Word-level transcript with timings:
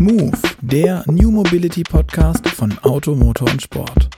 Move, 0.00 0.32
der 0.62 1.04
New 1.08 1.30
Mobility 1.30 1.82
Podcast 1.82 2.48
von 2.48 2.72
Auto, 2.78 3.14
Motor 3.14 3.50
und 3.50 3.60
Sport. 3.60 4.08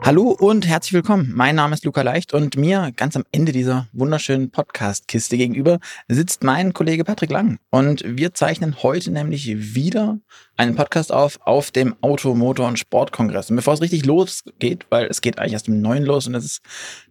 Hallo 0.00 0.30
und 0.30 0.66
herzlich 0.66 0.94
willkommen. 0.94 1.30
Mein 1.34 1.56
Name 1.56 1.74
ist 1.74 1.84
Luca 1.84 2.00
Leicht 2.00 2.32
und 2.32 2.56
mir 2.56 2.92
ganz 2.96 3.14
am 3.14 3.24
Ende 3.30 3.52
dieser 3.52 3.88
wunderschönen 3.92 4.50
Podcast-Kiste 4.50 5.36
gegenüber 5.36 5.80
sitzt 6.08 6.44
mein 6.44 6.72
Kollege 6.72 7.04
Patrick 7.04 7.30
Lang. 7.30 7.58
Und 7.68 8.02
wir 8.06 8.32
zeichnen 8.32 8.82
heute 8.82 9.10
nämlich 9.10 9.74
wieder 9.74 10.18
einen 10.56 10.76
Podcast 10.76 11.12
auf 11.12 11.38
auf 11.42 11.70
dem 11.70 11.94
Auto, 12.00 12.34
Motor 12.34 12.68
und 12.68 12.78
Sportkongress. 12.78 13.50
Und 13.50 13.56
bevor 13.56 13.74
es 13.74 13.82
richtig 13.82 14.06
losgeht, 14.06 14.86
weil 14.88 15.08
es 15.08 15.20
geht 15.20 15.38
eigentlich 15.38 15.52
erst 15.52 15.68
um 15.68 15.82
neun 15.82 16.04
los 16.04 16.26
und 16.26 16.34
es 16.36 16.46
ist 16.46 16.62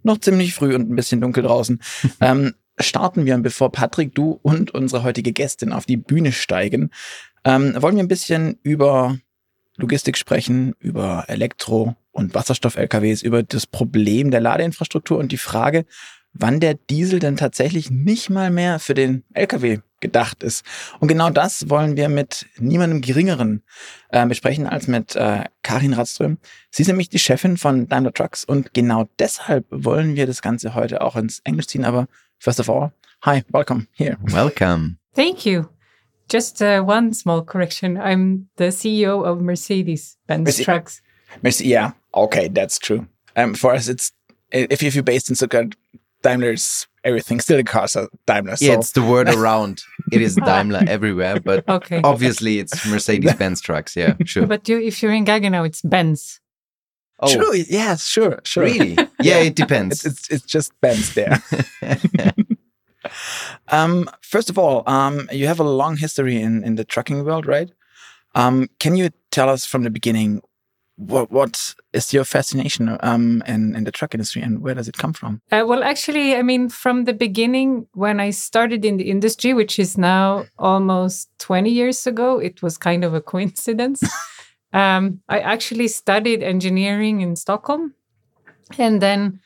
noch 0.02 0.18
ziemlich 0.18 0.56
früh 0.56 0.74
und 0.74 0.90
ein 0.90 0.96
bisschen 0.96 1.22
dunkel 1.22 1.44
draußen, 1.44 1.80
ähm, 2.20 2.56
starten 2.80 3.26
wir, 3.26 3.38
bevor 3.38 3.72
Patrick, 3.72 4.14
du 4.16 4.40
und 4.42 4.72
unsere 4.72 5.04
heutige 5.04 5.32
Gästin 5.32 5.74
auf 5.74 5.86
die 5.86 5.98
Bühne 5.98 6.32
steigen, 6.32 6.92
ähm, 7.44 7.76
wollen 7.82 7.96
wir 7.96 8.04
ein 8.04 8.10
bisschen 8.10 8.60
über 8.64 9.18
Logistik 9.78 10.18
sprechen, 10.18 10.74
über 10.80 11.26
Elektro- 11.28 11.96
und 12.12 12.34
Wasserstoff-LKWs, 12.34 13.22
über 13.22 13.44
das 13.44 13.68
Problem 13.68 14.32
der 14.32 14.42
Ladeinfrastruktur 14.42 15.18
und 15.18 15.32
die 15.32 15.38
Frage, 15.38 15.86
wann 16.34 16.60
der 16.60 16.74
Diesel 16.74 17.20
denn 17.20 17.38
tatsächlich 17.38 17.90
nicht 17.90 18.30
mal 18.30 18.52
mehr 18.52 18.80
für 18.80 18.94
den 18.94 19.24
LKW 19.34 19.80
gedacht 20.00 20.44
ist. 20.44 20.64
Und 21.00 21.08
genau 21.08 21.30
das 21.30 21.70
wollen 21.70 21.98
wir 21.98 22.10
mit 22.10 22.46
niemandem 22.58 23.02
Geringeren 23.02 23.64
äh, 24.10 24.26
besprechen 24.28 24.68
als 24.68 24.88
mit 24.88 25.16
äh, 25.16 25.46
Karin 25.64 25.94
Radström. 25.94 26.38
Sie 26.70 26.84
ist 26.84 26.88
nämlich 26.88 27.10
die 27.10 27.20
Chefin 27.20 27.58
von 27.58 27.88
Daimler 27.88 28.14
Trucks 28.14 28.44
und 28.44 28.74
genau 28.74 29.10
deshalb 29.18 29.66
wollen 29.72 30.16
wir 30.16 30.28
das 30.28 30.42
Ganze 30.42 30.76
heute 30.76 31.02
auch 31.02 31.16
ins 31.16 31.40
Englisch 31.40 31.68
ziehen. 31.68 31.86
Aber 31.86 32.08
first 32.40 32.60
of 32.60 32.70
all, 32.70 32.92
hi, 33.22 33.44
welcome 33.52 33.88
here. 33.94 34.18
Welcome. 34.32 35.00
Thank 35.14 35.46
you. 35.46 35.70
Just 36.30 36.62
uh, 36.62 36.82
one 36.82 37.14
small 37.14 37.42
correction. 37.42 37.98
I'm 37.98 38.50
the 38.58 38.66
CEO 38.66 39.26
of 39.26 39.42
Mercedes 39.42 40.18
Benz 40.28 40.46
Merce- 40.46 40.64
Trucks. 40.66 41.02
Merce- 41.42 41.62
Yeah, 41.62 41.92
okay, 42.14 42.48
that's 42.50 42.78
true. 42.78 43.08
Um, 43.36 43.54
for 43.54 43.74
us, 43.74 43.88
it's 43.88 44.12
if 44.52 44.84
if 44.84 44.94
you're 44.96 45.04
based 45.04 45.30
in 45.30 45.36
Stuttgart, 45.36 45.76
Daimler's 46.24 46.88
everything. 47.04 47.40
Still, 47.40 47.58
the 47.58 47.64
cars 47.64 47.96
are 47.96 48.10
Daimler. 48.26 48.56
So 48.58 48.66
Yeah, 48.66 48.74
it's 48.74 48.92
the 48.92 49.04
word 49.04 49.30
around. 49.30 49.82
It 50.12 50.22
is 50.22 50.36
Daimler 50.46 50.82
everywhere, 50.88 51.40
but 51.40 51.68
Okay. 51.70 52.02
obviously 52.04 52.60
it's 52.60 52.86
Mercedes-Benz 52.92 53.62
trucks. 53.62 53.96
Yeah, 53.96 54.16
sure. 54.26 54.46
But 54.48 54.68
you, 54.68 54.80
if 54.80 55.02
you're 55.02 55.14
in 55.14 55.24
Gaggenau, 55.26 55.66
it's 55.66 55.82
Benz. 55.82 56.42
Oh, 57.20 57.34
true. 57.34 57.64
Yes, 57.68 58.06
sure, 58.06 58.40
sure. 58.44 58.64
really? 58.64 58.98
Yeah, 59.20 59.38
it 59.38 59.56
depends. 59.56 60.06
It's, 60.06 60.30
it's 60.30 60.30
it's 60.30 60.46
just 60.46 60.80
Benz 60.80 61.14
there. 61.16 61.42
um, 63.70 64.10
first 64.22 64.50
of 64.50 64.60
all, 64.60 64.84
um, 64.86 65.28
you 65.32 65.48
have 65.48 65.60
a 65.60 65.64
long 65.64 65.98
history 65.98 66.40
in 66.40 66.64
in 66.64 66.76
the 66.76 66.86
trucking 66.86 67.26
world, 67.26 67.48
right? 67.48 67.72
Um, 68.36 68.68
can 68.80 68.96
you 68.96 69.10
tell 69.32 69.50
us 69.50 69.66
from 69.66 69.84
the 69.84 69.90
beginning 69.90 70.42
what 70.98 71.32
what 71.32 71.76
is 71.94 72.12
your 72.12 72.26
fascination 72.26 72.98
um 73.02 73.44
in 73.48 73.76
in 73.76 73.84
the 73.84 73.92
truck 73.92 74.16
industry 74.16 74.42
and 74.42 74.62
where 74.62 74.74
does 74.74 74.88
it 74.88 74.98
come 74.98 75.14
from? 75.14 75.42
Uh, 75.52 75.64
well, 75.68 75.84
actually, 75.84 76.36
I 76.36 76.42
mean, 76.42 76.70
from 76.70 77.06
the 77.06 77.14
beginning, 77.14 77.88
when 77.94 78.20
I 78.20 78.32
started 78.32 78.84
in 78.84 78.98
the 78.98 79.10
industry, 79.10 79.54
which 79.54 79.80
is 79.80 79.98
now 79.98 80.46
almost 80.58 81.30
20 81.40 81.70
years 81.70 82.08
ago, 82.08 82.40
it 82.40 82.62
was 82.62 82.78
kind 82.78 83.04
of 83.04 83.14
a 83.14 83.22
coincidence. 83.22 84.02
um, 84.74 85.22
I 85.30 85.40
actually 85.40 85.88
studied 85.88 86.44
engineering 86.44 87.22
in 87.22 87.36
Stockholm. 87.36 87.94
And 88.78 89.02
then 89.02 89.40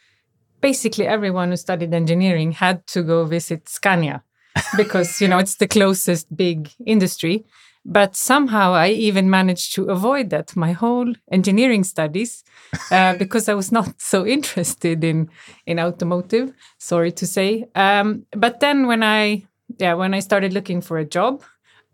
basically 0.62 1.08
everyone 1.08 1.50
who 1.50 1.58
studied 1.58 1.94
engineering 1.94 2.54
had 2.54 2.86
to 2.88 3.04
go 3.04 3.26
visit 3.26 3.70
Scania 3.70 4.24
because, 4.78 5.22
you 5.22 5.28
know, 5.28 5.38
it's 5.38 5.56
the 5.56 5.68
closest 5.68 6.36
big 6.36 6.72
industry. 6.86 7.46
But 7.84 8.16
somehow 8.16 8.74
I 8.74 8.90
even 8.90 9.30
managed 9.30 9.74
to 9.76 9.86
avoid 9.86 10.30
that 10.30 10.56
my 10.56 10.72
whole 10.72 11.14
engineering 11.32 11.84
studies 11.84 12.44
uh, 12.92 13.16
because 13.18 13.50
I 13.50 13.56
was 13.56 13.72
not 13.72 14.00
so 14.00 14.26
interested 14.26 15.04
in 15.04 15.30
in 15.66 15.80
automotive. 15.80 16.54
Sorry 16.78 17.12
to 17.14 17.26
say. 17.26 17.66
Um, 17.74 18.28
but 18.34 18.60
then 18.60 18.86
when 18.86 19.02
I 19.02 19.48
yeah 19.80 19.96
when 19.96 20.14
I 20.14 20.20
started 20.20 20.54
looking 20.54 20.82
for 20.82 21.00
a 21.00 21.06
job, 21.06 21.44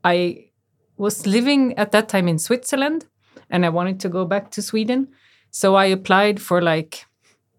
I 0.03 0.49
was 0.97 1.25
living 1.25 1.77
at 1.77 1.91
that 1.91 2.09
time 2.09 2.27
in 2.27 2.39
Switzerland, 2.39 3.05
and 3.49 3.65
I 3.65 3.69
wanted 3.69 3.99
to 4.01 4.09
go 4.09 4.25
back 4.25 4.51
to 4.51 4.61
Sweden. 4.61 5.09
So 5.51 5.75
I 5.75 5.85
applied 5.85 6.41
for 6.41 6.61
like 6.61 7.05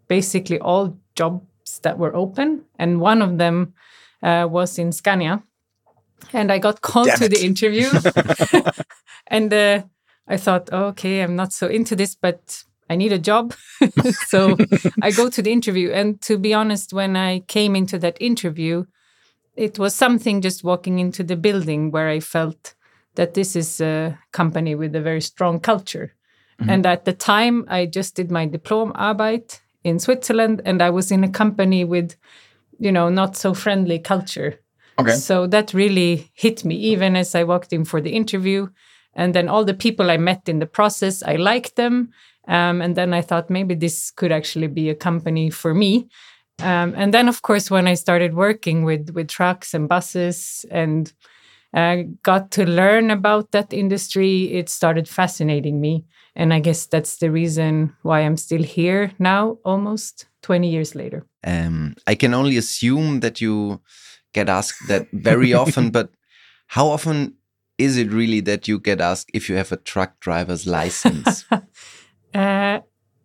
basically 0.08 0.58
all 0.58 0.98
jobs 1.14 1.80
that 1.82 1.98
were 1.98 2.14
open, 2.14 2.64
and 2.78 3.00
one 3.00 3.22
of 3.22 3.38
them 3.38 3.74
uh, 4.22 4.46
was 4.50 4.78
in 4.78 4.92
Scania. 4.92 5.42
And 6.32 6.50
I 6.50 6.58
got 6.58 6.80
called 6.80 7.08
Damn 7.08 7.18
to 7.18 7.24
it. 7.26 7.30
the 7.30 7.44
interview, 7.44 7.88
and 9.28 9.52
uh, 9.52 9.82
I 10.26 10.36
thought, 10.36 10.72
okay, 10.72 11.22
I'm 11.22 11.36
not 11.36 11.52
so 11.52 11.68
into 11.68 11.96
this, 11.96 12.14
but 12.14 12.64
I 12.90 12.96
need 12.96 13.12
a 13.12 13.18
job. 13.18 13.54
so 14.26 14.56
I 15.02 15.10
go 15.10 15.28
to 15.30 15.42
the 15.42 15.52
interview. 15.52 15.90
And 15.90 16.20
to 16.22 16.38
be 16.38 16.54
honest, 16.54 16.92
when 16.92 17.16
I 17.16 17.40
came 17.40 17.76
into 17.76 17.98
that 17.98 18.16
interview, 18.20 18.84
it 19.56 19.78
was 19.78 19.94
something 19.94 20.40
just 20.40 20.64
walking 20.64 20.98
into 20.98 21.22
the 21.22 21.36
building 21.36 21.90
where 21.90 22.08
I 22.08 22.20
felt 22.20 22.74
that 23.18 23.34
this 23.34 23.56
is 23.56 23.80
a 23.80 24.16
company 24.30 24.76
with 24.76 24.94
a 24.94 25.00
very 25.00 25.20
strong 25.20 25.58
culture. 25.60 26.14
And 26.68 26.86
at 26.86 27.04
the 27.04 27.12
time, 27.12 27.64
I 27.68 27.86
just 27.86 28.16
did 28.16 28.30
my 28.30 28.46
diploma 28.46 28.92
arbeit 28.94 29.60
in 29.84 29.98
Switzerland, 29.98 30.62
and 30.64 30.82
I 30.82 30.90
was 30.90 31.10
in 31.10 31.24
a 31.24 31.28
company 31.28 31.84
with, 31.84 32.16
you 32.78 32.92
know, 32.92 33.08
not 33.08 33.36
so 33.36 33.54
friendly 33.54 33.98
culture. 33.98 34.58
Okay. 34.98 35.14
So 35.14 35.46
that 35.48 35.74
really 35.74 36.30
hit 36.34 36.64
me, 36.64 36.74
even 36.74 37.16
as 37.16 37.34
I 37.34 37.44
walked 37.44 37.72
in 37.72 37.84
for 37.84 38.00
the 38.00 38.10
interview. 38.10 38.68
And 39.14 39.34
then 39.34 39.48
all 39.48 39.64
the 39.64 39.74
people 39.74 40.10
I 40.10 40.16
met 40.16 40.48
in 40.48 40.58
the 40.58 40.66
process, 40.66 41.22
I 41.22 41.36
liked 41.36 41.76
them. 41.76 42.10
Um, 42.48 42.82
and 42.82 42.96
then 42.96 43.14
I 43.14 43.22
thought 43.22 43.50
maybe 43.50 43.74
this 43.74 44.10
could 44.10 44.32
actually 44.32 44.68
be 44.68 44.90
a 44.90 44.94
company 44.94 45.50
for 45.50 45.74
me. 45.74 46.08
Um, 46.60 46.94
and 46.96 47.14
then, 47.14 47.28
of 47.28 47.42
course, 47.42 47.70
when 47.70 47.86
I 47.86 47.94
started 47.94 48.34
working 48.34 48.84
with 48.84 49.10
with 49.10 49.28
trucks 49.28 49.74
and 49.74 49.88
buses 49.88 50.66
and 50.70 51.12
uh, 51.74 51.96
got 52.22 52.50
to 52.52 52.64
learn 52.64 53.10
about 53.10 53.52
that 53.52 53.72
industry, 53.72 54.52
it 54.52 54.68
started 54.68 55.08
fascinating 55.08 55.80
me. 55.80 56.04
And 56.34 56.54
I 56.54 56.60
guess 56.60 56.86
that's 56.86 57.18
the 57.18 57.30
reason 57.30 57.94
why 58.02 58.20
I'm 58.20 58.36
still 58.36 58.62
here 58.62 59.12
now, 59.18 59.58
almost 59.64 60.26
20 60.42 60.70
years 60.70 60.94
later. 60.94 61.26
um, 61.44 61.94
I 62.06 62.14
can 62.14 62.34
only 62.34 62.56
assume 62.56 63.20
that 63.20 63.40
you 63.40 63.80
get 64.32 64.48
asked 64.48 64.88
that 64.88 65.08
very 65.12 65.52
often, 65.62 65.90
but 65.90 66.10
how 66.68 66.88
often 66.88 67.34
is 67.76 67.96
it 67.96 68.10
really 68.12 68.40
that 68.40 68.68
you 68.68 68.78
get 68.78 69.00
asked 69.00 69.30
if 69.34 69.48
you 69.48 69.56
have 69.56 69.72
a 69.72 69.76
truck 69.76 70.20
driver's 70.20 70.66
license? 70.66 71.44
Uh, 72.34 72.80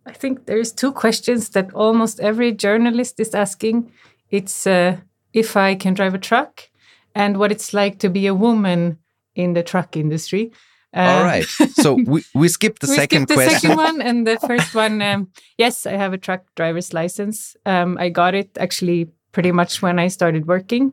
I 0.06 0.12
think 0.12 0.46
there's 0.46 0.72
two 0.72 0.90
questions 0.90 1.50
that 1.50 1.72
almost 1.74 2.20
every 2.20 2.52
journalist 2.52 3.20
is 3.20 3.34
asking. 3.34 3.92
It's 4.30 4.66
uh, 4.66 4.96
if 5.34 5.58
I 5.58 5.74
can 5.74 5.92
drive 5.92 6.14
a 6.14 6.18
truck 6.18 6.70
and 7.14 7.38
what 7.38 7.52
it's 7.52 7.72
like 7.72 7.98
to 8.00 8.08
be 8.08 8.26
a 8.26 8.34
woman 8.34 8.98
in 9.34 9.54
the 9.54 9.62
truck 9.62 9.96
industry. 9.96 10.52
Uh, 10.94 11.00
All 11.00 11.24
right. 11.24 11.44
So 11.72 11.94
we, 12.06 12.24
we 12.34 12.48
skipped 12.48 12.80
the 12.80 12.88
we 12.88 12.94
second 12.94 13.26
skipped 13.26 13.28
the 13.28 13.34
question. 13.34 13.60
second 13.60 13.76
one 13.76 14.00
and 14.08 14.26
the 14.26 14.38
first 14.38 14.74
one. 14.74 15.02
Um, 15.02 15.28
yes, 15.58 15.86
I 15.86 15.92
have 15.92 16.12
a 16.12 16.18
truck 16.18 16.44
driver's 16.54 16.92
license. 16.92 17.56
Um, 17.66 17.96
I 17.98 18.10
got 18.10 18.34
it 18.34 18.56
actually 18.58 19.10
pretty 19.32 19.50
much 19.50 19.82
when 19.82 19.98
I 19.98 20.06
started 20.08 20.46
working, 20.46 20.92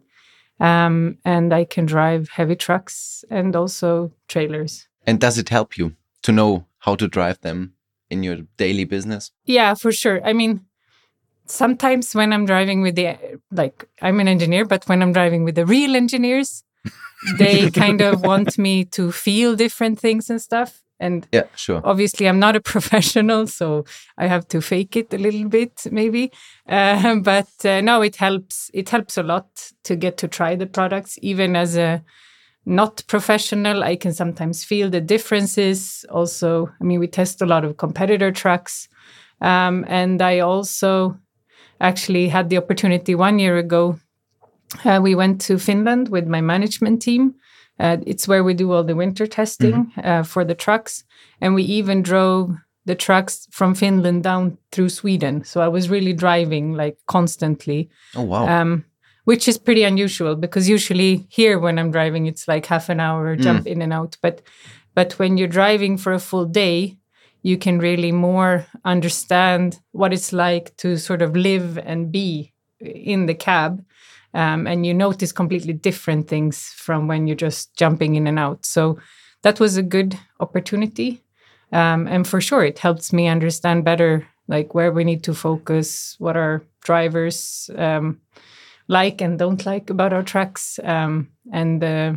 um, 0.59 1.17
and 1.23 1.53
I 1.53 1.65
can 1.65 1.85
drive 1.85 2.29
heavy 2.29 2.55
trucks 2.55 3.23
and 3.29 3.55
also 3.55 4.11
trailers. 4.27 4.87
And 5.05 5.19
does 5.19 5.37
it 5.37 5.49
help 5.49 5.77
you 5.77 5.95
to 6.23 6.31
know 6.31 6.65
how 6.79 6.95
to 6.95 7.07
drive 7.07 7.39
them 7.41 7.73
in 8.09 8.23
your 8.23 8.37
daily 8.57 8.85
business? 8.85 9.31
Yeah, 9.45 9.75
for 9.75 9.91
sure. 9.91 10.19
I 10.25 10.33
mean, 10.33 10.65
sometimes 11.51 12.13
when 12.13 12.33
I'm 12.33 12.45
driving 12.45 12.81
with 12.81 12.95
the 12.95 13.17
like 13.51 13.87
I'm 14.01 14.19
an 14.19 14.27
engineer, 14.27 14.65
but 14.65 14.87
when 14.87 15.01
I'm 15.01 15.13
driving 15.13 15.43
with 15.43 15.55
the 15.55 15.65
real 15.65 15.95
engineers, 15.95 16.63
they 17.37 17.69
kind 17.69 18.01
of 18.01 18.21
want 18.21 18.57
me 18.57 18.85
to 18.85 19.11
feel 19.11 19.55
different 19.55 19.99
things 19.99 20.29
and 20.29 20.41
stuff. 20.41 20.81
And 20.99 21.27
Yeah, 21.31 21.45
sure. 21.55 21.81
obviously, 21.83 22.27
I'm 22.27 22.39
not 22.39 22.55
a 22.55 22.61
professional, 22.73 23.47
so 23.47 23.85
I 24.17 24.27
have 24.27 24.47
to 24.49 24.61
fake 24.61 24.95
it 24.95 25.13
a 25.13 25.17
little 25.17 25.49
bit, 25.49 25.87
maybe. 25.91 26.31
Uh, 26.67 27.15
but 27.23 27.49
uh, 27.65 27.81
no, 27.81 28.01
it 28.01 28.15
helps. 28.15 28.69
It 28.73 28.89
helps 28.89 29.17
a 29.17 29.23
lot 29.23 29.71
to 29.83 29.95
get 29.95 30.17
to 30.17 30.27
try 30.27 30.55
the 30.55 30.67
products, 30.67 31.17
even 31.21 31.55
as 31.55 31.75
a 31.75 32.03
not 32.65 33.03
professional. 33.07 33.83
I 33.83 33.95
can 33.95 34.13
sometimes 34.13 34.63
feel 34.63 34.89
the 34.89 35.01
differences. 35.01 36.05
Also, 36.09 36.69
I 36.79 36.83
mean, 36.83 36.99
we 36.99 37.07
test 37.07 37.41
a 37.41 37.47
lot 37.47 37.65
of 37.65 37.77
competitor 37.77 38.31
trucks, 38.31 38.87
um, 39.41 39.83
and 39.87 40.21
I 40.21 40.39
also 40.39 41.17
actually 41.81 42.29
had 42.29 42.49
the 42.49 42.57
opportunity 42.57 43.15
one 43.15 43.39
year 43.39 43.57
ago. 43.57 43.99
Uh, 44.85 44.99
we 45.03 45.15
went 45.15 45.41
to 45.41 45.57
Finland 45.57 46.09
with 46.09 46.27
my 46.27 46.41
management 46.41 47.01
team. 47.01 47.35
Uh, 47.79 47.97
it's 48.05 48.27
where 48.27 48.43
we 48.43 48.53
do 48.53 48.71
all 48.71 48.83
the 48.83 48.95
winter 48.95 49.27
testing 49.27 49.91
uh, 50.03 50.23
for 50.23 50.45
the 50.45 50.55
trucks. 50.55 51.03
And 51.41 51.55
we 51.55 51.63
even 51.63 52.01
drove 52.03 52.51
the 52.85 52.95
trucks 52.95 53.47
from 53.51 53.75
Finland 53.75 54.23
down 54.23 54.57
through 54.71 54.89
Sweden. 54.89 55.43
So 55.43 55.61
I 55.61 55.67
was 55.67 55.89
really 55.89 56.13
driving 56.13 56.73
like 56.73 56.97
constantly. 57.07 57.89
Oh, 58.15 58.23
wow. 58.23 58.47
Um, 58.47 58.85
which 59.25 59.47
is 59.47 59.57
pretty 59.57 59.83
unusual 59.83 60.35
because 60.35 60.67
usually 60.69 61.25
here 61.29 61.59
when 61.59 61.77
I'm 61.77 61.91
driving, 61.91 62.25
it's 62.27 62.47
like 62.47 62.65
half 62.65 62.89
an 62.89 62.99
hour 62.99 63.35
Mm. 63.37 63.41
jump 63.43 63.67
in 63.67 63.81
and 63.81 63.93
out. 63.93 64.17
But 64.21 64.41
but 64.95 65.13
when 65.19 65.37
you're 65.37 65.47
driving 65.61 65.97
for 65.97 66.11
a 66.13 66.19
full 66.19 66.45
day, 66.45 66.97
you 67.43 67.57
can 67.57 67.79
really 67.79 68.11
more 68.11 68.65
understand 68.85 69.79
what 69.91 70.13
it's 70.13 70.31
like 70.31 70.75
to 70.77 70.97
sort 70.97 71.21
of 71.21 71.35
live 71.35 71.77
and 71.77 72.11
be 72.11 72.53
in 72.79 73.25
the 73.25 73.33
cab. 73.33 73.83
Um, 74.33 74.65
and 74.65 74.85
you 74.85 74.93
notice 74.93 75.31
completely 75.31 75.73
different 75.73 76.27
things 76.27 76.67
from 76.75 77.07
when 77.07 77.27
you're 77.27 77.35
just 77.35 77.75
jumping 77.75 78.15
in 78.15 78.27
and 78.27 78.39
out. 78.39 78.65
So 78.65 78.97
that 79.41 79.59
was 79.59 79.75
a 79.75 79.83
good 79.83 80.17
opportunity. 80.39 81.21
Um, 81.73 82.07
and 82.07 82.27
for 82.27 82.39
sure, 82.39 82.63
it 82.63 82.79
helps 82.79 83.11
me 83.11 83.27
understand 83.27 83.83
better 83.83 84.27
like 84.47 84.73
where 84.73 84.91
we 84.91 85.03
need 85.03 85.23
to 85.23 85.33
focus, 85.33 86.15
what 86.19 86.37
our 86.37 86.61
drivers 86.83 87.69
um, 87.77 88.19
like 88.87 89.21
and 89.21 89.39
don't 89.39 89.65
like 89.65 89.89
about 89.89 90.13
our 90.13 90.23
trucks, 90.23 90.79
um, 90.83 91.29
and 91.51 91.83
uh, 91.83 92.13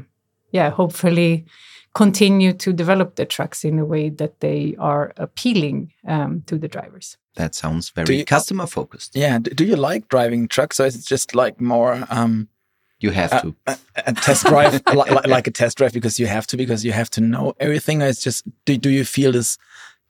yeah, 0.50 0.70
hopefully 0.70 1.46
continue 1.94 2.52
to 2.52 2.72
develop 2.72 3.14
the 3.14 3.24
trucks 3.24 3.64
in 3.64 3.78
a 3.78 3.84
way 3.84 4.10
that 4.10 4.40
they 4.40 4.74
are 4.78 5.12
appealing 5.16 5.92
um, 6.08 6.42
to 6.46 6.58
the 6.58 6.68
drivers. 6.68 7.16
That 7.36 7.54
sounds 7.54 7.90
very 7.90 8.18
you- 8.18 8.24
customer 8.24 8.66
focused. 8.66 9.14
Yeah. 9.16 9.38
Do, 9.38 9.50
do 9.52 9.64
you 9.64 9.76
like 9.76 10.08
driving 10.08 10.48
trucks, 10.48 10.80
or 10.80 10.86
is 10.86 10.96
it 10.96 11.04
just 11.06 11.34
like 11.34 11.60
more 11.60 12.04
um, 12.10 12.48
You 13.00 13.10
have 13.12 13.32
Uh, 13.32 13.40
to. 13.42 13.54
a, 13.66 13.76
a 14.06 14.12
test 14.12 14.46
drive, 14.46 14.72
li- 14.94 15.10
li- 15.10 15.30
like 15.30 15.46
a 15.48 15.50
test 15.52 15.78
drive, 15.78 15.92
because 15.92 16.18
you 16.20 16.26
have 16.26 16.46
to, 16.46 16.56
because 16.56 16.84
you 16.84 16.92
have 16.92 17.10
to 17.10 17.20
know 17.20 17.52
everything? 17.60 18.02
Or 18.02 18.06
it's 18.06 18.22
just 18.24 18.44
do, 18.66 18.76
do 18.78 18.88
you 18.90 19.04
feel 19.04 19.32
this 19.32 19.58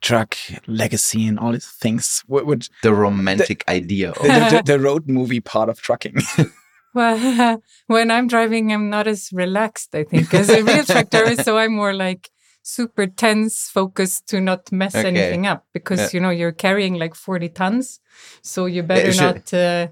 truck 0.00 0.36
legacy 0.66 1.26
and 1.26 1.38
all 1.38 1.52
these 1.52 1.66
things? 1.66 2.22
What 2.26 2.44
would 2.46 2.68
The 2.82 2.92
romantic 2.92 3.64
idea 3.68 4.12
the, 4.12 4.20
of 4.20 4.50
the, 4.66 4.72
the 4.72 4.78
road 4.80 5.08
movie 5.08 5.40
part 5.40 5.68
of 5.68 5.80
trucking? 5.80 6.16
Well, 6.94 7.60
when 7.88 8.10
I'm 8.10 8.26
driving, 8.28 8.72
I'm 8.72 8.88
not 8.88 9.06
as 9.06 9.30
relaxed, 9.32 9.94
I 9.94 10.04
think, 10.04 10.32
as 10.32 10.48
a 10.48 10.62
real 10.62 10.84
truck 10.84 11.10
driver. 11.10 11.42
So 11.42 11.58
I'm 11.58 11.74
more 11.74 11.92
like 11.92 12.30
super 12.62 13.06
tense, 13.06 13.68
focused 13.68 14.28
to 14.28 14.40
not 14.40 14.70
mess 14.72 14.94
Okay. 14.94 15.08
anything 15.08 15.46
up 15.46 15.66
because, 15.72 16.00
Yeah. 16.00 16.08
you 16.12 16.20
know, 16.20 16.30
you're 16.30 16.52
carrying 16.52 16.94
like 16.94 17.14
40 17.14 17.48
tons. 17.50 18.00
So 18.42 18.66
you 18.66 18.82
better 18.82 19.12
not 19.14 19.52
uh, 19.52 19.88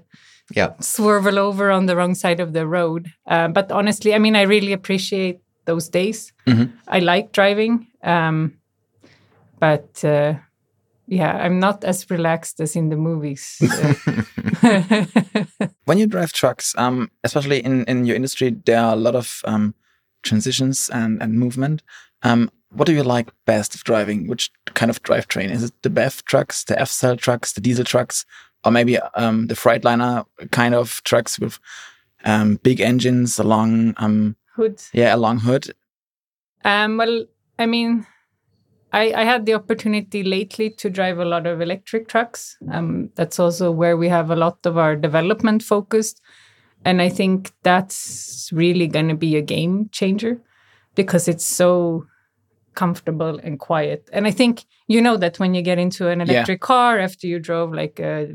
yeah. 0.55 0.73
swerve 0.79 1.27
over 1.27 1.71
on 1.71 1.85
the 1.85 1.95
wrong 1.95 2.15
side 2.15 2.39
of 2.39 2.53
the 2.53 2.65
road. 2.65 3.11
Uh, 3.27 3.49
but 3.49 3.71
honestly, 3.71 4.13
I 4.15 4.19
mean, 4.19 4.35
I 4.35 4.43
really 4.43 4.73
appreciate 4.73 5.39
those 5.65 5.89
days. 5.89 6.33
Mhm. 6.47 6.71
I 6.87 6.99
like 6.99 7.31
driving. 7.31 7.87
Um, 8.03 8.53
but 9.59 10.03
uh, 10.03 10.33
yeah, 11.07 11.37
I'm 11.45 11.59
not 11.59 11.83
as 11.83 12.09
relaxed 12.09 12.59
as 12.59 12.75
in 12.75 12.89
the 12.89 12.97
movies. 12.97 13.59
When 15.85 15.97
you 15.97 16.07
drive 16.07 16.31
trucks, 16.31 16.73
um, 16.77 17.11
especially 17.23 17.59
in, 17.63 17.83
in 17.85 18.05
your 18.05 18.15
industry, 18.15 18.55
there 18.65 18.79
are 18.79 18.93
a 18.93 18.97
lot 18.97 19.15
of 19.15 19.41
um, 19.45 19.75
transitions 20.21 20.89
and, 20.93 21.21
and 21.21 21.33
movement. 21.37 21.83
Um, 22.23 22.49
what 22.69 22.85
do 22.85 22.93
you 22.93 23.03
like 23.03 23.31
best 23.45 23.75
of 23.75 23.83
driving? 23.83 24.27
Which 24.27 24.51
kind 24.73 24.89
of 24.89 25.03
drivetrain? 25.03 25.51
Is 25.51 25.63
it 25.63 25.73
the 25.81 25.89
BEV 25.89 26.23
trucks, 26.25 26.63
the 26.63 26.79
F 26.79 26.89
cell 26.89 27.15
trucks, 27.17 27.53
the 27.53 27.61
diesel 27.61 27.85
trucks, 27.85 28.25
or 28.65 28.71
maybe 28.71 28.97
um, 29.15 29.47
the 29.47 29.53
Freightliner 29.55 30.25
kind 30.51 30.73
of 30.73 31.01
trucks 31.03 31.37
with 31.37 31.59
um, 32.23 32.55
big 32.63 32.79
engines 32.79 33.37
along, 33.37 33.93
um, 33.97 34.35
Hood. 34.55 34.81
yeah, 34.93 35.13
along 35.13 35.39
hood? 35.39 35.73
Um, 36.63 36.97
well, 36.97 37.25
I 37.59 37.65
mean, 37.65 38.07
I, 38.93 39.11
I 39.13 39.23
had 39.25 39.45
the 39.45 39.55
opportunity 39.55 40.23
lately 40.23 40.69
to 40.69 40.89
drive 40.89 41.17
a 41.19 41.25
lot 41.25 41.47
of 41.47 41.61
electric 41.61 42.07
trucks. 42.07 42.55
Um, 42.71 43.09
that's 43.15 43.39
also 43.39 43.71
where 43.71 43.97
we 43.97 44.07
have 44.09 44.29
a 44.29 44.35
lot 44.35 44.65
of 44.65 44.77
our 44.77 44.95
development 44.95 45.63
focused. 45.63 46.21
And 46.85 47.01
I 47.01 47.09
think 47.09 47.51
that's 47.63 48.49
really 48.53 48.87
going 48.87 49.07
to 49.09 49.15
be 49.15 49.35
a 49.35 49.41
game 49.41 49.89
changer 49.91 50.39
because 50.95 51.27
it's 51.27 51.45
so 51.45 52.05
comfortable 52.75 53.39
and 53.43 53.59
quiet. 53.59 54.09
And 54.13 54.27
I 54.27 54.31
think 54.31 54.65
you 54.87 55.01
know 55.01 55.17
that 55.17 55.39
when 55.39 55.53
you 55.53 55.61
get 55.61 55.79
into 55.79 56.07
an 56.09 56.21
electric 56.21 56.61
car 56.61 56.99
after 56.99 57.27
you 57.27 57.39
drove 57.39 57.73
like 57.73 57.99
a 57.99 58.33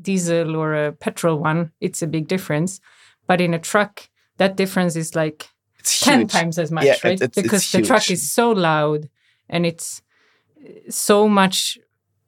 diesel 0.00 0.56
or 0.56 0.74
a 0.74 0.92
petrol 0.92 1.38
one, 1.38 1.72
it's 1.80 2.02
a 2.02 2.06
big 2.06 2.26
difference. 2.28 2.80
But 3.26 3.40
in 3.40 3.54
a 3.54 3.58
truck, 3.58 4.08
that 4.38 4.56
difference 4.56 4.96
is 4.96 5.14
like 5.14 5.48
It's 5.78 6.00
10 6.00 6.20
huge. 6.20 6.32
times 6.32 6.58
as 6.58 6.70
much, 6.70 6.84
Yeah, 6.86 6.96
right? 7.04 7.12
it's- 7.14 7.22
it's 7.22 7.42
because 7.42 7.70
the 7.72 7.82
truck 7.82 8.10
is 8.10 8.30
so 8.32 8.50
loud 8.52 9.08
and 9.50 9.66
it's 9.66 10.02
so 10.88 11.28
much 11.28 11.78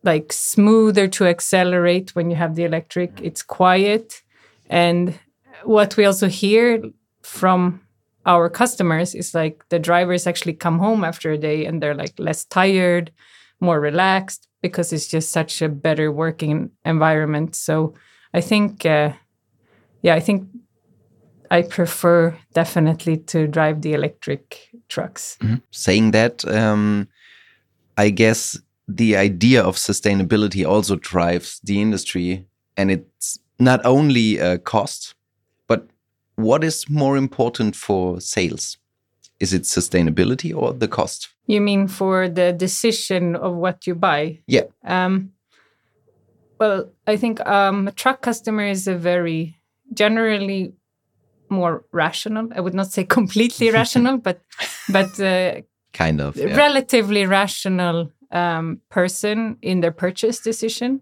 like 0.02 0.32
smoother 0.32 1.08
to 1.08 1.26
accelerate 1.26 2.14
when 2.14 2.28
you 2.28 2.36
have 2.36 2.54
the 2.54 2.64
electric. 2.64 3.20
It's 3.22 3.42
quiet. 3.42 4.22
And 4.68 5.18
what 5.64 5.96
we 5.96 6.04
also 6.04 6.28
hear 6.28 6.82
from 7.22 7.80
our 8.26 8.48
customers 8.48 9.14
is 9.14 9.34
like 9.34 9.64
the 9.68 9.78
drivers 9.78 10.26
actually 10.26 10.54
come 10.54 10.78
home 10.78 11.04
after 11.04 11.30
a 11.30 11.38
day 11.38 11.64
and 11.66 11.82
they're 11.82 11.94
like 11.94 12.14
less 12.18 12.44
tired, 12.44 13.12
more 13.60 13.80
relaxed 13.80 14.48
because 14.60 14.92
it's 14.92 15.08
just 15.08 15.30
such 15.30 15.62
a 15.62 15.68
better 15.68 16.10
working 16.10 16.70
environment. 16.84 17.54
So 17.54 17.94
I 18.34 18.40
think, 18.40 18.86
uh, 18.86 19.12
yeah, 20.02 20.14
I 20.14 20.20
think 20.20 20.48
I 21.52 21.60
prefer 21.60 22.34
definitely 22.54 23.18
to 23.18 23.46
drive 23.46 23.82
the 23.82 23.92
electric 23.92 24.70
trucks. 24.88 25.38
Saying 25.70 26.12
that, 26.12 26.46
um, 26.48 27.08
I 27.98 28.08
guess 28.08 28.58
the 28.88 29.16
idea 29.16 29.62
of 29.62 29.76
sustainability 29.76 30.66
also 30.66 30.96
drives 30.96 31.60
the 31.62 31.78
industry, 31.82 32.46
and 32.78 32.90
it's 32.90 33.38
not 33.58 33.84
only 33.84 34.38
a 34.38 34.56
cost, 34.56 35.14
but 35.66 35.86
what 36.36 36.64
is 36.64 36.88
more 36.88 37.18
important 37.18 37.76
for 37.76 38.18
sales? 38.18 38.78
Is 39.38 39.52
it 39.52 39.64
sustainability 39.64 40.56
or 40.56 40.72
the 40.72 40.88
cost? 40.88 41.28
You 41.46 41.60
mean 41.60 41.86
for 41.86 42.30
the 42.30 42.54
decision 42.54 43.36
of 43.36 43.56
what 43.56 43.86
you 43.86 43.94
buy? 43.94 44.38
Yeah. 44.46 44.68
Um, 44.84 45.32
well, 46.58 46.88
I 47.06 47.18
think 47.18 47.46
um, 47.46 47.88
a 47.88 47.92
truck 47.92 48.22
customer 48.22 48.64
is 48.64 48.88
a 48.88 48.94
very 48.94 49.58
generally 49.92 50.72
more 51.52 51.84
rational. 51.92 52.48
I 52.56 52.60
would 52.60 52.74
not 52.74 52.90
say 52.92 53.04
completely 53.04 53.70
rational, 53.80 54.18
but 54.18 54.40
but 54.88 55.20
uh, 55.20 55.60
Kind 55.92 56.20
of. 56.20 56.36
yeah. 56.36 56.56
relatively 56.56 57.26
rational 57.26 58.10
um, 58.30 58.80
person 58.88 59.56
in 59.62 59.80
their 59.80 59.92
purchase 59.92 60.40
decision. 60.40 61.00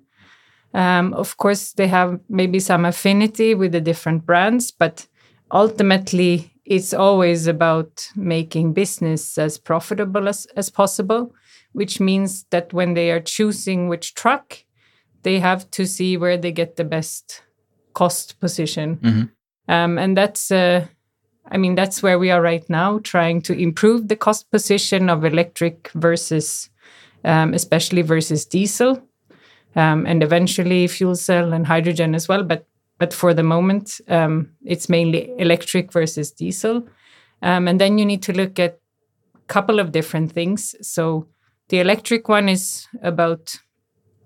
Um, 0.75 1.14
of 1.14 1.37
course, 1.37 1.73
they 1.73 1.88
have 1.88 2.19
maybe 2.29 2.61
some 2.61 2.85
affinity 2.85 3.55
with 3.55 3.73
the 3.73 3.81
different 3.81 4.26
brands, 4.26 4.71
but 4.71 5.07
ultimately, 5.52 6.52
it's 6.64 6.92
always 6.95 7.47
about 7.49 8.09
making 8.16 8.73
business 8.75 9.38
as 9.38 9.59
profitable 9.59 10.28
as, 10.28 10.47
as 10.57 10.71
possible, 10.71 11.33
which 11.73 12.00
means 12.00 12.45
that 12.50 12.73
when 12.73 12.95
they 12.95 13.11
are 13.11 13.21
choosing 13.21 13.88
which 13.88 14.14
truck, 14.14 14.64
they 15.23 15.38
have 15.40 15.71
to 15.73 15.85
see 15.87 16.16
where 16.16 16.37
they 16.38 16.52
get 16.52 16.76
the 16.76 16.85
best 16.85 17.42
cost 17.95 18.38
position. 18.40 18.97
Mhm. 19.02 19.30
Um, 19.70 19.98
and 19.98 20.16
that's 20.16 20.50
uh, 20.50 20.86
I 21.52 21.56
mean, 21.56 21.74
that's 21.74 22.02
where 22.02 22.18
we 22.18 22.30
are 22.30 22.42
right 22.42 22.68
now, 22.68 22.98
trying 23.02 23.42
to 23.42 23.52
improve 23.52 24.08
the 24.08 24.16
cost 24.16 24.50
position 24.50 25.10
of 25.10 25.24
electric 25.24 25.90
versus, 25.94 26.70
um, 27.24 27.54
especially 27.54 28.02
versus 28.02 28.46
diesel, 28.46 29.02
um, 29.76 30.06
and 30.06 30.22
eventually 30.22 30.86
fuel 30.88 31.16
cell 31.16 31.52
and 31.52 31.66
hydrogen 31.66 32.14
as 32.14 32.28
well. 32.28 32.42
But 32.44 32.66
but 32.98 33.14
for 33.14 33.34
the 33.34 33.42
moment, 33.42 34.00
um, 34.08 34.50
it's 34.64 34.88
mainly 34.88 35.32
electric 35.38 35.92
versus 35.92 36.32
diesel, 36.32 36.86
um, 37.42 37.68
and 37.68 37.80
then 37.80 37.98
you 37.98 38.04
need 38.04 38.22
to 38.22 38.32
look 38.32 38.58
at 38.58 38.78
a 39.34 39.52
couple 39.52 39.80
of 39.80 39.92
different 39.92 40.32
things. 40.32 40.74
So 40.82 41.26
the 41.68 41.80
electric 41.80 42.28
one 42.28 42.48
is 42.48 42.86
about 43.02 43.56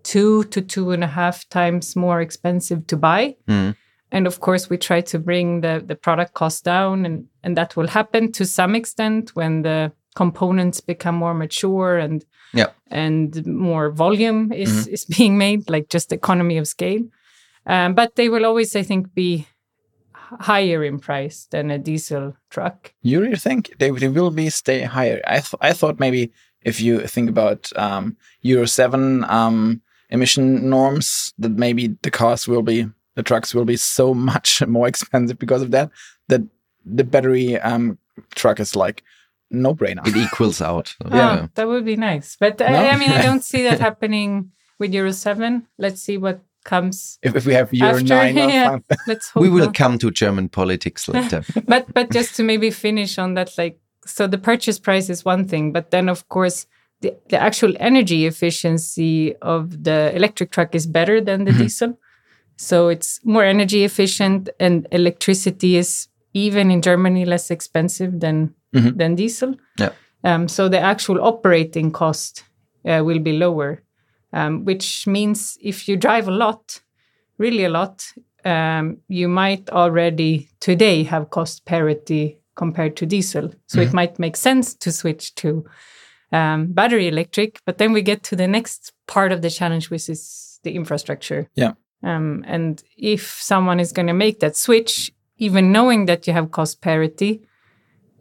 two 0.02 0.44
to 0.44 0.60
two 0.60 0.90
and 0.90 1.04
a 1.04 1.08
half 1.08 1.48
times 1.48 1.96
more 1.96 2.20
expensive 2.20 2.86
to 2.86 2.96
buy 2.96 3.36
Mhm. 3.48 3.74
And 4.14 4.26
of 4.26 4.36
course 4.40 4.70
we 4.70 4.76
try 4.78 5.00
to 5.02 5.18
bring 5.18 5.60
the, 5.62 5.74
the 5.90 5.96
product 6.06 6.32
cost 6.34 6.64
down 6.64 7.04
and, 7.06 7.26
and 7.44 7.56
that 7.56 7.76
will 7.76 7.88
happen 7.88 8.32
to 8.32 8.44
some 8.44 8.74
extent 8.80 9.30
when 9.34 9.62
the 9.62 9.92
components 10.16 10.80
become 10.92 11.16
more 11.24 11.34
mature 11.34 11.98
and 12.04 12.24
Yeah. 12.60 12.70
and 12.90 13.44
more 13.46 13.90
volume 13.90 14.52
is, 14.52 14.86
is 14.86 15.04
being 15.18 15.36
made 15.38 15.60
like 15.74 15.86
just 15.94 16.12
economy 16.12 16.58
of 16.60 16.66
scale 16.66 17.02
um, 17.66 17.94
but 17.94 18.14
they 18.16 18.28
will 18.28 18.44
always 18.46 18.76
i 18.76 18.82
think 18.84 19.02
be 19.14 19.46
higher 20.40 20.84
in 20.84 20.98
price 20.98 21.46
than 21.50 21.70
a 21.70 21.78
diesel 21.78 22.36
truck 22.50 22.92
You 23.02 23.20
really 23.20 23.36
think 23.36 23.72
they, 23.78 23.90
they 23.90 24.08
will 24.08 24.30
be 24.30 24.50
stay 24.50 24.82
higher? 24.82 25.20
I 25.26 25.40
th- 25.40 25.60
I 25.60 25.72
thought 25.74 26.00
maybe 26.00 26.32
if 26.62 26.80
you 26.80 27.06
think 27.06 27.28
about 27.30 27.70
um, 27.76 28.16
Euro 28.42 28.66
seven 28.66 29.24
um, 29.24 29.82
emission 30.10 30.68
norms, 30.70 31.32
that 31.38 31.52
maybe 31.52 31.96
the 32.02 32.10
cars 32.10 32.48
will 32.48 32.62
be 32.62 32.86
the 33.16 33.22
trucks 33.22 33.54
will 33.54 33.64
be 33.64 33.76
so 33.76 34.14
much 34.32 34.62
more 34.66 34.86
expensive 34.88 35.38
because 35.38 35.62
of 35.62 35.70
that. 35.72 35.90
That 36.28 36.42
the 36.84 37.04
battery 37.04 37.58
um, 37.60 37.98
truck 38.34 38.60
is 38.60 38.74
like 38.76 39.02
no 39.50 39.74
brainer. 39.74 40.06
It 40.06 40.16
equals 40.16 40.60
out. 40.60 40.94
Oh, 41.04 41.48
that 41.54 41.66
would 41.68 41.84
be 41.84 41.96
nice. 41.96 42.36
But 42.38 42.58
No? 42.60 42.66
I, 42.66 42.90
I 42.90 42.96
mean, 42.96 43.10
I 43.10 43.22
don't 43.28 43.44
see 43.44 43.62
that 43.64 43.80
happening 43.80 44.50
with 44.78 44.92
Euro 44.94 45.12
7. 45.12 45.66
Let's 45.78 46.00
see 46.02 46.18
what 46.18 46.40
comes 46.64 47.18
If, 47.22 47.36
if 47.36 47.46
we 47.46 47.52
have 47.54 47.72
Euro 47.74 47.92
after. 47.96 48.04
9 48.04 48.36
yeah, 48.36 48.78
let's 49.06 49.28
hope 49.30 49.42
we 49.42 49.50
will 49.50 49.66
not. 49.66 49.74
come 49.74 49.98
to 49.98 50.10
German 50.10 50.48
politics 50.48 51.06
later. 51.08 51.44
but 51.68 51.92
but 51.92 52.10
just 52.10 52.34
to 52.36 52.42
maybe 52.42 52.70
finish 52.70 53.18
on 53.18 53.34
that 53.34 53.50
like 53.58 53.78
so 54.06 54.26
the 54.26 54.38
purchase 54.38 54.78
price 54.78 55.10
is 55.10 55.26
one 55.26 55.46
thing 55.46 55.72
but 55.72 55.90
then 55.90 56.08
of 56.08 56.26
course 56.30 56.66
the, 57.02 57.14
the 57.28 57.36
actual 57.38 57.74
energy 57.80 58.24
efficiency 58.24 59.36
of 59.42 59.84
the 59.84 60.10
electric 60.16 60.50
truck 60.50 60.74
is 60.74 60.86
better 60.86 61.20
than 61.20 61.44
the 61.44 61.52
Mhm. 61.52 61.58
diesel 61.58 61.98
so 62.56 62.88
it's 62.88 63.20
more 63.24 63.44
energy 63.44 63.84
efficient 63.84 64.48
and 64.60 64.86
electricity 64.92 65.76
is 65.76 66.08
even 66.32 66.70
in 66.70 66.80
germany 66.82 67.24
less 67.24 67.50
expensive 67.50 68.20
than 68.20 68.54
Mhm. 68.74 68.96
than 68.98 69.14
diesel 69.14 69.54
Yeah. 69.78 69.92
um, 70.24 70.48
so 70.48 70.68
the 70.68 70.80
actual 70.80 71.20
operating 71.22 71.92
cost 71.92 72.44
uh, 72.84 73.02
will 73.04 73.20
be 73.20 73.32
lower 73.38 73.82
um, 74.32 74.64
which 74.64 75.06
means 75.06 75.56
if 75.62 75.88
you 75.88 75.96
drive 75.96 76.26
a 76.28 76.36
lot 76.36 76.80
really 77.38 77.64
a 77.64 77.68
lot 77.68 78.04
um, 78.44 78.98
you 79.08 79.28
might 79.28 79.70
already 79.70 80.48
today 80.60 81.02
have 81.04 81.30
cost 81.30 81.64
parity 81.64 82.38
compared 82.56 82.94
to 82.96 83.06
diesel. 83.06 83.50
So 83.66 83.80
it 83.80 83.92
might 83.92 84.18
make 84.18 84.36
sense 84.36 84.74
to 84.76 84.92
switch 84.92 85.34
to 85.36 85.64
um, 86.30 86.66
battery 86.72 87.08
electric. 87.08 87.58
But 87.66 87.78
then 87.78 87.92
we 87.92 88.02
get 88.02 88.22
to 88.24 88.36
the 88.36 88.46
next 88.46 88.92
part 89.06 89.32
of 89.32 89.40
the 89.40 89.50
challenge, 89.50 89.90
which 89.90 90.08
is 90.10 90.60
the 90.62 90.72
infrastructure. 90.74 91.48
Yeah. 91.56 91.72
Um, 92.04 92.44
and 92.46 92.82
if 92.96 93.40
someone 93.40 93.80
is 93.80 93.92
going 93.92 94.08
to 94.08 94.12
make 94.12 94.40
that 94.40 94.56
switch, 94.56 95.12
even 95.38 95.72
knowing 95.72 96.06
that 96.06 96.26
you 96.26 96.32
have 96.34 96.50
cost 96.50 96.80
parity, 96.80 97.40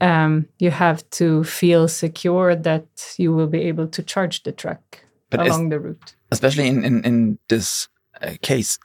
um, 0.02 0.48
you 0.60 0.72
have 0.72 1.08
to 1.12 1.44
feel 1.44 1.88
secure 1.88 2.56
that 2.56 2.88
you 3.18 3.34
will 3.36 3.48
be 3.48 3.62
able 3.62 3.88
to 3.88 4.02
charge 4.04 4.44
the 4.44 4.52
truck 4.52 5.04
But 5.30 5.42
along 5.42 5.70
the 5.70 5.80
route. 5.80 6.16
especially 6.32 6.68
in 6.68 6.84
in, 6.84 7.04
in 7.04 7.38
this 7.50 7.88
uh, 8.22 8.36
case, 8.42 8.80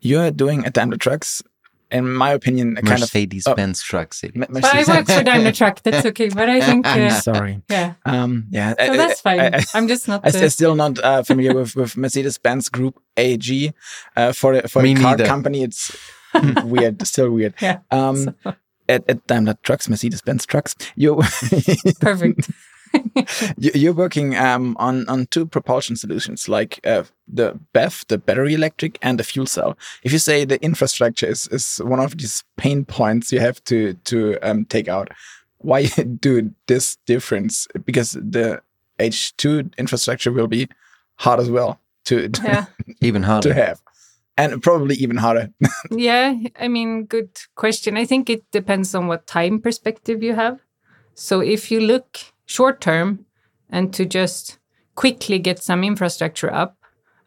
you're 0.00 0.30
doing 0.30 0.64
at 0.66 0.74
Daimler 0.74 0.98
Trucks, 0.98 1.42
in 1.92 2.12
my 2.12 2.30
opinion, 2.32 2.76
a 2.78 2.82
kind 2.82 2.94
of 2.94 3.00
Mercedes 3.00 3.44
Benz 3.56 3.82
trucks. 3.82 4.24
It. 4.24 4.34
Me- 4.34 4.46
But 4.48 4.64
I 4.64 4.84
work 4.84 5.06
for 5.06 5.22
Daimler 5.22 5.52
Truck. 5.52 5.82
That's 5.82 6.06
okay. 6.06 6.28
But 6.28 6.48
I 6.48 6.60
think, 6.60 6.86
I'm 6.88 7.06
uh, 7.08 7.10
sorry. 7.20 7.62
yeah. 7.68 7.94
Um, 8.04 8.46
yeah, 8.50 8.74
So 8.78 8.92
I- 8.92 8.96
that's 8.96 9.20
fine. 9.20 9.40
I, 9.40 9.62
I, 9.74 9.78
am 9.78 9.86
just 9.88 10.08
not. 10.08 10.22
I, 10.26 10.30
the- 10.30 10.42
am 10.42 10.48
still 10.50 10.74
not 10.74 10.98
uh, 10.98 11.22
familiar 11.22 11.54
with 11.54 11.76
with 11.76 11.96
Mercedes 11.96 12.38
Benz 12.38 12.68
Group 12.68 13.00
AG. 13.16 13.72
Uh, 14.16 14.32
for 14.32 14.54
a- 14.54 14.68
for 14.68 14.82
Me 14.82 14.92
a 14.92 14.96
car 14.96 15.12
neither. 15.12 15.26
company, 15.26 15.62
it's 15.62 15.96
weird, 16.64 17.06
still 17.06 17.30
weird. 17.30 17.54
Yeah. 17.60 17.78
Um, 17.90 18.34
at, 18.88 19.04
at 19.08 19.26
Daimler 19.26 19.56
Trucks, 19.62 19.88
Mercedes 19.88 20.22
Benz 20.22 20.44
Trucks, 20.46 20.74
you 20.96 21.20
perfect. 22.00 22.50
You- 23.58 23.72
You're 23.74 23.92
working 23.96 24.36
um, 24.36 24.76
on 24.78 25.08
on 25.08 25.26
two 25.26 25.46
propulsion 25.46 25.96
solutions, 25.96 26.48
like 26.48 26.80
uh, 26.84 27.04
the 27.34 27.58
BEV, 27.72 28.04
the 28.08 28.18
battery 28.18 28.54
electric, 28.54 28.98
and 29.02 29.18
the 29.18 29.24
fuel 29.24 29.46
cell. 29.46 29.76
If 30.02 30.12
you 30.12 30.18
say 30.18 30.44
the 30.44 30.62
infrastructure 30.62 31.26
is, 31.30 31.48
is 31.48 31.80
one 31.84 32.00
of 32.04 32.16
these 32.16 32.44
pain 32.56 32.84
points 32.84 33.32
you 33.32 33.40
have 33.40 33.62
to 33.64 33.94
to 34.04 34.38
um, 34.42 34.64
take 34.64 34.88
out, 34.88 35.08
why 35.58 35.86
do 36.20 36.50
this 36.66 36.96
difference? 37.06 37.66
Because 37.84 38.12
the 38.12 38.60
H2 38.98 39.72
infrastructure 39.78 40.32
will 40.32 40.48
be 40.48 40.68
hard 41.16 41.40
as 41.40 41.48
well 41.50 41.78
to 42.04 42.28
to, 42.28 42.42
Yeah. 42.44 42.64
Even 43.00 43.22
harder 43.22 43.48
to 43.48 43.54
have, 43.54 43.80
and 44.36 44.62
probably 44.62 44.94
even 44.96 45.16
harder. 45.18 45.48
Yeah. 45.90 46.34
I 46.60 46.68
mean, 46.68 47.06
good 47.06 47.30
question. 47.54 47.96
I 47.96 48.06
think 48.06 48.28
it 48.30 48.42
depends 48.52 48.94
on 48.94 49.06
what 49.08 49.26
time 49.26 49.60
perspective 49.60 50.22
you 50.22 50.34
have. 50.34 50.58
So 51.14 51.40
if 51.40 51.70
you 51.70 51.80
look 51.80 52.18
short 52.46 52.80
term 52.80 53.26
and 53.70 53.92
to 53.94 54.04
just 54.04 54.58
quickly 54.94 55.38
get 55.38 55.62
some 55.62 55.84
infrastructure 55.84 56.52
up, 56.52 56.76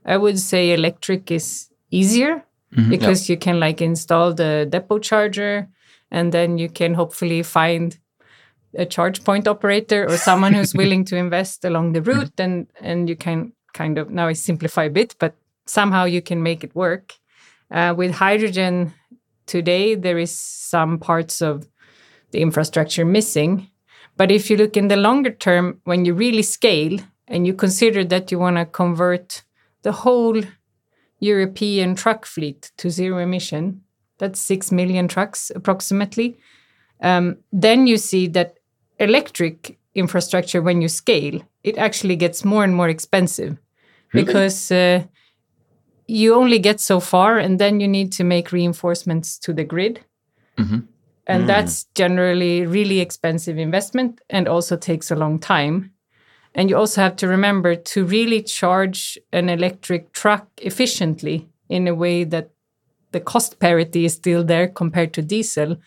I 0.05 0.17
would 0.17 0.39
say 0.39 0.72
electric 0.72 1.31
is 1.31 1.69
easier 1.89 2.45
because 2.89 3.29
you 3.29 3.38
can 3.38 3.60
like 3.60 3.81
install 3.81 4.34
the 4.34 4.67
depot 4.69 5.00
charger 5.00 5.69
and 6.12 6.31
then 6.31 6.57
you 6.57 6.69
can 6.69 6.93
hopefully 6.93 7.41
find 7.41 7.98
a 8.77 8.86
charge 8.86 9.24
point 9.24 9.48
operator 9.48 10.05
or 10.05 10.17
someone 10.17 10.53
who's 10.53 10.74
willing 10.81 11.05
to 11.05 11.15
invest 11.15 11.63
along 11.63 11.93
the 11.93 12.01
route 12.01 12.38
and 12.38 12.67
and 12.81 13.07
you 13.07 13.15
can 13.15 13.53
kind 13.74 13.98
of 13.98 14.10
now 14.10 14.27
I 14.27 14.34
simplify 14.34 14.84
a 14.84 14.89
bit 14.89 15.15
but 15.19 15.36
somehow 15.65 16.03
you 16.03 16.22
can 16.22 16.43
make 16.43 16.63
it 16.63 16.75
work. 16.75 17.13
Uh, 17.72 17.93
with 17.98 18.12
hydrogen 18.12 18.93
today 19.45 19.95
there 19.95 20.17
is 20.17 20.38
some 20.38 21.00
parts 21.00 21.41
of 21.41 21.67
the 22.31 22.41
infrastructure 22.41 23.05
missing 23.05 23.69
but 24.17 24.31
if 24.31 24.50
you 24.50 24.57
look 24.57 24.77
in 24.77 24.88
the 24.88 24.95
longer 24.95 25.31
term 25.31 25.79
when 25.84 26.05
you 26.05 26.13
really 26.13 26.41
scale 26.43 27.00
and 27.27 27.45
you 27.48 27.53
consider 27.53 28.03
that 28.05 28.31
you 28.31 28.39
want 28.39 28.57
to 28.57 28.65
convert 28.65 29.43
the 29.81 29.91
whole 29.91 30.41
European 31.19 31.95
truck 31.95 32.25
fleet 32.25 32.72
to 32.77 32.89
zero 32.89 33.17
emission, 33.19 33.81
that's 34.17 34.39
6 34.39 34.72
million 34.72 35.07
trucks 35.07 35.51
approximately, 35.55 36.38
um, 37.01 37.38
then 37.51 37.88
you 37.88 37.98
see 37.98 38.27
that 38.27 38.57
electric 39.00 39.77
infrastructure, 39.93 40.62
when 40.62 40.81
you 40.81 40.88
scale, 40.89 41.41
it 41.63 41.77
actually 41.77 42.15
gets 42.15 42.43
more 42.45 42.63
and 42.63 42.75
more 42.75 42.89
expensive 42.89 43.57
Really? 44.13 44.25
because 44.25 44.72
uh, 44.72 45.03
you 46.07 46.34
only 46.36 46.60
get 46.60 46.79
so 46.79 47.00
far 47.00 47.38
and 47.38 47.60
then 47.60 47.79
you 47.79 47.88
need 47.88 48.12
to 48.13 48.24
make 48.24 48.51
reinforcements 48.51 49.38
to 49.39 49.53
the 49.53 49.63
grid. 49.63 50.01
Mhm. 50.57 50.88
And 51.27 51.44
Mm. 51.44 51.48
that's 51.48 51.86
generally 51.96 52.65
really 52.65 53.00
expensive 53.00 53.58
investment 53.58 54.22
and 54.29 54.48
also 54.48 54.77
takes 54.77 55.12
a 55.12 55.15
long 55.15 55.39
time. 55.39 55.91
And 56.53 56.70
you 56.70 56.77
also 56.77 57.01
have 57.01 57.15
to 57.17 57.27
remember 57.27 57.75
to 57.75 58.05
really 58.05 58.41
charge 58.44 59.17
an 59.34 59.50
electric 59.50 60.12
truck 60.13 60.48
efficiently 60.58 61.48
in 61.70 61.88
a 61.88 61.96
way 61.96 62.24
that 62.25 62.50
the 63.12 63.20
cost 63.20 63.60
parity 63.60 64.05
is 64.05 64.13
still 64.13 64.44
there 64.44 64.67
compared 64.67 65.13
to 65.13 65.22
diesel. 65.22 65.77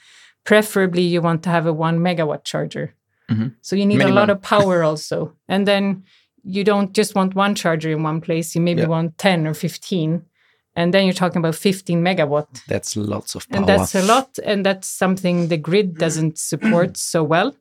Preferably, 0.45 1.03
you 1.03 1.23
want 1.23 1.43
to 1.45 1.51
have 1.51 1.67
a 1.67 1.73
one 1.73 1.99
megawatt 2.01 2.45
charger. 2.45 2.95
Mhm. 3.31 3.53
So 3.63 3.77
you 3.77 3.87
need 3.87 4.03
a 4.03 4.09
lot 4.09 4.31
of 4.31 4.43
power 4.43 4.83
also. 4.83 5.33
and 5.49 5.67
then 5.67 6.03
you 6.45 6.65
don't 6.65 6.95
just 6.97 7.15
want 7.15 7.35
one 7.35 7.55
charger 7.55 7.91
in 7.91 8.03
one 8.03 8.21
place, 8.21 8.55
you 8.55 8.61
maybe 8.63 8.81
Yeah. 8.83 8.87
want 8.89 9.19
10 9.19 9.47
or 9.47 9.55
15. 9.55 10.23
And 10.79 10.95
then 10.95 11.07
you're 11.07 11.13
talking 11.13 11.41
about 11.41 11.57
15 11.57 12.01
megawatt. 12.05 12.65
That's 12.69 12.97
lots 12.97 13.35
of 13.35 13.49
power. 13.49 13.59
and 13.59 13.69
that's 13.69 13.97
a 13.97 14.03
lot 14.03 14.39
and 14.45 14.65
that's 14.65 14.87
something 14.87 15.49
the 15.49 15.57
grid 15.57 15.99
doesn't 15.99 16.39
support 16.51 16.97
so 16.97 17.25
well. 17.25 17.57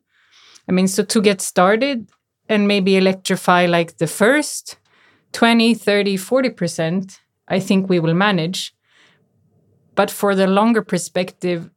I 0.68 0.72
mean 0.72 0.86
so 0.86 1.02
to 1.02 1.20
get 1.20 1.40
started 1.40 2.08
and 2.48 2.68
maybe 2.68 2.96
electrify 2.96 3.66
like 3.66 3.96
the 3.96 4.06
first 4.06 4.78
20 5.32 5.74
30 5.74 6.16
40% 6.16 7.18
i 7.48 7.58
think 7.58 7.88
we 7.88 7.98
will 7.98 8.14
manage. 8.14 8.72
But 9.96 10.12
for 10.12 10.36
the 10.36 10.46
longer 10.46 10.82
perspective 10.82 11.70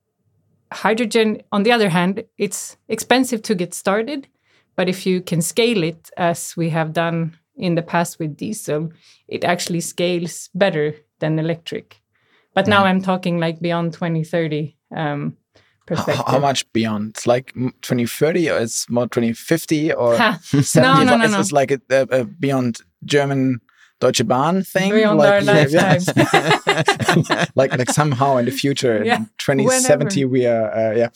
hydrogen 0.72 1.42
on 1.52 1.64
the 1.64 1.72
other 1.72 1.90
hand 1.90 2.24
it's 2.38 2.78
expensive 2.88 3.42
to 3.42 3.56
get 3.56 3.74
started. 3.74 4.28
But 4.76 4.90
if 4.90 5.08
you 5.08 5.22
can 5.22 5.42
scale 5.42 5.84
it 5.84 6.12
as 6.18 6.56
we 6.56 6.70
have 6.70 6.94
done 6.94 7.36
in 7.56 7.74
the 7.74 7.82
past 7.82 8.20
with 8.20 8.38
diesel 8.38 8.92
it 9.28 9.44
actually 9.44 9.82
scales 9.82 10.50
better 10.54 10.94
than 11.22 11.40
electric 11.40 12.02
but 12.54 12.68
now 12.68 12.84
I'm 12.84 13.02
talking 13.02 13.40
like 13.40 13.62
beyond 13.62 13.94
2030 13.94 14.76
um, 14.96 15.38
perspective. 15.88 16.26
how 16.28 16.40
much 16.40 16.70
beyond? 16.74 17.12
It's 17.12 17.26
like 17.26 17.54
mm, 17.54 17.72
2030 17.82 18.50
or 18.52 18.58
it's 18.60 18.90
more 18.90 19.06
2050 19.08 19.94
or 19.94 20.18
Ha, 20.18 20.38
70? 20.62 20.82
No, 20.82 21.04
no, 21.04 21.18
no, 21.18 21.28
no. 21.32 21.38
this 21.38 21.54
like 21.54 21.72
a, 21.72 21.80
a, 21.90 22.02
a 22.20 22.26
beyond 22.26 22.80
German 23.06 23.62
Deutsche 24.02 24.28
Bahn 24.28 24.64
thing? 24.64 24.92
Beyond 24.92 25.20
like, 25.20 25.30
our 25.32 25.42
yeah, 25.42 25.66
yeah. 25.70 25.94
lifetimes. 25.94 27.52
like 27.56 27.78
like 27.78 27.90
somehow 27.92 28.38
in 28.38 28.46
the 28.46 28.52
future, 28.52 29.02
Yeah, 29.06 29.18
in 29.18 29.30
2070, 29.38 30.26
we 30.26 30.46
are 30.46 30.72
uh, 30.74 30.96
yeah. 30.96 31.10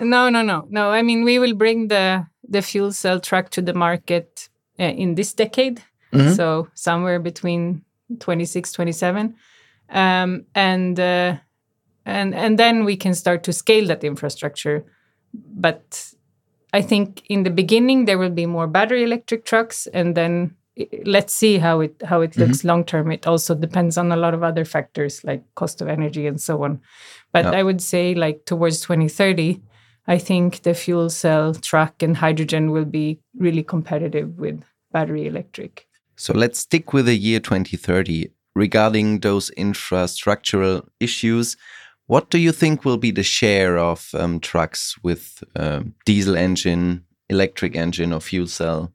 no, 0.00 0.28
no, 0.28 0.42
no, 0.42 0.66
no. 0.68 0.90
I 0.90 1.02
mean, 1.02 1.24
we 1.24 1.38
will 1.38 1.54
bring 1.54 1.88
the 1.88 2.26
the 2.46 2.60
fuel 2.62 2.92
cell 2.92 3.20
truck 3.20 3.48
to 3.50 3.62
the 3.62 3.72
market 3.74 4.48
uh, 4.78 4.84
in 4.84 5.14
this 5.14 5.32
decade, 5.34 5.80
Mhm. 6.12 6.36
so 6.36 6.68
somewhere 6.74 7.18
between 7.20 7.82
26, 8.20 8.72
27, 8.72 9.34
um, 9.92 10.46
and 10.54 10.98
uh, 10.98 11.36
and 12.04 12.34
and 12.34 12.58
then 12.58 12.84
we 12.84 12.96
can 12.96 13.14
start 13.14 13.44
to 13.44 13.52
scale 13.52 13.86
that 13.86 14.02
infrastructure. 14.02 14.84
But 15.34 16.12
I 16.72 16.82
think 16.82 17.22
in 17.28 17.44
the 17.44 17.50
beginning 17.50 18.06
there 18.06 18.18
will 18.18 18.30
be 18.30 18.46
more 18.46 18.66
battery 18.66 19.04
electric 19.04 19.44
trucks, 19.44 19.86
and 19.86 20.14
then 20.16 20.56
let's 21.04 21.34
see 21.34 21.58
how 21.58 21.80
it 21.80 22.02
how 22.04 22.22
it 22.22 22.36
looks 22.36 22.64
long 22.64 22.84
term. 22.84 23.12
It 23.12 23.26
also 23.26 23.54
depends 23.54 23.98
on 23.98 24.10
a 24.10 24.16
lot 24.16 24.34
of 24.34 24.42
other 24.42 24.64
factors 24.64 25.22
like 25.24 25.42
cost 25.54 25.82
of 25.82 25.88
energy 25.88 26.26
and 26.26 26.40
so 26.40 26.64
on. 26.64 26.80
But 27.32 27.44
Yeah. 27.44 27.52
I 27.52 27.62
would 27.62 27.82
say 27.82 28.14
like 28.14 28.46
towards 28.46 28.80
2030, 28.80 29.60
I 30.06 30.18
think 30.18 30.62
the 30.62 30.74
fuel 30.74 31.10
cell 31.10 31.54
truck 31.54 32.02
and 32.02 32.16
hydrogen 32.16 32.70
will 32.70 32.86
be 32.86 33.20
really 33.36 33.62
competitive 33.62 34.38
with 34.38 34.62
battery 34.92 35.26
electric. 35.26 35.86
So 36.16 36.32
let's 36.32 36.60
stick 36.60 36.92
with 36.92 37.06
the 37.06 37.16
year 37.16 37.40
2030. 37.40 38.30
Regarding 38.54 39.20
those 39.20 39.50
infrastructural 39.56 40.86
issues, 41.00 41.56
what 42.06 42.30
do 42.30 42.38
you 42.38 42.52
think 42.52 42.84
will 42.84 42.98
be 42.98 43.10
the 43.10 43.22
share 43.22 43.78
of 43.78 44.10
um, 44.14 44.40
trucks 44.40 44.96
with 45.02 45.42
um 45.56 45.94
diesel 46.04 46.36
engine, 46.36 47.04
electric 47.28 47.76
engine, 47.76 48.12
or 48.12 48.20
fuel 48.20 48.46
cell 48.46 48.92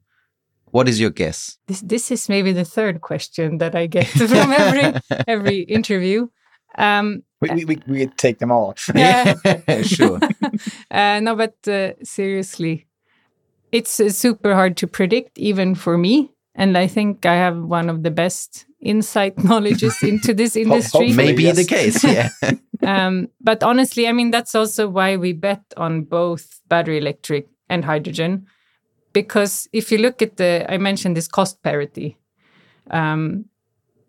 What 0.70 0.88
is 0.88 1.00
your 1.00 1.10
guess? 1.10 1.58
This 1.66 1.80
this 1.80 2.10
is 2.10 2.28
maybe 2.28 2.52
the 2.52 2.64
third 2.64 3.00
question 3.00 3.58
that 3.58 3.74
I 3.74 3.88
get 3.88 4.06
from 4.30 4.52
every 4.52 5.00
every 5.26 5.60
interview. 5.62 6.28
Um, 6.78 7.22
We, 7.40 7.48
we, 7.50 7.64
we, 7.64 7.76
we 7.88 8.06
take 8.16 8.38
them 8.38 8.50
all. 8.52 8.74
yeah. 8.94 9.34
sure. 9.82 10.18
uh, 10.90 11.20
no, 11.20 11.34
but 11.36 11.54
uh, 11.68 11.92
seriously, 12.02 12.86
it's 13.72 14.00
uh, 14.00 14.10
super 14.10 14.54
hard 14.54 14.76
to 14.76 14.86
predict, 14.86 15.38
even 15.38 15.74
for 15.74 15.96
me. 15.98 16.30
And 16.54 16.76
I 16.76 16.86
think 16.88 17.24
I 17.26 17.34
have 17.34 17.56
one 17.56 17.88
of 17.90 18.02
the 18.02 18.10
best 18.10 18.66
insight 18.80 19.38
knowledges 19.44 20.02
into 20.02 20.34
this 20.34 20.56
industry. 20.56 21.08
hopefully. 21.08 21.26
Maybe 21.26 21.44
yes. 21.44 21.56
the 21.56 21.64
case. 21.64 22.04
Yeah. 22.04 22.30
um, 22.82 23.28
but 23.40 23.62
honestly, 23.62 24.06
I 24.06 24.12
mean, 24.12 24.30
that's 24.30 24.54
also 24.54 24.88
why 24.88 25.16
we 25.16 25.32
bet 25.32 25.62
on 25.76 26.02
both 26.02 26.60
battery 26.68 26.98
electric 26.98 27.48
and 27.68 27.84
hydrogen. 27.84 28.46
Because 29.12 29.68
if 29.72 29.90
you 29.90 29.98
look 29.98 30.22
at 30.22 30.36
the, 30.36 30.66
I 30.68 30.78
mentioned 30.78 31.16
this 31.16 31.28
cost 31.28 31.62
parity, 31.62 32.18
um, 32.90 33.46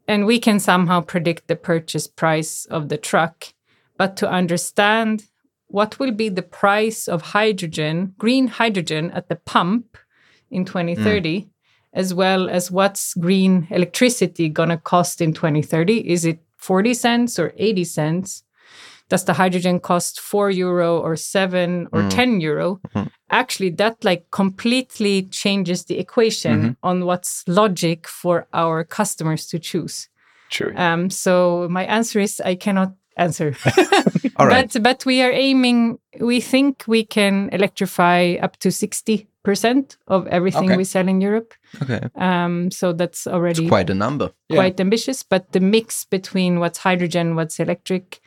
and 0.08 0.26
we 0.26 0.40
can 0.40 0.60
somehow 0.60 1.02
predict 1.02 1.48
the 1.48 1.56
purchase 1.56 2.08
price 2.08 2.66
of 2.66 2.90
the 2.90 2.98
truck. 2.98 3.54
But 3.98 4.18
to 4.18 4.30
understand 4.30 5.26
what 5.68 6.00
will 6.00 6.12
be 6.12 6.30
the 6.30 6.42
price 6.42 7.08
of 7.08 7.22
hydrogen, 7.22 8.16
green 8.18 8.48
hydrogen 8.48 9.12
at 9.12 9.30
the 9.30 9.36
pump 9.36 9.98
in 10.50 10.66
2030, 10.66 11.48
as 11.94 12.14
well 12.14 12.50
as 12.50 12.72
what's 12.72 13.14
green 13.16 13.68
electricity 13.72 14.50
going 14.50 14.70
to 14.70 14.78
cost 14.78 15.22
in 15.22 15.34
2030, 15.34 16.10
is 16.10 16.26
it 16.26 16.40
40 16.58 16.94
cents 16.94 17.40
or 17.40 17.54
80 17.58 17.84
cents? 17.84 18.44
does 19.10 19.26
the 19.26 19.34
hydrogen 19.34 19.80
cost 19.80 20.20
4 20.20 20.52
euro 20.52 21.00
or 21.00 21.16
7 21.16 21.88
or 21.92 22.02
mm. 22.04 22.10
10 22.10 22.42
euro? 22.42 22.80
Mm-hmm. 22.96 23.08
Actually 23.32 23.72
that 23.72 24.04
like 24.04 24.30
completely 24.32 25.24
changes 25.24 25.86
the 25.86 25.98
equation 25.98 26.62
mm-hmm. 26.62 26.72
on 26.84 27.06
what's 27.06 27.44
logic 27.48 28.08
for 28.08 28.48
our 28.54 28.84
customers 28.84 29.48
to 29.48 29.60
choose. 29.60 30.08
True. 30.50 30.74
um, 30.78 31.10
so 31.12 31.68
my 31.70 31.86
answer 31.86 32.20
is 32.20 32.42
i 32.44 32.56
cannot 32.56 32.94
answer. 33.18 33.56
All 34.38 34.48
right. 34.48 34.72
but 34.72 34.84
but 34.84 35.06
we 35.06 35.22
are 35.22 35.32
aiming 35.32 36.00
we 36.20 36.40
think 36.40 36.84
we 36.88 37.04
can 37.04 37.50
electrify 37.52 38.36
up 38.42 38.58
to 38.58 38.72
60% 39.46 39.98
of 40.08 40.28
everything 40.28 40.66
Okay. 40.70 40.78
we 40.78 40.84
sell 40.84 41.08
in 41.08 41.22
europe 41.22 41.54
Okay. 41.82 42.00
um, 42.16 42.72
so 42.72 42.94
that's 42.94 43.28
already 43.28 43.68
Quite 43.68 43.90
a 43.92 43.96
number. 43.96 44.32
Yeah. 44.50 44.58
quite 44.62 44.80
ambitious, 44.82 45.24
but 45.24 45.52
the 45.52 45.60
mix 45.60 46.06
between 46.06 46.60
what's 46.60 46.80
hydrogen, 46.80 47.36
what's 47.36 47.60
electric, 47.60 48.20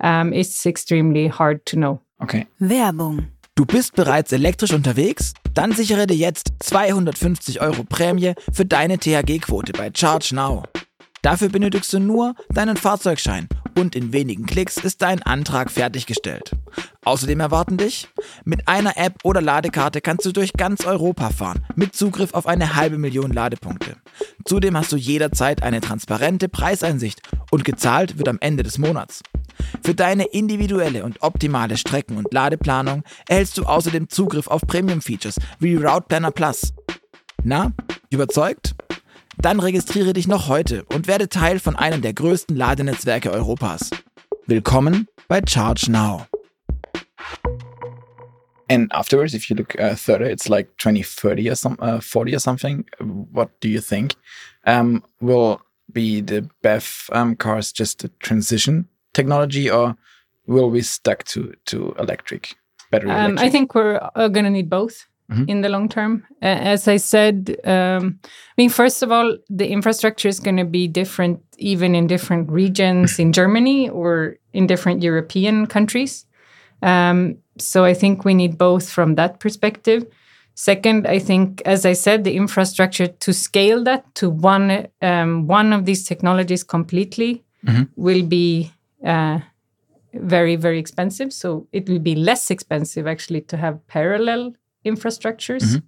um, 0.00 0.32
is 0.32 0.64
extremely 0.66 1.28
hard 1.28 1.64
to 1.66 1.76
know. 1.76 2.00
Okay. 2.22 2.46
Werbung. 2.60 3.28
Du 3.56 3.64
bist 3.64 3.94
bereits 3.94 4.32
elektrisch 4.32 4.72
unterwegs? 4.72 5.34
Dann 5.54 5.72
sichere 5.72 6.06
dir 6.06 6.16
jetzt 6.16 6.52
250 6.60 7.60
Euro 7.60 7.84
Prämie 7.84 8.34
für 8.52 8.64
deine 8.64 8.98
THG-Quote 8.98 9.72
bei 9.72 9.90
Charge 9.94 10.34
Now. 10.34 10.62
Dafür 11.22 11.48
benötigst 11.48 11.92
du 11.92 12.00
nur 12.00 12.34
deinen 12.52 12.76
Fahrzeugschein 12.76 13.48
und 13.78 13.94
in 13.94 14.12
wenigen 14.12 14.46
Klicks 14.46 14.76
ist 14.78 15.02
dein 15.02 15.22
Antrag 15.22 15.70
fertiggestellt. 15.70 16.52
Außerdem 17.04 17.40
erwarten 17.40 17.76
dich, 17.76 18.08
mit 18.44 18.66
einer 18.66 18.96
App 18.96 19.18
oder 19.24 19.42
Ladekarte 19.42 20.00
kannst 20.00 20.24
du 20.24 20.32
durch 20.32 20.52
ganz 20.54 20.86
Europa 20.86 21.30
fahren, 21.30 21.64
mit 21.76 21.94
Zugriff 21.94 22.32
auf 22.34 22.46
eine 22.46 22.76
halbe 22.76 22.98
Million 22.98 23.32
Ladepunkte. 23.32 23.96
Zudem 24.44 24.76
hast 24.76 24.92
du 24.92 24.96
jederzeit 24.96 25.62
eine 25.62 25.80
transparente 25.80 26.48
Preiseinsicht 26.48 27.20
und 27.50 27.64
gezahlt 27.64 28.18
wird 28.18 28.28
am 28.28 28.38
Ende 28.40 28.62
des 28.62 28.78
Monats. 28.78 29.22
Für 29.82 29.94
deine 29.94 30.24
individuelle 30.24 31.04
und 31.04 31.22
optimale 31.22 31.76
Strecken- 31.76 32.16
und 32.16 32.32
Ladeplanung 32.32 33.04
erhältst 33.28 33.58
du 33.58 33.64
außerdem 33.64 34.08
Zugriff 34.08 34.48
auf 34.48 34.62
Premium-Features 34.62 35.36
wie 35.58 35.76
Route 35.76 36.06
Planner 36.08 36.30
Plus. 36.30 36.72
Na, 37.42 37.72
überzeugt? 38.10 38.74
Dann 39.38 39.60
registriere 39.60 40.12
dich 40.12 40.26
noch 40.26 40.48
heute 40.48 40.84
und 40.84 41.06
werde 41.06 41.28
Teil 41.28 41.58
von 41.58 41.76
einem 41.76 42.02
der 42.02 42.14
größten 42.14 42.56
Ladenetzwerke 42.56 43.30
Europas. 43.30 43.90
Willkommen 44.46 45.06
bei 45.28 45.40
Charge 45.46 45.90
Now. 45.90 46.26
And 48.70 48.92
afterwards, 48.92 49.34
if 49.34 49.50
you 49.50 49.56
look 49.56 49.78
uh, 49.78 49.94
further, 49.94 50.30
it's 50.30 50.48
like 50.48 50.68
2030 50.78 51.50
or 51.50 51.56
some, 51.56 51.76
uh, 51.80 52.00
40 52.00 52.34
or 52.34 52.40
something. 52.40 52.84
What 52.98 53.50
do 53.60 53.68
you 53.68 53.80
think? 53.80 54.14
Um, 54.66 55.04
will 55.20 55.60
be 55.92 56.22
the 56.22 56.48
BEV 56.62 57.10
um, 57.12 57.36
cars 57.36 57.72
just 57.72 58.04
a 58.04 58.08
transition 58.20 58.88
technology, 59.12 59.70
or 59.70 59.96
will 60.46 60.70
we 60.70 60.80
stuck 60.80 61.24
to 61.24 61.52
to 61.66 61.94
electric 61.98 62.56
battery? 62.90 63.10
Um, 63.10 63.16
I 63.16 63.24
electric? 63.24 63.52
think 63.52 63.74
we're 63.74 64.00
uh, 64.14 64.28
going 64.28 64.44
to 64.44 64.50
need 64.50 64.70
both 64.70 65.06
Mhm. 65.30 65.48
in 65.48 65.60
the 65.62 65.68
long 65.68 65.88
term. 65.88 66.22
Uh, 66.42 66.46
as 66.74 66.86
I 66.86 66.98
said, 66.98 67.56
um, 67.64 68.18
I 68.22 68.54
mean, 68.58 68.68
first 68.70 69.02
of 69.02 69.10
all, 69.10 69.38
the 69.48 69.66
infrastructure 69.68 70.28
is 70.28 70.38
going 70.38 70.58
to 70.58 70.64
be 70.66 70.86
different 70.86 71.40
even 71.56 71.94
in 71.94 72.06
different 72.06 72.50
regions 72.50 73.18
in 73.18 73.32
Germany 73.32 73.88
or 73.88 74.36
in 74.52 74.66
different 74.66 75.02
European 75.02 75.66
countries. 75.66 76.26
Um, 76.82 77.38
so 77.58 77.84
I 77.84 77.94
think 77.94 78.24
we 78.24 78.34
need 78.34 78.58
both 78.58 78.90
from 78.90 79.14
that 79.14 79.40
perspective. 79.40 80.04
Second, 80.56 81.06
I 81.06 81.18
think, 81.18 81.62
as 81.64 81.86
I 81.86 81.94
said, 81.94 82.24
the 82.24 82.36
infrastructure 82.36 83.06
to 83.08 83.32
scale 83.32 83.82
that 83.84 84.04
to 84.16 84.28
one 84.30 84.86
um, 85.00 85.46
one 85.48 85.72
of 85.72 85.84
these 85.84 86.04
technologies 86.04 86.62
completely 86.62 87.42
will 87.96 88.22
be 88.26 88.70
uh, 89.04 89.38
very 90.12 90.56
very 90.56 90.78
expensive. 90.78 91.32
So 91.32 91.66
it 91.72 91.88
will 91.88 91.98
be 91.98 92.14
less 92.14 92.50
expensive 92.50 93.06
actually 93.06 93.40
to 93.42 93.56
have 93.56 93.84
parallel 93.88 94.52
infrastructures. 94.84 95.82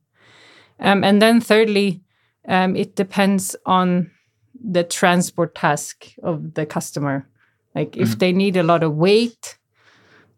Um, 0.80 1.04
and 1.04 1.22
then 1.22 1.40
thirdly, 1.40 2.02
um, 2.48 2.76
it 2.76 2.96
depends 2.96 3.56
on 3.64 4.10
the 4.62 4.84
transport 4.84 5.54
task 5.54 6.06
of 6.22 6.54
the 6.54 6.66
customer. 6.66 7.26
Like 7.74 7.96
if 7.96 8.18
they 8.18 8.32
need 8.32 8.56
a 8.56 8.62
lot 8.62 8.82
of 8.82 8.94
weight, 8.94 9.58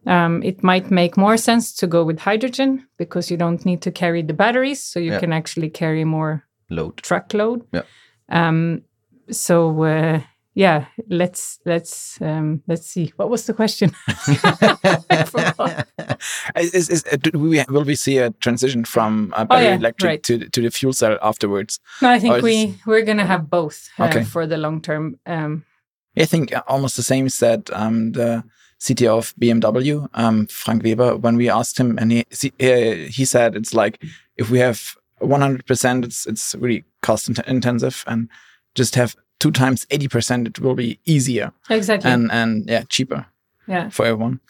um, 0.07 0.43
it 0.43 0.63
might 0.63 0.91
make 0.91 1.17
more 1.17 1.37
sense 1.37 1.73
to 1.75 1.87
go 1.87 2.05
with 2.05 2.21
hydrogen 2.21 2.87
because 2.99 3.31
you 3.31 3.37
don't 3.37 3.65
need 3.65 3.83
to 3.83 3.91
carry 3.91 4.23
the 4.23 4.35
batteries, 4.35 4.83
so 4.83 4.99
you 5.01 5.13
Yeah. 5.13 5.21
can 5.21 5.33
actually 5.33 5.71
carry 5.71 6.05
more 6.05 6.45
truck 6.69 6.77
Load. 6.79 6.97
truckload. 6.97 7.63
Yeah. 7.73 7.83
Um, 8.29 8.83
so 9.31 9.83
uh, 9.85 10.21
yeah, 10.59 10.87
let's 11.09 11.61
let's 11.65 12.21
um, 12.21 12.63
let's 12.67 12.87
see. 12.91 13.13
What 13.17 13.31
was 13.31 13.47
the 13.47 13.55
question? 13.55 13.93
Is, 16.57 16.91
is, 16.91 17.03
do 17.21 17.39
we, 17.39 17.65
will 17.69 17.85
we 17.85 17.95
see 17.95 18.19
a 18.19 18.31
transition 18.31 18.85
from 18.85 19.33
uh, 19.37 19.43
Oh, 19.43 19.45
battery 19.45 19.67
yeah, 19.67 19.77
electric 19.77 20.09
right. 20.09 20.23
to 20.25 20.49
to 20.49 20.63
the 20.63 20.71
fuel 20.71 20.93
cell 20.93 21.19
afterwards? 21.23 21.79
No, 22.03 22.09
I 22.11 22.17
Or 22.17 22.21
think 22.21 22.37
is 22.39 22.43
we 22.43 22.75
we're 22.87 23.05
gonna 23.05 23.27
have 23.27 23.49
both 23.49 23.89
uh, 23.99 24.05
Okay. 24.07 24.25
for 24.25 24.47
the 24.47 24.57
long 24.57 24.81
term. 24.83 25.19
Um, 25.27 25.65
I 26.17 26.25
think 26.27 26.53
uh, 26.53 26.63
almost 26.67 26.97
the 26.97 27.03
same 27.03 27.29
said 27.29 27.71
um, 27.73 28.13
the 28.13 28.43
CTO 28.81 29.19
of 29.19 29.35
BMW, 29.41 30.09
um, 30.15 30.47
Frank 30.49 30.83
Weber, 30.83 31.17
when 31.17 31.37
we 31.37 31.49
asked 31.51 31.79
him, 31.79 31.99
and 31.99 32.11
he 32.13 32.25
he 33.11 33.25
said 33.25 33.55
it's 33.55 33.75
like 33.75 34.03
if 34.37 34.51
we 34.51 34.59
have 34.59 34.97
100%, 35.21 36.05
it's 36.05 36.27
it's 36.27 36.55
really 36.59 36.85
cost 37.03 37.29
int- 37.29 37.47
intensive, 37.47 38.03
and 38.07 38.29
just 38.75 38.95
have 38.97 39.15
two 39.39 39.51
times 39.51 39.87
80%, 39.87 40.49
it 40.49 40.61
will 40.61 40.75
be 40.75 40.99
easier 41.05 41.53
exactly. 41.71 42.11
and 42.11 42.31
and 42.33 42.69
yeah 42.69 42.83
cheaper 42.89 43.27
yeah. 43.69 43.89
for 43.91 44.07
everyone. 44.07 44.41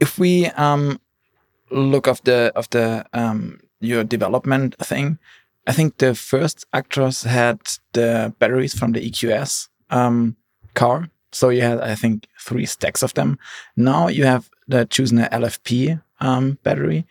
If 0.00 0.18
we 0.18 0.46
um, 0.46 1.00
look 1.70 2.06
of 2.06 2.22
the 2.24 2.52
of 2.54 2.70
the 2.70 3.04
um, 3.12 3.60
your 3.80 4.04
development 4.04 4.76
thing, 4.78 5.18
I 5.66 5.72
think 5.72 5.98
the 5.98 6.14
first 6.14 6.64
eActros 6.72 7.26
had 7.26 7.60
the 7.92 8.32
batteries 8.38 8.78
from 8.78 8.92
the 8.92 9.10
EQS 9.10 9.68
um, 9.90 10.36
car. 10.74 11.10
So 11.32 11.50
you 11.50 11.62
had 11.62 11.80
I 11.80 11.94
think 11.94 12.26
three 12.40 12.64
stacks 12.64 13.02
of 13.02 13.12
them. 13.14 13.38
Now 13.76 14.08
you 14.08 14.24
have 14.24 14.48
the 14.66 14.86
choosing 14.86 15.18
an 15.18 15.28
LFP 15.42 16.00
um, 16.20 16.58
battery, 16.62 17.04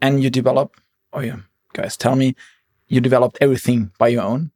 and 0.00 0.22
you 0.22 0.30
develop. 0.30 0.76
Oh 1.12 1.20
yeah, 1.20 1.38
guys, 1.72 1.96
tell 1.96 2.16
me, 2.16 2.36
you 2.88 3.00
developed 3.00 3.38
everything 3.40 3.92
by 3.98 4.08
your 4.08 4.22
own. 4.22 4.50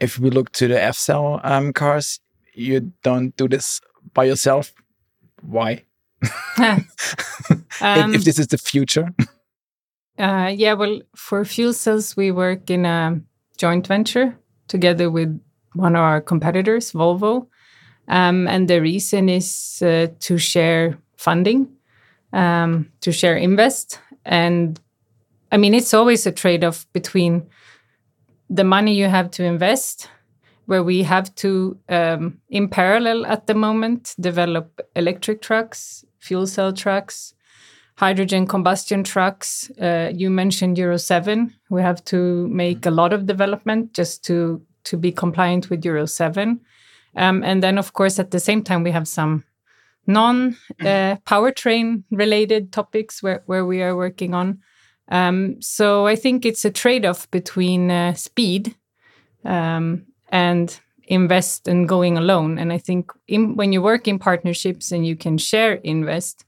If 0.00 0.18
we 0.18 0.30
look 0.30 0.50
to 0.52 0.68
the 0.68 0.82
F 0.82 0.96
cell 0.96 1.40
um, 1.44 1.72
cars, 1.72 2.20
you 2.54 2.92
don't 3.02 3.36
do 3.36 3.48
this 3.48 3.80
by 4.12 4.24
yourself. 4.24 4.72
Why? 5.42 5.84
If- 6.58 7.80
Um, 7.82 8.14
if, 8.14 8.24
this 8.24 8.38
is 8.38 8.46
the 8.46 8.58
future, 8.58 9.12
Uh, 10.18 10.52
yeah, 10.56 10.72
well, 10.74 11.00
for 11.16 11.44
fuel 11.44 11.72
cells, 11.72 12.16
we 12.16 12.30
work 12.30 12.70
in 12.70 12.86
a 12.86 13.20
joint 13.58 13.86
venture 13.86 14.36
together 14.68 15.10
with 15.10 15.40
one 15.74 15.96
of 15.96 16.02
our 16.02 16.20
competitors, 16.20 16.92
Volvo. 16.92 17.48
Um, 18.08 18.46
and 18.46 18.68
the 18.68 18.80
reason 18.80 19.28
is 19.28 19.82
uh, 19.82 20.06
to 20.20 20.38
share 20.38 20.96
funding, 21.16 21.66
um, 22.32 22.88
to 23.00 23.10
share 23.12 23.36
invest. 23.36 23.98
And 24.24 24.80
I 25.50 25.56
mean, 25.56 25.74
it's 25.74 25.92
always 25.94 26.26
a 26.26 26.32
trade 26.32 26.62
off 26.64 26.86
between 26.92 27.42
the 28.54 28.64
money 28.64 28.94
you 28.94 29.08
have 29.08 29.30
to 29.32 29.44
invest, 29.44 30.08
where 30.66 30.84
we 30.84 31.02
have 31.02 31.34
to, 31.34 31.76
um, 31.88 32.40
in 32.48 32.68
parallel 32.68 33.26
at 33.26 33.46
the 33.46 33.54
moment, 33.54 34.14
develop 34.20 34.80
electric 34.94 35.42
trucks, 35.42 36.04
fuel 36.20 36.46
cell 36.46 36.72
trucks, 36.72 37.34
hydrogen 37.96 38.46
combustion 38.46 39.02
trucks. 39.02 39.70
Uh, 39.80 40.10
you 40.14 40.30
mentioned 40.30 40.78
Euro 40.78 40.96
7. 40.96 41.52
We 41.68 41.82
have 41.82 42.04
to 42.06 42.46
make 42.48 42.86
a 42.86 42.90
lot 42.90 43.12
of 43.12 43.26
development 43.26 43.92
just 43.92 44.24
to, 44.26 44.62
to 44.84 44.96
be 44.96 45.10
compliant 45.10 45.68
with 45.68 45.84
Euro 45.84 46.06
7. 46.06 46.60
Um, 47.16 47.42
and 47.42 47.60
then, 47.60 47.76
of 47.76 47.92
course, 47.92 48.20
at 48.20 48.30
the 48.30 48.40
same 48.40 48.62
time, 48.62 48.84
we 48.84 48.92
have 48.92 49.08
some 49.08 49.44
non 50.06 50.56
uh, 50.80 51.16
powertrain 51.26 52.04
related 52.10 52.72
topics 52.72 53.20
where, 53.20 53.42
where 53.46 53.66
we 53.66 53.82
are 53.82 53.96
working 53.96 54.32
on. 54.32 54.60
Um, 55.08 55.60
so 55.60 56.06
I 56.06 56.16
think 56.16 56.44
it's 56.44 56.64
a 56.64 56.70
trade 56.70 57.04
off 57.04 57.30
between 57.30 57.90
uh, 57.90 58.14
speed 58.14 58.74
um, 59.44 60.06
and 60.28 60.78
invest 61.06 61.68
and 61.68 61.88
going 61.88 62.16
alone. 62.16 62.58
And 62.58 62.72
I 62.72 62.78
think 62.78 63.12
in, 63.28 63.56
when 63.56 63.72
you 63.72 63.82
work 63.82 64.08
in 64.08 64.18
partnerships 64.18 64.92
and 64.92 65.06
you 65.06 65.16
can 65.16 65.38
share 65.38 65.74
invest, 65.74 66.44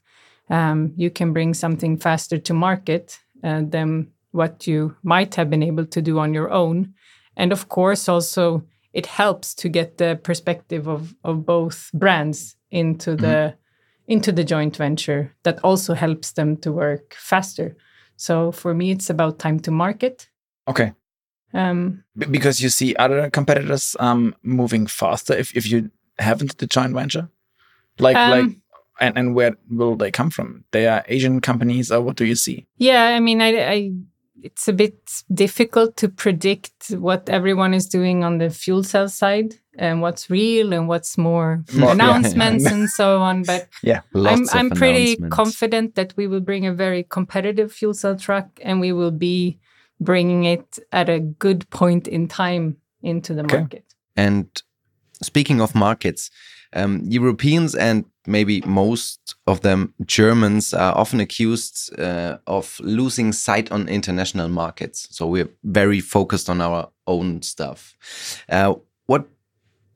um, 0.49 0.93
you 0.95 1.09
can 1.09 1.33
bring 1.33 1.53
something 1.53 1.97
faster 1.97 2.37
to 2.37 2.53
market 2.53 3.19
uh, 3.43 3.61
than 3.63 4.11
what 4.31 4.67
you 4.67 4.95
might 5.03 5.35
have 5.35 5.49
been 5.49 5.63
able 5.63 5.85
to 5.85 6.01
do 6.01 6.19
on 6.19 6.33
your 6.33 6.51
own. 6.51 6.93
And 7.35 7.51
of 7.51 7.69
course, 7.69 8.09
also 8.09 8.63
it 8.93 9.05
helps 9.05 9.53
to 9.55 9.69
get 9.69 9.97
the 9.97 10.19
perspective 10.23 10.87
of, 10.87 11.13
of 11.23 11.45
both 11.45 11.91
brands 11.93 12.55
into 12.71 13.15
the 13.15 13.27
mm-hmm. 13.27 14.11
into 14.11 14.31
the 14.31 14.43
joint 14.43 14.75
venture. 14.77 15.35
That 15.43 15.59
also 15.63 15.93
helps 15.93 16.31
them 16.31 16.57
to 16.57 16.71
work 16.71 17.13
faster. 17.13 17.75
So 18.17 18.51
for 18.51 18.73
me, 18.73 18.91
it's 18.91 19.09
about 19.09 19.39
time 19.39 19.59
to 19.61 19.71
market. 19.71 20.29
Okay. 20.67 20.93
Um, 21.53 22.03
B- 22.17 22.25
because 22.25 22.61
you 22.61 22.69
see 22.69 22.95
other 22.97 23.29
competitors 23.29 23.95
um, 23.99 24.35
moving 24.43 24.85
faster 24.87 25.33
if, 25.33 25.55
if 25.55 25.69
you 25.71 25.91
haven't 26.19 26.57
the 26.57 26.67
joint 26.67 26.93
venture, 26.93 27.29
like 27.99 28.17
um, 28.17 28.31
like, 28.31 28.49
and 28.99 29.17
and 29.17 29.35
where 29.35 29.55
will 29.69 29.95
they 29.95 30.11
come 30.11 30.29
from? 30.29 30.65
They 30.71 30.87
are 30.87 31.05
Asian 31.07 31.39
companies, 31.39 31.91
or 31.91 32.01
what 32.01 32.17
do 32.17 32.25
you 32.25 32.35
see? 32.35 32.67
Yeah, 32.77 33.05
I 33.05 33.19
mean, 33.19 33.41
I, 33.41 33.71
I 33.71 33.91
it's 34.43 34.67
a 34.67 34.73
bit 34.73 35.23
difficult 35.33 35.97
to 35.97 36.09
predict 36.09 36.89
what 36.91 37.29
everyone 37.29 37.73
is 37.73 37.87
doing 37.87 38.23
on 38.23 38.37
the 38.37 38.49
fuel 38.49 38.83
cell 38.83 39.09
side 39.09 39.55
and 39.77 40.01
what's 40.01 40.29
real 40.29 40.73
and 40.73 40.87
what's 40.87 41.17
more, 41.17 41.63
more 41.73 41.91
announcements 41.91 42.65
yeah. 42.65 42.73
and 42.73 42.89
so 42.89 43.19
on. 43.19 43.43
But 43.43 43.67
yeah, 43.83 44.01
I'm 44.15 44.45
I'm 44.51 44.69
pretty 44.69 45.15
confident 45.29 45.95
that 45.95 46.15
we 46.17 46.27
will 46.27 46.39
bring 46.39 46.65
a 46.65 46.73
very 46.73 47.03
competitive 47.03 47.71
fuel 47.71 47.93
cell 47.93 48.15
truck 48.15 48.47
and 48.61 48.79
we 48.79 48.91
will 48.91 49.11
be 49.11 49.59
bringing 49.99 50.43
it 50.43 50.79
at 50.91 51.09
a 51.09 51.19
good 51.19 51.69
point 51.69 52.07
in 52.07 52.27
time 52.27 52.77
into 53.01 53.33
the 53.33 53.43
okay. 53.43 53.57
market. 53.57 53.85
And 54.15 54.61
speaking 55.21 55.61
of 55.61 55.75
markets, 55.75 56.29
um, 56.73 57.01
Europeans 57.05 57.75
and 57.75 58.05
maybe 58.27 58.61
most 58.65 59.35
of 59.45 59.61
them 59.61 59.93
Germans 60.05 60.73
are 60.73 60.95
often 60.95 61.19
accused 61.19 61.97
uh, 61.99 62.37
of 62.45 62.79
losing 62.83 63.31
sight 63.33 63.71
on 63.71 63.87
international 63.87 64.49
markets. 64.49 65.07
So 65.11 65.25
we're 65.25 65.49
very 65.63 66.01
focused 66.01 66.49
on 66.49 66.61
our 66.61 66.89
own 67.05 67.41
stuff. 67.41 67.95
Uh, 68.49 68.75
what 69.05 69.27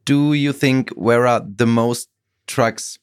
do 0.06 0.34
you 0.34 0.54
think? 0.54 0.90
Where 0.92 1.28
are 1.28 1.42
the 1.42 1.68
most 1.68 2.10
trucks 2.48 2.98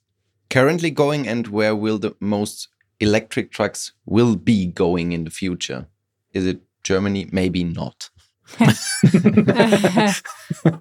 currently 0.51 0.91
going, 0.91 1.29
and 1.29 1.47
where 1.49 1.77
will 1.77 1.99
the 1.99 2.15
most 2.21 2.69
electric 3.01 3.53
trucks 3.53 3.93
will 4.07 4.35
be 4.35 4.67
going 4.67 5.13
in 5.13 5.25
the 5.25 5.31
future? 5.31 5.87
Is 6.33 6.47
it 6.47 6.61
Germany? 6.83 7.29
Maybe 7.31 7.65
not. 7.65 8.11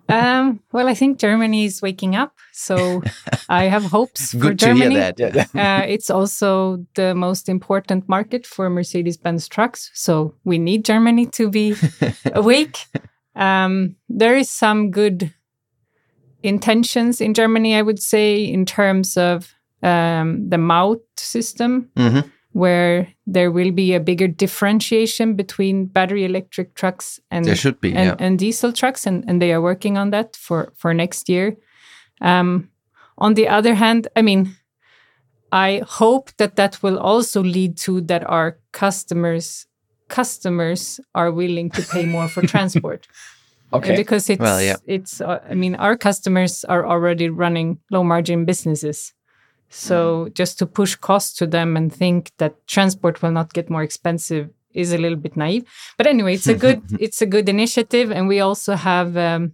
um, 0.10 0.60
well, 0.72 0.88
I 0.88 0.94
think 0.94 1.20
Germany 1.20 1.66
is 1.66 1.82
waking 1.82 2.16
up, 2.16 2.34
so 2.54 3.02
I 3.50 3.66
have 3.66 3.84
hopes 3.84 4.32
for 4.32 4.38
Good 4.38 4.60
Germany. 4.60 4.96
to 4.96 5.14
hear 5.18 5.32
that. 5.32 5.56
uh, 5.56 5.86
it's 5.88 6.10
also 6.10 6.86
the 6.96 7.14
most 7.14 7.50
important 7.50 8.08
market 8.08 8.46
for 8.46 8.70
Mercedes-Benz 8.70 9.48
trucks, 9.48 9.92
so 9.94 10.34
we 10.44 10.58
need 10.58 10.86
Germany 10.86 11.26
to 11.28 11.50
be 11.50 11.76
awake. 12.34 12.86
Um, 13.36 13.96
there 14.10 14.36
is 14.36 14.50
some 14.50 14.90
good 14.92 15.34
intentions 16.42 17.22
in 17.22 17.34
Germany, 17.34 17.76
I 17.76 17.82
would 17.82 18.00
say, 18.00 18.44
in 18.44 18.66
terms 18.66 19.18
of 19.18 19.54
um, 19.84 20.50
the 20.50 20.58
Maut 20.58 21.02
system. 21.18 21.90
Mm 21.96 22.14
-hmm 22.14 22.32
where 22.58 23.08
there 23.28 23.52
will 23.52 23.70
be 23.70 23.94
a 23.94 24.00
bigger 24.00 24.28
differentiation 24.28 25.36
between 25.36 25.86
battery 25.86 26.26
electric 26.26 26.74
trucks 26.74 27.20
and 27.30 27.46
there 27.46 27.56
should 27.56 27.80
be 27.80 27.94
and, 27.94 28.08
yeah. 28.08 28.16
and 28.26 28.40
diesel 28.40 28.74
trucks 28.74 29.06
and, 29.06 29.24
and 29.28 29.40
they 29.40 29.54
are 29.54 29.62
working 29.62 29.96
on 29.96 30.10
that 30.10 30.36
for 30.36 30.74
for 30.76 30.92
next 30.92 31.30
year 31.30 31.56
um, 32.20 32.68
on 33.20 33.36
the 33.36 33.48
other 33.48 33.76
hand 33.76 34.08
i 34.16 34.24
mean 34.24 34.56
i 35.52 35.84
hope 35.86 36.32
that 36.38 36.56
that 36.56 36.82
will 36.82 36.98
also 36.98 37.44
lead 37.44 37.78
to 37.78 38.02
that 38.02 38.28
our 38.28 38.58
customers 38.72 39.68
customers 40.08 41.00
are 41.14 41.32
willing 41.32 41.70
to 41.70 41.84
pay 41.84 42.08
more 42.08 42.28
for 42.28 42.42
transport 42.54 43.08
okay 43.72 43.96
because 43.96 44.32
it's 44.32 44.42
well, 44.42 44.60
yeah. 44.60 44.78
it's 44.88 45.22
uh, 45.22 45.40
i 45.48 45.54
mean 45.54 45.76
our 45.76 45.96
customers 45.96 46.66
are 46.66 46.88
already 46.88 47.30
running 47.30 47.78
low 47.92 48.04
margin 48.04 48.46
businesses 48.46 49.14
so 49.70 50.30
just 50.34 50.58
to 50.60 50.66
push 50.66 50.96
costs 50.96 51.38
to 51.38 51.48
them 51.48 51.76
and 51.76 51.94
think 51.94 52.32
that 52.38 52.66
transport 52.68 53.22
will 53.22 53.32
not 53.32 53.54
get 53.54 53.70
more 53.70 53.84
expensive 53.84 54.50
is 54.74 54.94
a 54.94 54.98
little 54.98 55.18
bit 55.18 55.36
naive. 55.36 55.66
But 55.98 56.08
anyway, 56.08 56.36
it's 56.36 56.48
a 56.48 56.54
good 56.66 56.82
it's 57.00 57.22
a 57.22 57.26
good 57.26 57.50
initiative, 57.50 58.12
and 58.12 58.28
we 58.28 58.40
also 58.40 58.76
have 58.76 59.18
um, 59.18 59.54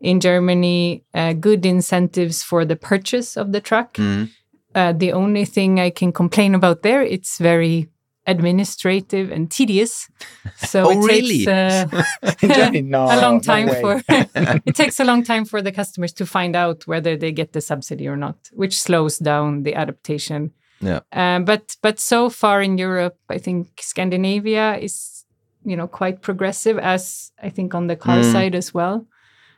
in 0.00 0.20
Germany 0.20 1.04
uh, 1.12 1.34
good 1.34 1.66
incentives 1.66 2.42
for 2.42 2.64
the 2.64 2.76
purchase 2.76 3.36
of 3.36 3.52
the 3.52 3.60
truck. 3.60 3.94
Mm. 3.94 4.30
Uh, 4.74 4.92
the 4.92 5.12
only 5.12 5.44
thing 5.44 5.80
I 5.80 5.90
can 5.90 6.12
complain 6.12 6.54
about 6.54 6.82
there, 6.82 7.02
it's 7.02 7.38
very 7.38 7.88
administrative 8.26 9.30
and 9.30 9.50
tedious. 9.50 10.08
So 10.56 10.84
oh, 10.86 10.90
it 10.90 10.96
really? 10.98 11.44
takes 11.44 11.48
uh, 11.48 12.70
no, 12.82 13.04
a 13.04 13.20
long 13.20 13.40
time 13.40 13.66
no 13.66 13.74
for 13.74 14.02
it 14.08 14.74
takes 14.74 15.00
a 15.00 15.04
long 15.04 15.24
time 15.24 15.44
for 15.44 15.62
the 15.62 15.72
customers 15.72 16.12
to 16.14 16.26
find 16.26 16.54
out 16.54 16.86
whether 16.86 17.16
they 17.16 17.32
get 17.32 17.52
the 17.52 17.60
subsidy 17.60 18.06
or 18.08 18.16
not, 18.16 18.36
which 18.52 18.80
slows 18.80 19.18
down 19.18 19.62
the 19.62 19.74
adaptation. 19.74 20.52
Yeah. 20.80 21.00
Uh, 21.12 21.40
but 21.40 21.76
but 21.82 21.98
so 22.00 22.30
far 22.30 22.62
in 22.62 22.78
Europe, 22.78 23.18
I 23.28 23.38
think 23.38 23.68
Scandinavia 23.80 24.76
is 24.78 25.24
you 25.64 25.76
know 25.76 25.88
quite 25.88 26.22
progressive, 26.22 26.78
as 26.78 27.32
I 27.42 27.50
think 27.50 27.74
on 27.74 27.86
the 27.86 27.96
car 27.96 28.18
mm. 28.18 28.32
side 28.32 28.54
as 28.54 28.72
well. 28.72 29.06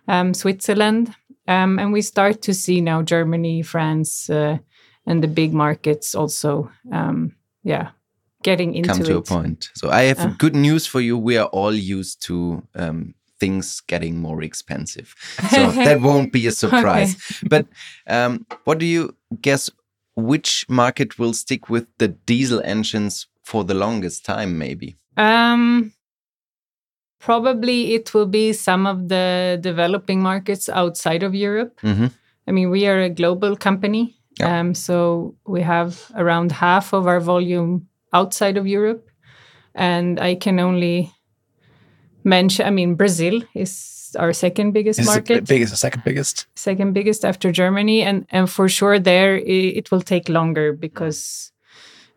Um, 0.08 0.34
Switzerland, 0.34 1.14
um, 1.46 1.78
and 1.78 1.92
we 1.92 2.02
start 2.02 2.42
to 2.42 2.54
see 2.54 2.80
now 2.80 3.02
Germany, 3.02 3.62
France, 3.62 4.28
uh, 4.28 4.58
and 5.06 5.22
the 5.22 5.28
big 5.28 5.52
markets 5.52 6.14
also. 6.14 6.70
Um, 6.90 7.36
yeah, 7.62 7.90
getting 8.42 8.74
into 8.74 8.88
come 8.88 9.02
to 9.04 9.12
it. 9.12 9.16
a 9.16 9.22
point. 9.22 9.70
So 9.74 9.90
I 9.90 10.02
have 10.02 10.20
uh. 10.20 10.34
good 10.38 10.54
news 10.54 10.86
for 10.86 11.00
you. 11.00 11.18
We 11.18 11.36
are 11.36 11.46
all 11.46 11.74
used 11.74 12.22
to 12.26 12.62
um, 12.74 13.14
things 13.38 13.80
getting 13.86 14.20
more 14.20 14.42
expensive, 14.42 15.14
so 15.50 15.70
that 15.86 16.00
won't 16.00 16.32
be 16.32 16.46
a 16.46 16.52
surprise. 16.52 17.14
Okay. 17.14 17.46
But 17.48 17.66
um, 18.06 18.46
what 18.64 18.78
do 18.78 18.86
you 18.86 19.16
guess? 19.40 19.70
Which 20.14 20.66
market 20.68 21.18
will 21.18 21.32
stick 21.32 21.70
with 21.70 21.86
the 21.98 22.08
diesel 22.08 22.60
engines 22.64 23.26
for 23.42 23.64
the 23.64 23.74
longest 23.74 24.26
time? 24.26 24.58
Maybe. 24.58 24.96
Um, 25.16 25.92
probably 27.18 27.94
it 27.94 28.12
will 28.12 28.26
be 28.26 28.52
some 28.52 28.86
of 28.86 29.08
the 29.08 29.58
developing 29.60 30.20
markets 30.20 30.68
outside 30.68 31.22
of 31.22 31.34
Europe. 31.34 31.80
Mm 31.82 31.94
-hmm. 31.96 32.10
I 32.48 32.52
mean, 32.52 32.70
we 32.70 32.88
are 32.88 33.04
a 33.04 33.08
global 33.08 33.56
company. 33.56 34.14
Yeah. 34.40 34.60
Um, 34.60 34.74
so 34.74 35.34
we 35.46 35.62
have 35.62 36.10
around 36.14 36.52
half 36.52 36.92
of 36.92 37.06
our 37.06 37.20
volume 37.20 37.86
outside 38.12 38.56
of 38.56 38.66
Europe. 38.66 39.08
And 39.74 40.20
I 40.20 40.34
can 40.34 40.60
only 40.60 41.12
mention, 42.24 42.66
I 42.66 42.70
mean, 42.70 42.94
Brazil 42.94 43.42
is 43.54 44.14
our 44.18 44.32
second 44.32 44.72
biggest 44.72 45.04
market 45.04 45.30
is 45.30 45.30
market. 45.30 45.48
biggest, 45.48 45.76
second 45.76 46.04
biggest. 46.04 46.46
Second 46.54 46.92
biggest 46.92 47.24
after 47.24 47.50
Germany. 47.50 48.02
And, 48.02 48.26
and 48.30 48.50
for 48.50 48.68
sure, 48.68 48.98
there 48.98 49.36
it, 49.36 49.76
it 49.76 49.90
will 49.90 50.02
take 50.02 50.28
longer 50.28 50.72
because, 50.72 51.52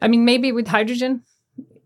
I 0.02 0.08
mean, 0.08 0.26
maybe 0.26 0.52
with 0.52 0.68
hydrogen, 0.68 1.24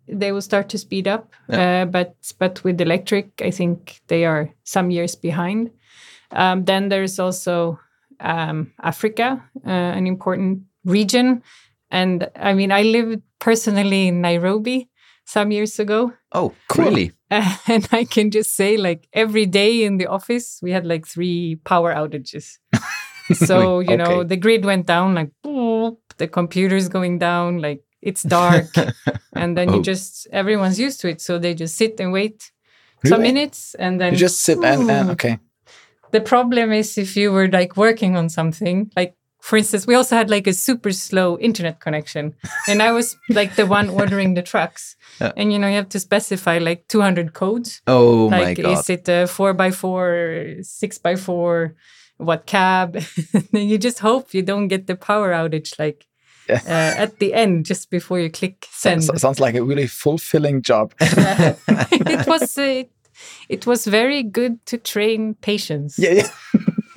they 0.07 0.31
will 0.31 0.41
start 0.41 0.69
to 0.69 0.77
speed 0.77 1.07
up. 1.07 1.33
Yeah. 1.47 1.83
Uh, 1.83 1.85
but 1.85 2.15
but 2.39 2.63
with 2.63 2.81
electric, 2.81 3.41
I 3.41 3.51
think 3.51 4.01
they 4.07 4.25
are 4.25 4.49
some 4.63 4.89
years 4.89 5.15
behind. 5.15 5.69
Um, 6.31 6.65
then 6.65 6.89
there's 6.89 7.19
also 7.19 7.79
um, 8.19 8.73
Africa, 8.81 9.43
uh, 9.65 9.69
an 9.69 10.07
important 10.07 10.63
region. 10.83 11.43
And 11.91 12.29
I 12.35 12.53
mean, 12.53 12.71
I 12.71 12.81
lived 12.81 13.21
personally 13.39 14.07
in 14.07 14.21
Nairobi 14.21 14.89
some 15.25 15.51
years 15.51 15.79
ago. 15.79 16.13
Oh, 16.31 16.53
cool. 16.67 16.85
really? 16.85 17.11
and 17.29 17.87
I 17.91 18.03
can 18.03 18.31
just 18.31 18.55
say, 18.55 18.77
like, 18.77 19.07
every 19.13 19.45
day 19.45 19.83
in 19.83 19.97
the 19.97 20.07
office, 20.07 20.59
we 20.61 20.71
had 20.71 20.85
like 20.85 21.05
three 21.07 21.57
power 21.63 21.93
outages. 21.93 22.57
so, 23.33 23.79
you 23.79 23.93
okay. 23.93 23.97
know, 23.97 24.23
the 24.23 24.37
grid 24.37 24.65
went 24.65 24.87
down, 24.87 25.13
like, 25.13 25.31
boop, 25.45 25.97
the 26.17 26.27
computer's 26.27 26.89
going 26.89 27.19
down, 27.19 27.59
like, 27.59 27.83
it's 28.01 28.23
dark. 28.23 28.67
and 29.35 29.55
then 29.55 29.69
oh. 29.69 29.75
you 29.75 29.81
just, 29.83 30.27
everyone's 30.31 30.79
used 30.79 31.01
to 31.01 31.09
it. 31.09 31.21
So 31.21 31.37
they 31.37 31.53
just 31.53 31.75
sit 31.75 31.99
and 31.99 32.11
wait 32.11 32.51
really? 33.03 33.13
some 33.13 33.21
minutes 33.21 33.75
and 33.75 34.01
then. 34.01 34.13
You 34.13 34.19
just 34.19 34.41
sit 34.41 34.57
and, 34.63 34.89
and, 34.89 35.11
okay. 35.11 35.37
The 36.11 36.21
problem 36.21 36.71
is 36.71 36.97
if 36.97 37.15
you 37.15 37.31
were 37.31 37.47
like 37.47 37.77
working 37.77 38.17
on 38.17 38.29
something, 38.29 38.91
like 38.95 39.15
for 39.41 39.57
instance, 39.57 39.87
we 39.87 39.95
also 39.95 40.15
had 40.15 40.29
like 40.29 40.47
a 40.47 40.53
super 40.53 40.91
slow 40.91 41.37
internet 41.39 41.79
connection, 41.79 42.33
and 42.67 42.81
I 42.81 42.91
was 42.91 43.15
like 43.29 43.55
the 43.55 43.65
one 43.65 43.89
ordering 43.89 44.33
the 44.35 44.41
trucks. 44.43 44.95
Yeah. 45.21 45.33
And 45.35 45.51
you 45.51 45.59
know, 45.59 45.67
you 45.67 45.75
have 45.75 45.89
to 45.89 45.99
specify 45.99 46.59
like 46.59 46.87
200 46.87 47.33
codes. 47.33 47.81
Oh 47.87 48.29
my 48.29 48.39
like, 48.41 48.61
god. 48.61 48.71
is 48.79 48.89
it 48.89 49.09
a 49.09 49.27
four 49.27 49.53
by 49.53 49.69
four, 49.71 50.45
six 50.61 50.97
by 50.97 51.17
four, 51.17 51.75
what 52.17 52.45
cab? 52.45 52.93
then 53.51 53.67
you 53.67 53.77
just 53.77 53.99
hope 53.99 54.33
you 54.33 54.41
don't 54.41 54.69
get 54.69 54.87
the 54.87 54.95
power 54.95 55.31
outage 55.33 55.77
like 55.77 56.05
Yeah. 56.47 56.61
uh, 56.65 57.03
at 57.03 57.19
the 57.19 57.33
end, 57.33 57.65
just 57.65 57.89
before 57.89 58.19
you 58.21 58.29
click 58.29 58.65
send. 58.71 59.03
So- 59.03 59.15
sounds 59.17 59.39
like 59.41 59.55
a 59.55 59.63
really 59.63 59.87
fulfilling 59.87 60.61
job. 60.61 60.93
it 61.01 62.25
was 62.27 62.57
uh, 62.57 62.83
it 63.49 63.65
was 63.65 63.85
very 63.87 64.23
good 64.23 64.65
to 64.67 64.77
train 64.77 65.35
patience. 65.41 65.99
yeah, 65.99 66.13
yeah. 66.13 66.29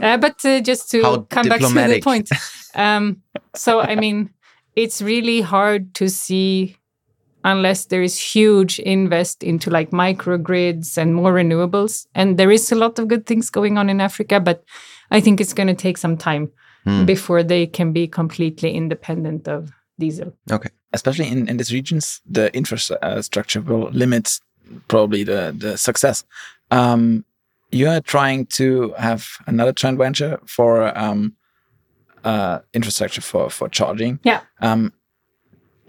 Uh, 0.03 0.19
but 0.19 0.45
uh, 0.45 0.61
just 0.61 0.91
to 0.91 1.03
How 1.03 1.21
come 1.31 1.49
back 1.49 1.61
to 1.61 1.69
the 1.69 2.01
point, 2.03 2.29
um, 2.75 3.23
so 3.55 3.81
I 3.81 3.95
mean, 3.95 4.31
it's 4.77 5.01
really 5.01 5.41
hard 5.41 5.95
to 5.95 6.09
see 6.11 6.77
unless 7.45 7.87
there 7.87 8.03
is 8.03 8.19
huge 8.19 8.79
invest 8.81 9.43
into 9.43 9.71
like 9.71 9.91
microgrids 9.91 10.99
and 10.99 11.15
more 11.15 11.33
renewables. 11.33 12.07
And 12.15 12.39
there 12.39 12.51
is 12.51 12.71
a 12.71 12.77
lot 12.77 12.99
of 12.99 13.09
good 13.09 13.27
things 13.27 13.51
going 13.51 13.79
on 13.79 13.89
in 13.89 14.01
Africa, 14.01 14.39
but 14.39 14.65
I 15.11 15.21
think 15.21 15.41
it's 15.41 15.55
going 15.55 15.69
to 15.69 15.75
take 15.75 15.99
some 15.99 16.17
time 16.17 16.51
Hmm. 16.85 17.05
before 17.05 17.45
they 17.45 17.67
can 17.67 17.93
be 17.93 18.09
completely 18.09 18.73
independent 18.73 19.47
of 19.47 19.71
diesel. 20.01 20.33
Okay. 20.51 20.71
Especially 20.93 21.29
in, 21.29 21.49
in 21.49 21.57
these 21.57 21.73
regions, 21.73 22.21
the 22.29 22.55
infrastructure 22.57 23.61
will 23.61 23.89
limit 23.93 24.41
probably 24.89 25.23
the, 25.23 25.55
the 25.57 25.79
success. 25.79 26.25
Um, 26.73 27.25
you 27.73 27.89
are 27.89 28.01
trying 28.01 28.47
to 28.47 28.93
have 28.99 29.27
another 29.47 29.73
joint 29.73 29.99
venture 29.99 30.39
for 30.47 30.97
um, 30.97 31.35
uh, 32.25 32.61
infrastructure 32.75 33.21
for, 33.23 33.51
for 33.51 33.69
charging. 33.69 34.19
Yeah. 34.25 34.41
Um, 34.61 34.93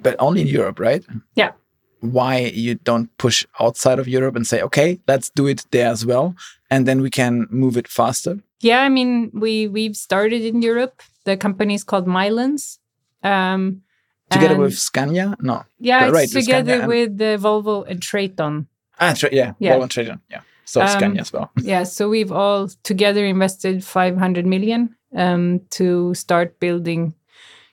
but 0.02 0.15
only 0.19 0.41
in 0.41 0.48
Europe, 0.48 0.80
right? 0.80 1.04
Yeah. 1.36 1.52
Why 2.00 2.39
you 2.39 2.76
don't 2.76 3.10
push 3.17 3.46
outside 3.60 4.00
of 4.00 4.08
Europe 4.08 4.36
and 4.36 4.46
say, 4.46 4.62
okay, 4.62 5.00
let's 5.08 5.30
do 5.30 5.48
it 5.48 5.65
there 5.72 5.88
as 5.88 6.06
well, 6.06 6.36
and 6.69 6.86
then 6.86 7.02
we 7.02 7.10
can 7.10 7.48
move 7.50 7.78
it 7.78 7.88
faster. 7.88 8.39
Yeah, 8.60 8.82
I 8.82 8.89
mean, 8.89 9.32
we 9.34 9.67
we've 9.67 9.96
started 9.96 10.41
in 10.41 10.62
Europe. 10.62 11.02
The 11.24 11.38
company 11.38 11.76
is 11.76 11.84
called 11.86 12.06
Milence. 12.08 12.80
Um, 13.24 13.84
Together 14.30 14.58
with 14.58 14.78
Scania? 14.78 15.36
No. 15.39 15.63
yeah, 15.80 16.00
uh, 16.00 16.06
it's 16.08 16.13
right, 16.13 16.30
with 16.34 16.46
together 16.46 16.74
and- 16.80 16.88
with 16.88 17.17
the 17.17 17.38
Volvo 17.39 17.86
and 17.88 18.02
Traton. 18.02 18.65
Ah, 19.00 19.13
tra- 19.13 19.30
yeah, 19.32 19.54
Yeah. 19.60 19.76
Volvo 19.76 19.82
and 19.84 19.91
Traton. 19.91 20.19
Yeah. 20.30 20.41
So 20.65 20.82
Um, 20.82 20.88
Scania 20.88 21.21
as 21.21 21.34
well. 21.34 21.52
yeah, 21.62 21.84
so 21.84 22.10
we've 22.10 22.32
all 22.32 22.67
together 22.84 23.26
invested 23.26 23.84
500 23.84 24.45
million 24.45 24.95
um, 25.15 25.62
to 25.71 26.13
start 26.13 26.60
building 26.60 27.13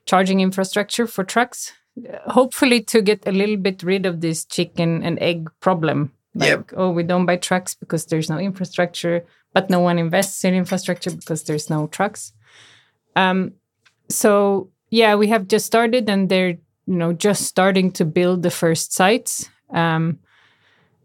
charging 0.07 0.41
infrastructure 0.41 1.07
for 1.07 1.25
trucks. 1.25 1.73
Uh, 1.99 2.31
Hopefully, 2.33 2.81
to 2.83 3.03
get 3.03 3.27
a 3.27 3.33
little 3.33 3.57
bit 3.57 3.83
rid 3.83 4.07
of 4.07 4.21
this 4.21 4.45
chicken 4.45 5.03
and 5.03 5.19
egg 5.21 5.49
problem. 5.61 6.13
Like, 6.35 6.49
Yep. 6.49 6.73
oh, 6.77 6.91
we 6.91 7.03
don't 7.03 7.27
buy 7.27 7.37
trucks 7.37 7.75
because 7.75 8.07
there's 8.07 8.31
no 8.31 8.39
infrastructure, 8.39 9.25
but 9.53 9.69
no 9.71 9.81
one 9.81 9.99
invests 9.99 10.45
in 10.45 10.55
infrastructure 10.55 11.11
because 11.11 11.43
there's 11.45 11.69
no 11.71 11.87
trucks. 11.89 12.33
Um, 13.17 13.53
so 14.09 14.71
yeah, 14.91 15.15
we 15.17 15.29
have 15.29 15.49
just 15.49 15.67
started, 15.67 16.09
and 16.09 16.29
they're 16.29 16.59
you 16.87 16.97
know 16.97 17.13
just 17.13 17.43
starting 17.45 17.93
to 17.93 18.05
build 18.05 18.43
the 18.43 18.51
first 18.51 18.93
sites, 18.93 19.49
um, 19.73 20.19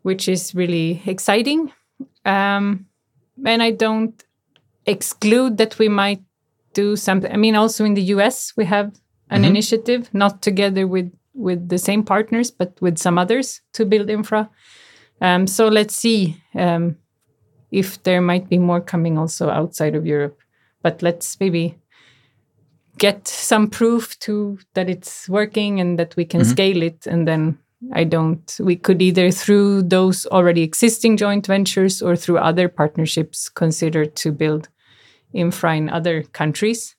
which 0.05 0.29
is 0.29 0.53
really 0.53 1.01
exciting. 1.07 1.71
Um, 2.25 2.85
and 3.43 3.63
I 3.63 3.71
don't 3.71 4.23
exclude 4.85 5.57
that 5.57 5.79
we 5.79 5.89
might 5.89 6.21
do 6.73 6.95
something. 6.95 7.31
I 7.33 7.37
mean, 7.37 7.55
also 7.55 7.85
in 7.85 7.95
the 7.95 8.13
US, 8.15 8.53
we 8.57 8.65
have 8.65 8.91
an 9.29 9.41
Mhm. 9.41 9.49
initiative, 9.49 10.09
not 10.13 10.41
together 10.41 10.85
with 10.87 11.11
with 11.33 11.67
the 11.69 11.77
same 11.77 12.03
partners, 12.03 12.51
but 12.51 12.71
with 12.81 12.97
some 12.97 13.21
others 13.21 13.61
to 13.73 13.85
build 13.85 14.09
infra. 14.09 14.49
Um, 15.21 15.47
so 15.47 15.67
let's 15.67 15.95
see 15.95 16.35
um, 16.53 16.95
if 17.71 17.97
there 18.03 18.21
might 18.21 18.47
be 18.49 18.57
more 18.59 18.81
coming 18.81 19.17
also 19.17 19.49
outside 19.49 19.95
of 19.97 20.05
Europe. 20.05 20.37
But 20.83 21.01
let's 21.01 21.37
maybe 21.39 21.75
get 22.97 23.27
some 23.27 23.67
proof 23.69 24.17
to 24.19 24.57
that 24.73 24.89
it's 24.89 25.27
working 25.29 25.81
and 25.81 25.97
that 25.99 26.15
we 26.15 26.25
can 26.25 26.41
Mhm. 26.41 26.45
scale 26.51 26.83
it, 26.83 27.07
and 27.07 27.27
then 27.27 27.57
I 27.93 28.03
don't. 28.03 28.55
We 28.59 28.75
could 28.75 29.01
either 29.01 29.31
through 29.31 29.83
those 29.83 30.25
already 30.27 30.63
existing 30.63 31.17
joint 31.17 31.47
ventures 31.47 32.01
or 32.01 32.15
through 32.15 32.37
other 32.37 32.67
partnerships 32.69 33.49
consider 33.49 34.05
to 34.05 34.31
build 34.31 34.69
infra 35.33 35.75
in 35.75 35.89
other 35.89 36.23
countries. 36.23 36.95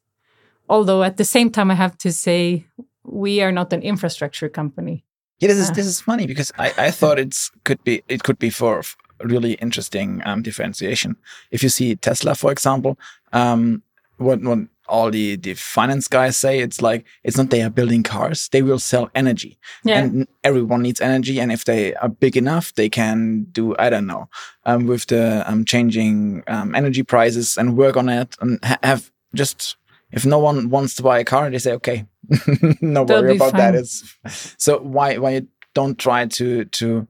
Although 0.68 1.02
at 1.02 1.16
the 1.16 1.24
same 1.24 1.50
time, 1.50 1.70
I 1.70 1.74
have 1.74 1.96
to 1.98 2.12
say 2.12 2.66
we 3.04 3.40
are 3.40 3.52
not 3.52 3.72
an 3.72 3.82
infrastructure 3.82 4.48
company. 4.48 5.04
Yeah, 5.38 5.48
this 5.48 5.58
is 5.58 5.70
Ah. 5.70 5.74
this 5.74 5.86
is 5.86 6.00
funny 6.00 6.26
because 6.26 6.52
I, 6.58 6.72
I 6.78 6.90
thought 6.90 7.18
it's 7.18 7.50
could 7.64 7.82
be 7.84 8.02
it 8.08 8.22
could 8.22 8.38
be 8.38 8.50
for 8.50 8.82
really 9.22 9.54
interesting 9.54 10.22
um, 10.24 10.42
differentiation. 10.42 11.16
If 11.50 11.62
you 11.62 11.68
see 11.68 11.96
Tesla, 11.96 12.34
for 12.34 12.50
example, 12.52 12.98
um, 13.32 13.82
what 14.18 14.40
what 14.40 14.58
all 14.88 15.10
the 15.10 15.36
the 15.36 15.54
finance 15.54 16.08
guys 16.08 16.36
say, 16.36 16.60
it's 16.60 16.80
like 16.80 17.04
it's 17.24 17.36
not 17.36 17.50
they 17.50 17.62
are 17.62 17.70
building 17.70 18.02
cars; 18.02 18.48
they 18.48 18.62
will 18.62 18.78
sell 18.78 19.10
energy, 19.14 19.58
Yeah, 19.84 20.00
and 20.02 20.28
everyone 20.44 20.82
needs 20.82 21.00
energy. 21.00 21.40
And 21.40 21.52
if 21.52 21.64
they 21.64 21.94
are 21.94 22.08
big 22.08 22.36
enough, 22.36 22.74
they 22.74 22.88
can 22.88 23.46
do 23.52 23.74
I 23.78 23.90
don't 23.90 24.06
know 24.06 24.28
um, 24.64 24.86
with 24.86 25.06
the 25.06 25.42
um, 25.50 25.64
changing 25.64 26.42
um, 26.46 26.74
energy 26.74 27.02
prices 27.02 27.56
and 27.56 27.76
work 27.76 27.96
on 27.96 28.08
it 28.08 28.36
and 28.40 28.58
ha- 28.64 28.78
have 28.82 29.10
just. 29.34 29.76
If 30.12 30.24
no 30.24 30.38
one 30.38 30.70
wants 30.70 30.94
to 30.94 31.02
buy 31.02 31.18
a 31.18 31.24
car, 31.24 31.50
they 31.50 31.58
say, 31.58 31.72
"Okay, 31.72 32.06
no 32.80 33.04
They'll 33.04 33.22
worry 33.22 33.36
about 33.36 33.54
that." 33.54 33.74
It's 33.74 34.14
so 34.56 34.78
why 34.78 35.18
why 35.18 35.30
you 35.30 35.48
don't 35.74 35.98
try 35.98 36.26
to 36.26 36.64
to 36.64 37.08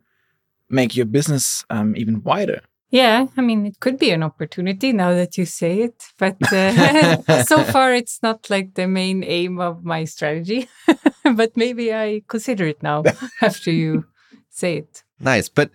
make 0.69 0.97
your 0.97 1.07
business 1.07 1.65
um, 1.71 1.97
even 1.97 2.23
wider? 2.23 2.63
Yeah. 2.91 3.27
I 3.37 3.41
mean, 3.41 3.67
it 3.67 3.81
could 3.81 3.99
be 3.99 4.11
an 4.11 4.23
opportunity 4.23 4.93
now 4.93 5.13
that 5.13 5.37
you 5.37 5.45
say 5.45 5.81
it, 5.81 6.05
but 6.19 6.37
uh, 6.53 7.43
so 7.45 7.63
far 7.73 7.95
it's 7.95 8.23
not 8.23 8.49
like 8.51 8.75
the 8.75 8.87
main 8.87 9.25
aim 9.25 9.61
of 9.61 9.85
my 9.85 10.05
strategy. 10.05 10.69
but 11.35 11.57
maybe 11.57 11.93
I 11.93 12.23
consider 12.29 12.67
it 12.67 12.83
now 12.83 13.03
after 13.43 13.71
you 13.71 14.05
say 14.51 14.79
it. 14.79 15.03
Nice, 15.19 15.49
but 15.49 15.71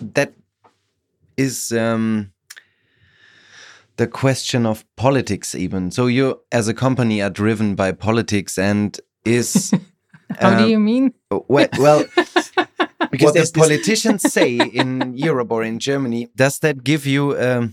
that 0.00 0.34
is 1.36 1.72
um, 1.72 2.32
the 3.96 4.06
question 4.06 4.66
of 4.66 4.84
politics. 4.96 5.54
Even 5.54 5.90
so, 5.90 6.06
you 6.06 6.40
as 6.52 6.68
a 6.68 6.74
company 6.74 7.22
are 7.22 7.30
driven 7.30 7.74
by 7.74 7.92
politics, 7.92 8.58
and 8.58 9.00
is 9.24 9.72
How 10.38 10.58
do 10.58 10.64
um, 10.64 10.70
you 10.70 10.78
mean? 10.78 11.14
well, 11.30 11.68
well 11.78 12.04
Because 13.12 13.34
what 13.34 13.52
the 13.52 13.60
politicians 13.60 14.22
say 14.32 14.56
in 14.56 15.14
Europe 15.14 15.52
or 15.52 15.62
in 15.62 15.78
Germany, 15.78 16.28
does 16.34 16.58
that 16.60 16.82
give 16.82 17.06
you 17.06 17.36
a 17.36 17.68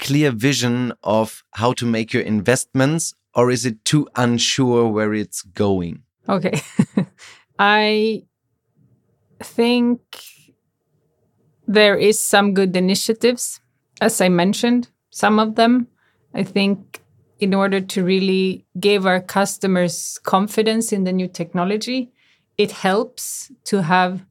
clear 0.00 0.32
vision 0.32 0.92
of 1.04 1.44
how 1.52 1.72
to 1.74 1.86
make 1.86 2.12
your 2.12 2.24
investments, 2.24 3.14
or 3.32 3.50
is 3.50 3.64
it 3.64 3.84
too 3.84 4.08
unsure 4.16 4.88
where 4.88 5.14
it's 5.14 5.42
going? 5.42 6.02
Okay. 6.28 6.60
I 7.58 8.24
think 9.40 10.00
there 11.68 11.96
is 11.96 12.18
some 12.18 12.52
good 12.52 12.76
initiatives, 12.76 13.60
as 14.00 14.20
I 14.20 14.28
mentioned, 14.28 14.88
some 15.10 15.38
of 15.38 15.54
them. 15.54 15.86
I 16.34 16.42
think 16.42 17.02
in 17.38 17.54
order 17.54 17.80
to 17.80 18.02
really 18.02 18.66
give 18.80 19.06
our 19.06 19.20
customers 19.20 20.18
confidence 20.24 20.92
in 20.92 21.04
the 21.04 21.12
new 21.12 21.28
technology, 21.28 22.10
it 22.58 22.72
helps 22.72 23.52
to 23.64 23.82
have 23.82 24.24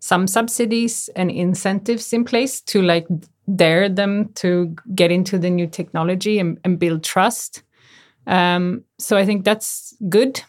some 0.00 0.26
subsidies 0.26 1.08
and 1.14 1.30
incentives 1.30 2.12
in 2.12 2.24
place 2.24 2.60
to 2.62 2.82
like 2.82 3.06
dare 3.54 3.88
them 3.88 4.30
to 4.34 4.74
get 4.94 5.10
into 5.10 5.38
the 5.38 5.50
new 5.50 5.66
technology 5.66 6.38
and, 6.38 6.58
and 6.64 6.78
build 6.78 7.04
trust. 7.04 7.62
Um, 8.26 8.84
so 8.98 9.16
I 9.16 9.24
think 9.24 9.44
that's 9.44 9.94
good 10.08 10.42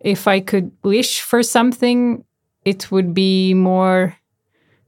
if 0.00 0.28
I 0.28 0.40
could 0.40 0.70
wish 0.82 1.20
for 1.20 1.42
something, 1.42 2.24
it 2.64 2.90
would 2.90 3.14
be 3.14 3.54
more 3.54 4.16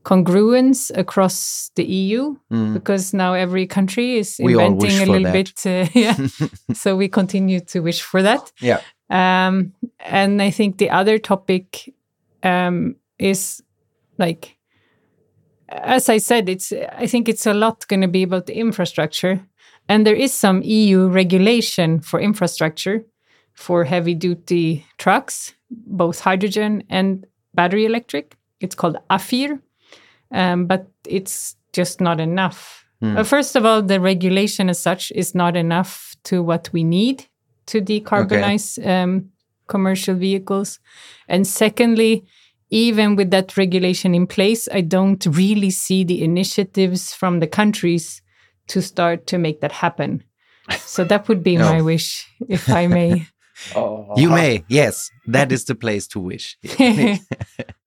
congruence 0.05 0.91
across 0.97 1.71
the 1.75 1.85
EU 1.85 2.37
Mm. 2.51 2.73
because 2.75 3.13
now 3.13 3.35
every 3.35 3.67
country 3.67 4.17
is 4.19 4.41
We 4.43 4.53
inventing 4.55 5.01
a 5.03 5.07
little 5.07 5.23
that. 5.25 5.33
bit. 5.33 5.67
Uh, 5.67 5.89
yeah. 5.99 6.17
so 6.73 6.97
we 6.97 7.09
continue 7.09 7.61
to 7.61 7.81
wish 7.81 8.01
for 8.03 8.23
that. 8.23 8.53
Yeah. 8.61 8.81
Um, 9.11 9.73
and 9.99 10.41
I 10.41 10.51
think 10.51 10.79
the 10.79 10.91
other 10.91 11.19
topic 11.19 11.93
um, 12.43 12.97
is 13.19 13.63
like, 14.18 14.57
as 15.68 16.09
I 16.09 16.18
said, 16.18 16.48
it's 16.48 16.72
I 16.72 17.07
think 17.07 17.28
it's 17.28 17.46
a 17.46 17.54
lot 17.54 17.87
going 17.88 18.02
to 18.02 18.09
be 18.09 18.22
about 18.22 18.46
the 18.46 18.57
infrastructure, 18.57 19.40
and 19.88 20.07
there 20.07 20.16
is 20.16 20.33
some 20.33 20.62
EU 20.62 21.09
regulation 21.09 22.00
for 22.00 22.20
infrastructure 22.20 23.04
for 23.54 23.85
heavy 23.85 24.14
duty 24.14 24.87
trucks, 24.98 25.54
both 25.70 26.20
hydrogen 26.20 26.85
and 26.88 27.26
battery 27.54 27.85
electric. 27.85 28.37
It's 28.61 28.74
called 28.74 28.98
AFIR, 29.11 29.61
um, 30.33 30.66
but 30.66 30.88
it's 31.07 31.57
just 31.72 32.00
not 32.00 32.20
enough. 32.20 32.85
Uh, 33.00 33.22
first 33.22 33.54
of 33.54 33.64
all, 33.64 33.81
the 33.81 34.00
regulation 34.00 34.68
as 34.68 34.81
such 34.81 35.12
is 35.12 35.35
not 35.35 35.57
enough 35.57 36.16
to 36.24 36.42
what 36.42 36.68
we 36.72 36.83
need 36.83 37.26
to 37.66 37.81
decarbonize 37.81 38.85
um, 38.85 39.31
commercial 39.68 40.16
vehicles. 40.16 40.81
And 41.28 41.46
secondly, 41.46 42.24
even 42.70 43.16
with 43.16 43.31
that 43.31 43.57
regulation 43.57 44.14
in 44.14 44.26
place, 44.26 44.68
I 44.72 44.83
don't 44.83 45.24
really 45.26 45.70
see 45.70 46.04
the 46.04 46.22
initiatives 46.22 47.14
from 47.14 47.40
the 47.40 47.46
countries 47.46 48.22
to 48.68 48.83
start 48.83 49.26
to 49.28 49.38
make 49.38 49.61
that 49.61 49.72
happen. 49.72 50.22
So 50.85 51.02
that 51.04 51.28
would 51.28 51.42
be 51.42 51.57
No. 51.57 51.64
my 51.72 51.81
wish, 51.81 52.26
if 52.48 52.68
I 52.68 52.87
may. 52.87 53.26
Oh. 53.74 54.14
You 54.16 54.31
may, 54.31 54.64
yes, 54.68 55.11
that 55.26 55.50
is 55.50 55.64
the 55.64 55.74
place 55.74 56.07
to 56.09 56.20
wish. 56.20 56.57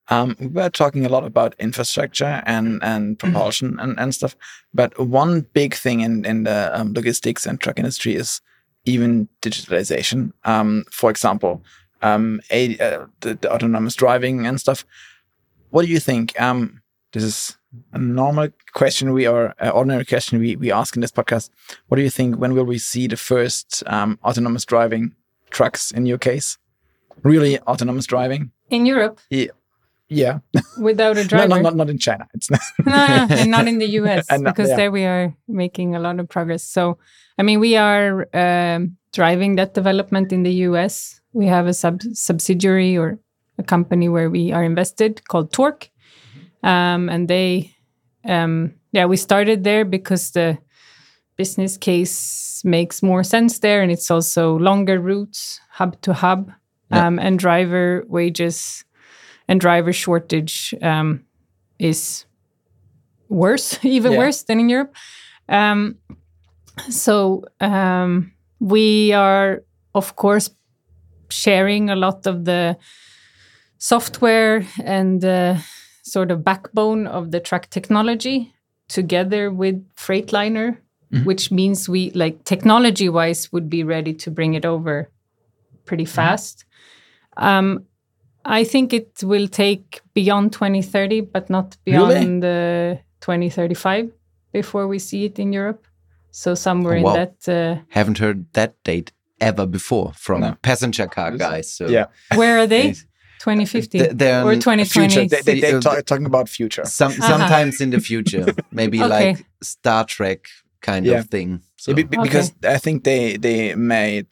Um, 0.08 0.36
we 0.38 0.48
were 0.48 0.68
talking 0.68 1.06
a 1.06 1.08
lot 1.08 1.24
about 1.24 1.54
infrastructure 1.58 2.42
and, 2.44 2.82
and 2.82 3.18
propulsion 3.18 3.78
and, 3.80 3.98
and 3.98 4.14
stuff, 4.14 4.36
but 4.74 4.98
one 4.98 5.46
big 5.54 5.74
thing 5.74 6.00
in, 6.00 6.26
in 6.26 6.42
the 6.44 6.70
um, 6.78 6.92
logistics 6.92 7.46
and 7.46 7.58
truck 7.58 7.78
industry 7.78 8.14
is 8.16 8.42
even 8.84 9.28
digitalization. 9.40 10.32
Um, 10.44 10.84
for 10.90 11.08
example, 11.08 11.62
um, 12.02 12.40
a, 12.50 12.78
uh, 12.78 13.06
the, 13.20 13.34
the 13.34 13.52
autonomous 13.52 13.94
driving 13.94 14.46
and 14.46 14.60
stuff. 14.60 14.84
What 15.70 15.84
do 15.86 15.90
you 15.90 16.00
think? 16.00 16.38
Um, 16.40 16.82
this 17.12 17.22
is 17.22 17.56
a 17.92 17.98
normal 17.98 18.48
question 18.74 19.12
we 19.12 19.26
are, 19.26 19.54
uh, 19.60 19.70
ordinary 19.70 20.04
question 20.04 20.38
we, 20.38 20.56
we 20.56 20.70
ask 20.72 20.94
in 20.94 21.00
this 21.00 21.12
podcast. 21.12 21.50
What 21.88 21.96
do 21.96 22.02
you 22.02 22.10
think? 22.10 22.36
When 22.36 22.52
will 22.54 22.64
we 22.64 22.78
see 22.78 23.06
the 23.06 23.16
first 23.16 23.82
um, 23.86 24.18
autonomous 24.24 24.64
driving 24.64 25.14
trucks 25.50 25.90
in 25.90 26.06
your 26.06 26.18
case? 26.18 26.58
Really 27.22 27.58
autonomous 27.60 28.06
driving? 28.06 28.50
In 28.70 28.86
Europe, 28.86 29.20
Yeah. 29.30 29.52
Yeah. 30.08 30.40
without 30.78 31.16
a 31.16 31.22
No, 31.22 31.28
driver. 31.28 31.48
no, 31.48 31.60
not, 31.60 31.76
not 31.76 31.88
in 31.90 31.96
China. 31.98 32.26
It's 32.34 32.50
not. 32.50 32.60
no, 32.84 32.92
no, 32.92 33.34
and 33.36 33.50
not 33.50 33.66
in 33.66 33.78
the 33.78 33.86
US 34.00 34.26
not- 34.30 34.44
because 34.44 34.68
yeah. 34.68 34.76
there 34.76 34.90
we 34.90 35.04
are 35.04 35.34
making 35.48 35.94
a 35.94 36.00
lot 36.00 36.20
of 36.20 36.28
progress. 36.28 36.62
So, 36.62 36.98
I 37.38 37.42
mean, 37.42 37.60
we 37.60 37.76
are 37.76 38.28
um, 38.34 38.98
driving 39.14 39.56
that 39.56 39.72
development 39.72 40.30
in 40.32 40.42
the 40.42 40.52
US. 40.68 41.21
We 41.32 41.46
have 41.46 41.66
a 41.66 41.74
sub 41.74 42.02
subsidiary 42.12 42.96
or 42.98 43.18
a 43.58 43.62
company 43.62 44.08
where 44.08 44.30
we 44.30 44.52
are 44.52 44.64
invested 44.64 45.26
called 45.28 45.52
Torc, 45.52 45.90
um, 46.62 47.08
and 47.08 47.28
they, 47.28 47.74
um, 48.24 48.74
yeah, 48.92 49.06
we 49.06 49.16
started 49.16 49.64
there 49.64 49.84
because 49.84 50.30
the 50.32 50.58
business 51.36 51.76
case 51.78 52.62
makes 52.64 53.02
more 53.02 53.24
sense 53.24 53.58
there, 53.60 53.82
and 53.82 53.90
it's 53.90 54.10
also 54.10 54.58
longer 54.58 55.00
routes, 55.00 55.60
hub 55.70 56.00
to 56.02 56.12
hub, 56.12 56.50
Yeah. 56.90 57.06
um, 57.06 57.18
and 57.18 57.38
driver 57.38 58.04
wages 58.08 58.84
and 59.48 59.60
driver 59.60 59.92
shortage 59.92 60.74
um, 60.82 61.24
is 61.78 62.26
worse, 63.28 63.78
even 63.84 64.12
Yeah. 64.12 64.18
worse 64.18 64.44
than 64.44 64.60
in 64.60 64.68
Europe. 64.68 64.94
Um, 65.48 65.96
so 66.90 67.44
um, 67.60 68.32
we 68.60 69.12
are, 69.12 69.62
of 69.94 70.14
course, 70.16 70.50
sharing 71.32 71.90
a 71.90 71.96
lot 71.96 72.26
of 72.26 72.44
the 72.44 72.76
software 73.78 74.64
and 74.84 75.20
the 75.20 75.62
sort 76.02 76.30
of 76.30 76.44
backbone 76.44 77.06
of 77.06 77.30
the 77.30 77.40
truck 77.40 77.68
technology 77.70 78.52
together 78.88 79.50
with 79.50 79.76
Freightliner, 79.96 80.76
Mhm. 81.12 81.24
which 81.24 81.50
means 81.50 81.88
we, 81.88 82.10
like 82.10 82.44
technology 82.44 83.08
wise, 83.08 83.50
would 83.52 83.68
be 83.68 83.84
ready 83.84 84.14
to 84.14 84.30
bring 84.30 84.54
it 84.54 84.64
over 84.64 85.10
pretty 85.84 86.04
fast. 86.04 86.64
Um, 87.36 87.84
I 88.44 88.64
think 88.64 88.92
it 88.92 89.22
will 89.22 89.48
take 89.48 90.00
beyond 90.14 90.52
2030, 90.52 91.20
but 91.20 91.48
not 91.48 91.76
Really? 91.86 92.14
beyond 92.14 92.44
uh, 92.44 92.96
2035 93.20 94.10
before 94.52 94.86
we 94.88 94.98
see 94.98 95.24
it 95.24 95.38
in 95.38 95.52
Europe. 95.52 95.86
So 96.30 96.54
somewhere 96.54 96.98
Oh, 96.98 97.02
wow. 97.02 97.14
in 97.14 97.14
that, 97.14 97.48
uh, 97.48 97.82
Haven't 97.90 98.18
heard 98.18 98.46
that 98.52 98.74
date 98.84 99.12
ever 99.42 99.66
before 99.66 100.12
from 100.16 100.40
No. 100.40 100.56
passenger 100.62 101.06
car 101.06 101.30
guys. 101.36 101.72
So 101.76 101.88
Yeah. 101.88 102.06
where 102.34 102.58
are 102.58 102.66
they? 102.66 102.86
Yes. 102.88 103.04
2050 103.40 103.98
Th- 103.98 104.10
or 104.44 104.54
2020? 104.54 104.84
Future. 104.84 105.26
They, 105.28 105.42
they, 105.42 105.60
they're 105.60 105.78
Uh, 105.78 106.02
talking 106.02 106.26
about 106.26 106.48
future. 106.48 106.84
Some 106.86 107.12
Uh-huh. 107.12 107.28
sometimes 107.28 107.80
in 107.80 107.90
the 107.90 107.98
future, 108.00 108.46
maybe 108.70 108.98
Okay. 109.02 109.08
like 109.30 109.44
Star 109.62 110.04
Trek 110.04 110.40
kind 110.80 111.06
Yeah. 111.06 111.18
of 111.20 111.26
thing. 111.28 111.60
So 111.76 111.90
Yeah, 111.90 111.96
be- 111.96 112.02
be- 112.04 112.22
Because 112.22 112.52
I 112.76 112.78
think 112.78 113.02
they 113.04 113.36
they 113.38 113.74
made 113.74 114.26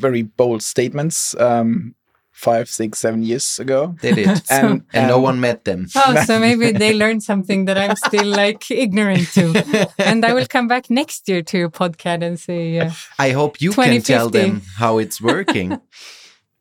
very 0.00 0.22
bold 0.22 0.62
statements 0.62 1.34
um, 1.40 1.94
five, 2.36 2.68
six, 2.68 2.98
seven 2.98 3.22
years 3.22 3.58
ago. 3.58 3.96
they 4.02 4.12
did, 4.12 4.42
And, 4.50 4.84
and 4.92 5.08
no 5.08 5.16
um, 5.16 5.22
one 5.22 5.40
met 5.40 5.64
them. 5.64 5.86
Oh, 5.96 6.22
so 6.26 6.38
maybe 6.46 6.70
they 6.70 6.92
learned 6.92 7.22
something 7.22 7.64
that 7.64 7.78
I'm 7.78 7.96
still 7.96 8.26
like 8.26 8.70
ignorant 8.70 9.32
to. 9.32 9.88
And 9.98 10.24
I 10.24 10.34
will 10.34 10.46
come 10.46 10.68
back 10.68 10.90
next 10.90 11.28
year 11.28 11.42
to 11.42 11.58
your 11.58 11.70
podcast 11.70 12.22
and 12.22 12.38
say, 12.38 12.78
uh, 12.78 12.90
I 13.18 13.30
hope 13.30 13.62
you 13.62 13.72
can 13.72 14.02
tell 14.02 14.28
them 14.28 14.60
how 14.76 14.98
it's 14.98 15.20
working. 15.20 15.80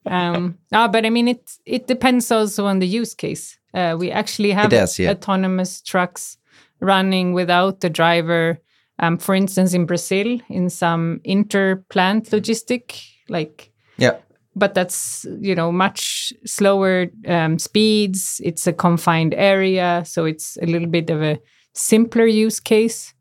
um, 0.06 0.58
ah, 0.72 0.88
but 0.88 1.06
I 1.06 1.10
mean, 1.10 1.28
it 1.28 1.52
it 1.66 1.88
depends 1.88 2.32
also 2.32 2.66
on 2.66 2.80
the 2.80 2.88
use 2.88 3.14
case. 3.14 3.58
Uh, 3.74 3.98
we 4.00 4.10
actually 4.12 4.52
have 4.52 4.70
does, 4.70 4.98
yeah. 4.98 5.12
autonomous 5.12 5.82
trucks 5.82 6.38
running 6.80 7.34
without 7.34 7.82
the 7.82 7.90
driver. 7.90 8.60
Um, 9.00 9.18
for 9.18 9.36
instance, 9.36 9.74
in 9.74 9.86
Brazil, 9.86 10.40
in 10.48 10.70
some 10.70 11.20
interplant 11.26 12.30
logistic, 12.30 13.04
like 13.28 13.74
yeah, 13.98 14.18
but 14.56 14.74
that's 14.74 15.26
you 15.40 15.56
know 15.56 15.72
much 15.72 16.34
slower 16.46 17.08
um, 17.28 17.60
speeds. 17.60 18.42
It's 18.44 18.68
a 18.68 18.74
confined 18.74 19.34
area 19.34 20.04
so 20.06 20.26
it's 20.26 20.58
a 20.62 20.66
little 20.66 20.88
bit 20.88 21.10
of 21.10 21.22
a 21.22 21.40
simpler 21.74 22.26
use 22.26 22.60
case. 22.60 23.14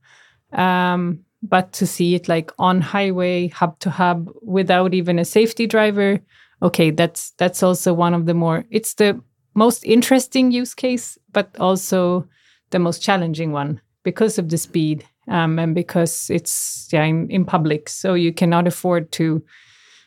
Um, 0.53 1.21
but 1.43 1.73
to 1.75 1.87
see 1.87 2.15
it 2.15 2.29
like 2.29 2.53
on 2.59 2.81
highway 2.81 3.49
hub 3.49 3.79
to 3.81 3.91
hub 3.91 4.31
without 4.41 4.95
even 4.95 5.19
a 5.19 5.25
safety 5.27 5.67
driver 5.67 6.19
okay 6.63 6.91
that's 6.91 7.33
that's 7.33 7.63
also 7.63 7.93
one 7.93 8.15
of 8.15 8.25
the 8.25 8.33
more 8.33 8.65
it's 8.71 8.95
the 8.95 9.21
most 9.55 9.85
interesting 9.85 10.51
use 10.51 10.75
case 10.75 11.19
but 11.33 11.55
also 11.61 12.27
the 12.71 12.79
most 12.79 13.03
challenging 13.03 13.53
one 13.53 13.79
because 14.05 14.39
of 14.39 14.49
the 14.49 14.57
speed 14.57 15.05
um, 15.29 15.59
and 15.59 15.75
because 15.75 16.31
it's 16.31 16.89
yeah 16.93 17.05
in, 17.05 17.31
in 17.31 17.45
public. 17.45 17.89
So 17.89 18.15
you 18.15 18.33
cannot 18.33 18.67
afford 18.67 19.11
to 19.13 19.43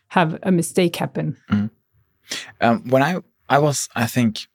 have 0.10 0.40
a 0.44 0.52
mistake 0.52 0.96
happen 0.96 1.38
Um, 2.62 2.90
when 2.90 3.04
I 3.04 3.22
I 3.50 3.60
was 3.60 3.90
I 3.96 4.06
think 4.08 4.48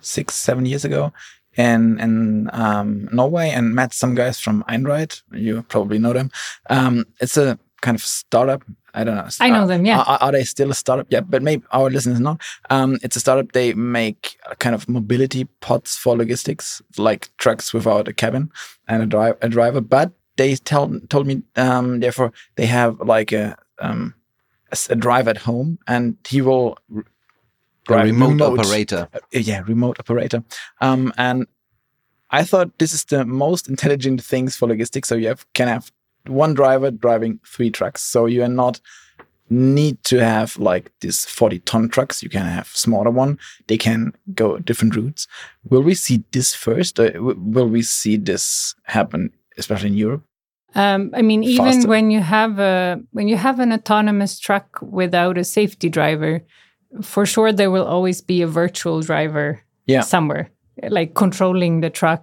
six 0.00 0.34
seven 0.34 0.66
years 0.66 0.84
ago 0.84 1.12
in 1.56 1.98
in 2.00 2.48
um, 2.52 3.08
Norway 3.12 3.50
and 3.50 3.74
met 3.74 3.92
some 3.92 4.14
guys 4.14 4.40
from 4.40 4.64
Einride. 4.68 5.22
You 5.32 5.62
probably 5.62 5.98
know 5.98 6.12
them. 6.12 6.30
Um, 6.70 7.04
it's 7.20 7.36
a 7.36 7.58
kind 7.82 7.94
of 7.94 8.02
startup. 8.02 8.62
I 8.94 9.04
don't 9.04 9.14
know. 9.14 9.28
I 9.40 9.50
know 9.50 9.66
them, 9.66 9.86
yeah. 9.86 10.00
Are, 10.00 10.18
are 10.20 10.32
they 10.32 10.42
still 10.44 10.70
a 10.70 10.74
startup? 10.74 11.06
Yeah, 11.10 11.20
but 11.20 11.42
maybe 11.42 11.62
our 11.70 11.90
listeners 11.90 12.18
not. 12.18 12.40
Um, 12.70 12.98
it's 13.02 13.16
a 13.16 13.20
startup. 13.20 13.52
They 13.52 13.72
make 13.74 14.36
a 14.50 14.56
kind 14.56 14.74
of 14.74 14.88
mobility 14.88 15.44
pods 15.60 15.96
for 15.96 16.16
logistics, 16.16 16.82
like 16.98 17.28
trucks 17.36 17.72
without 17.72 18.08
a 18.08 18.12
cabin 18.12 18.50
and 18.88 19.02
a, 19.02 19.06
dri- 19.06 19.38
a 19.42 19.48
driver. 19.48 19.80
But 19.80 20.10
they 20.36 20.56
tell 20.56 20.90
told 21.08 21.26
me 21.26 21.42
um, 21.56 22.00
therefore 22.00 22.32
they 22.56 22.66
have 22.66 22.98
like 23.00 23.30
a 23.32 23.56
um, 23.78 24.14
a, 24.88 24.96
drive 24.96 25.28
at 25.28 25.38
home 25.38 25.78
and 25.86 26.16
he 26.26 26.40
will 26.40 26.78
r- 26.94 27.00
a 27.00 27.04
drive 27.84 28.04
remote, 28.06 28.40
operator. 28.40 29.08
uh, 29.12 29.18
yeah, 29.32 29.62
remote 29.66 29.98
operator. 29.98 30.44
Um, 30.80 31.12
and 31.16 31.46
I 32.30 32.44
thought 32.44 32.78
this 32.78 32.92
is 32.92 33.04
the 33.04 33.24
most 33.24 33.68
intelligent 33.68 34.22
things 34.22 34.56
for 34.56 34.68
logistics. 34.68 35.08
So 35.08 35.16
you 35.16 35.28
have 35.28 35.44
can 35.54 35.68
have 35.68 35.90
one 36.26 36.54
driver 36.54 36.90
driving 36.90 37.40
three 37.46 37.70
trucks. 37.70 38.02
So 38.02 38.26
you 38.26 38.42
are 38.42 38.48
not 38.48 38.80
need 39.50 40.02
to 40.04 40.24
have 40.24 40.56
like 40.58 40.92
these 41.00 41.24
40 41.24 41.58
ton 41.60 41.88
trucks. 41.88 42.22
You 42.22 42.30
can 42.30 42.46
have 42.46 42.68
smaller 42.68 43.10
one. 43.10 43.38
They 43.66 43.76
can 43.76 44.12
go 44.34 44.58
different 44.58 44.94
routes. 44.94 45.26
Will 45.68 45.82
we 45.82 45.94
see 45.94 46.22
this 46.30 46.54
first? 46.54 46.98
Or 47.00 47.10
will 47.20 47.66
we 47.66 47.82
see 47.82 48.16
this 48.16 48.74
happen, 48.84 49.32
especially 49.58 49.88
in 49.88 49.96
Europe? 49.96 50.22
Um, 50.74 51.10
I 51.14 51.22
mean, 51.22 51.42
even 51.42 51.64
Faster. 51.64 51.88
when 51.88 52.10
you 52.10 52.20
have 52.20 52.58
a 52.58 53.00
when 53.12 53.28
you 53.28 53.36
have 53.36 53.58
an 53.60 53.72
autonomous 53.72 54.38
truck 54.38 54.78
without 54.82 55.36
a 55.38 55.44
safety 55.44 55.88
driver, 55.88 56.42
for 57.02 57.26
sure 57.26 57.52
there 57.52 57.70
will 57.70 57.84
always 57.86 58.20
be 58.20 58.42
a 58.42 58.46
virtual 58.46 59.00
driver 59.00 59.60
Yeah. 59.86 60.02
somewhere, 60.02 60.50
like 60.88 61.14
controlling 61.14 61.80
the 61.80 61.90
truck, 61.90 62.22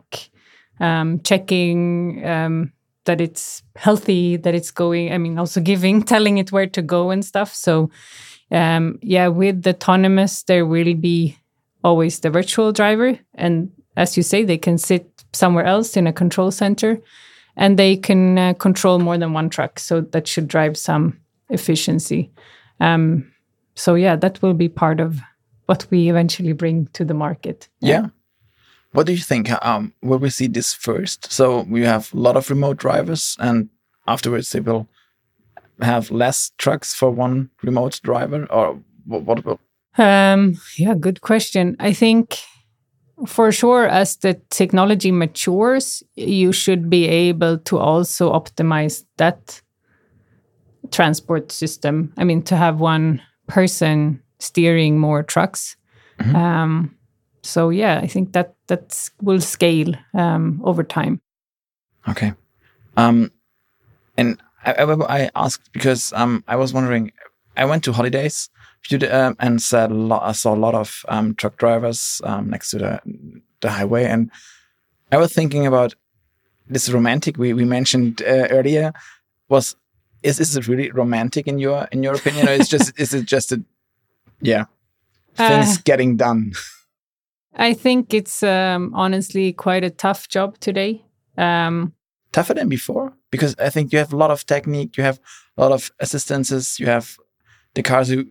um, 0.79 1.19
checking 1.23 2.23
um, 2.25 2.71
that 3.05 3.19
it's 3.21 3.63
healthy, 3.75 4.37
that 4.37 4.55
it's 4.55 4.71
going. 4.71 5.11
I 5.11 5.17
mean, 5.17 5.37
also 5.37 5.59
giving, 5.61 6.03
telling 6.13 6.37
it 6.37 6.51
where 6.51 6.67
to 6.67 6.81
go 6.81 7.09
and 7.11 7.25
stuff. 7.25 7.53
So, 7.53 7.89
um, 8.51 8.97
yeah, 9.01 9.27
with 9.27 9.63
the 9.63 9.71
autonomous, 9.71 10.43
there 10.43 10.65
will 10.65 10.93
be 10.95 11.37
always 11.83 12.19
the 12.19 12.29
virtual 12.29 12.71
driver, 12.71 13.19
and 13.35 13.71
as 13.97 14.15
you 14.15 14.23
say, 14.23 14.43
they 14.45 14.57
can 14.57 14.77
sit 14.77 15.05
somewhere 15.33 15.65
else 15.65 15.97
in 15.97 16.07
a 16.07 16.13
control 16.13 16.51
center 16.51 16.99
and 17.57 17.77
they 17.77 17.97
can 17.97 18.37
uh, 18.37 18.53
control 18.53 18.99
more 18.99 19.17
than 19.17 19.33
one 19.33 19.49
truck 19.49 19.79
so 19.79 20.01
that 20.01 20.27
should 20.27 20.47
drive 20.47 20.77
some 20.77 21.19
efficiency 21.49 22.31
um, 22.79 23.29
so 23.75 23.95
yeah 23.95 24.15
that 24.15 24.41
will 24.41 24.53
be 24.53 24.69
part 24.69 24.99
of 24.99 25.19
what 25.65 25.85
we 25.91 26.09
eventually 26.09 26.53
bring 26.53 26.87
to 26.93 27.03
the 27.05 27.13
market 27.13 27.67
Yeah. 27.81 28.07
what 28.93 29.05
do 29.05 29.11
you 29.11 29.19
think? 29.23 29.49
Um, 29.65 29.93
will 30.01 30.19
we 30.19 30.29
see 30.29 30.47
this 30.47 30.73
first? 30.73 31.31
So 31.31 31.65
we 31.69 31.81
have 31.85 32.13
a 32.13 32.17
lot 32.17 32.37
of 32.37 32.49
remote 32.49 32.77
drivers, 32.77 33.35
and 33.39 33.69
afterwards 34.07 34.49
they 34.51 34.61
will 34.61 34.87
have 35.81 36.09
less 36.09 36.51
trucks 36.57 36.93
for 36.93 37.11
one 37.11 37.49
remote 37.63 37.99
driver, 38.03 38.45
or 38.49 38.79
what? 39.05 39.23
what 39.23 39.45
will? 39.45 39.59
Um, 39.97 40.55
yeah, 40.77 40.95
good 40.99 41.19
question. 41.21 41.75
I 41.79 41.93
think 41.93 42.37
for 43.25 43.51
sure, 43.51 43.87
as 43.87 44.17
the 44.17 44.39
technology 44.49 45.11
matures, 45.11 46.03
you 46.15 46.51
should 46.51 46.89
be 46.89 47.07
able 47.07 47.57
to 47.59 47.77
also 47.77 48.31
optimize 48.31 49.03
that 49.17 49.61
transport 50.91 51.51
system. 51.51 52.13
I 52.17 52.23
mean, 52.23 52.43
to 52.43 52.55
have 52.55 52.79
one 52.79 53.21
person 53.47 54.21
steering 54.39 54.99
more 54.99 55.23
trucks. 55.23 55.75
Mhm. 56.19 56.35
Um, 56.35 56.95
so 57.43 57.69
yeah, 57.69 57.99
I 58.03 58.07
think 58.07 58.33
that 58.33 58.55
that 58.67 59.09
will 59.21 59.41
scale 59.41 59.93
um, 60.13 60.61
over 60.63 60.83
time. 60.83 61.21
Okay. 62.07 62.33
Um, 62.97 63.31
and 64.17 64.37
I, 64.63 64.73
I, 64.73 65.23
I 65.23 65.29
asked 65.35 65.71
because 65.71 66.13
um, 66.13 66.43
I 66.47 66.55
was 66.55 66.73
wondering. 66.73 67.11
I 67.55 67.65
went 67.65 67.83
to 67.85 67.91
holidays 67.93 68.49
um, 69.11 69.35
and 69.39 69.61
saw 69.61 69.87
a 69.87 69.89
lot, 69.89 70.23
I 70.23 70.31
saw 70.31 70.53
a 70.53 70.57
lot 70.57 70.75
of 70.75 71.05
um, 71.07 71.35
truck 71.35 71.57
drivers 71.57 72.21
um, 72.23 72.49
next 72.49 72.71
to 72.71 72.77
the 72.77 73.01
the 73.61 73.71
highway, 73.71 74.05
and 74.05 74.31
I 75.11 75.17
was 75.17 75.33
thinking 75.33 75.65
about 75.65 75.95
this 76.69 76.89
romantic 76.89 77.37
we 77.37 77.53
we 77.53 77.65
mentioned 77.65 78.21
uh, 78.21 78.47
earlier. 78.49 78.93
Was 79.49 79.75
is 80.23 80.39
is 80.39 80.55
it 80.55 80.67
really 80.67 80.91
romantic 80.91 81.47
in 81.47 81.59
your 81.59 81.87
in 81.91 82.03
your 82.03 82.15
opinion, 82.15 82.47
or 82.47 82.51
is 82.51 82.69
just 82.69 82.99
is 82.99 83.13
it 83.13 83.25
just 83.25 83.51
a 83.51 83.63
yeah 84.41 84.65
things 85.35 85.77
Uh, 85.77 85.81
getting 85.83 86.17
done? 86.17 86.53
I 87.59 87.73
think 87.73 88.13
it's 88.13 88.43
um, 88.43 88.93
honestly 88.93 89.53
quite 89.53 89.83
a 89.83 89.89
tough 89.89 90.29
job 90.29 90.59
today. 90.59 91.03
Um, 91.37 91.93
tougher 92.31 92.53
than 92.53 92.69
before 92.69 93.13
because 93.31 93.55
I 93.57 93.69
think 93.69 93.91
you 93.91 93.99
have 93.99 94.13
a 94.13 94.17
lot 94.17 94.31
of 94.31 94.45
technique, 94.45 94.97
you 94.97 95.03
have 95.03 95.19
a 95.57 95.61
lot 95.61 95.71
of 95.71 95.91
assistances, 95.99 96.79
you 96.79 96.85
have 96.85 97.17
the 97.73 97.83
cars 97.83 98.09
who 98.09 98.27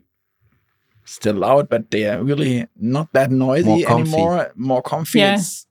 still 1.06 1.36
loud, 1.36 1.68
but 1.68 1.90
they 1.90 2.06
are 2.08 2.22
really 2.22 2.66
not 2.76 3.12
that 3.12 3.30
noisy 3.30 3.84
More 3.84 3.90
anymore, 3.90 4.52
more 4.56 4.82
comfy. 4.82 5.18
Yeah. 5.20 5.34
It's- 5.34 5.66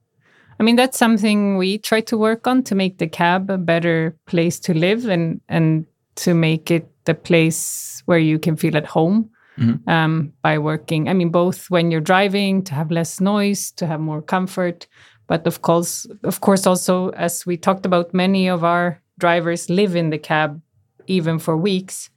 I 0.58 0.62
mean, 0.62 0.76
that's 0.76 0.96
something 0.98 1.58
we 1.58 1.76
try 1.78 2.00
to 2.00 2.16
work 2.16 2.46
on 2.46 2.62
to 2.64 2.74
make 2.74 2.96
the 2.98 3.06
cab 3.08 3.50
a 3.50 3.58
better 3.58 4.16
place 4.26 4.58
to 4.60 4.72
live 4.74 5.04
and 5.06 5.40
and 5.48 5.84
to 6.24 6.32
make 6.34 6.70
it 6.70 6.86
the 7.04 7.14
place 7.14 8.02
where 8.06 8.18
you 8.18 8.38
can 8.38 8.56
feel 8.56 8.74
at 8.76 8.86
home 8.86 9.28
Mhm. 9.58 9.80
um, 9.86 10.32
by 10.42 10.58
working. 10.58 11.08
I 11.10 11.12
mean, 11.14 11.28
both 11.30 11.68
when 11.70 11.90
you're 11.90 12.00
driving 12.14 12.62
to 12.64 12.74
have 12.74 12.90
less 12.90 13.20
noise, 13.20 13.70
to 13.72 13.86
have 13.86 14.00
more 14.00 14.22
comfort, 14.22 14.86
but 15.28 15.46
of 15.46 15.60
course, 15.60 16.06
of 16.24 16.40
course, 16.40 16.66
also 16.66 17.10
as 17.10 17.44
we 17.46 17.56
talked 17.58 17.84
about, 17.86 18.14
many 18.14 18.48
of 18.50 18.64
our 18.64 19.02
drivers 19.18 19.68
live 19.68 19.94
in 19.98 20.10
the 20.10 20.18
cab 20.18 20.60
even 21.06 21.38
for 21.38 21.54
weeks, 21.56 22.10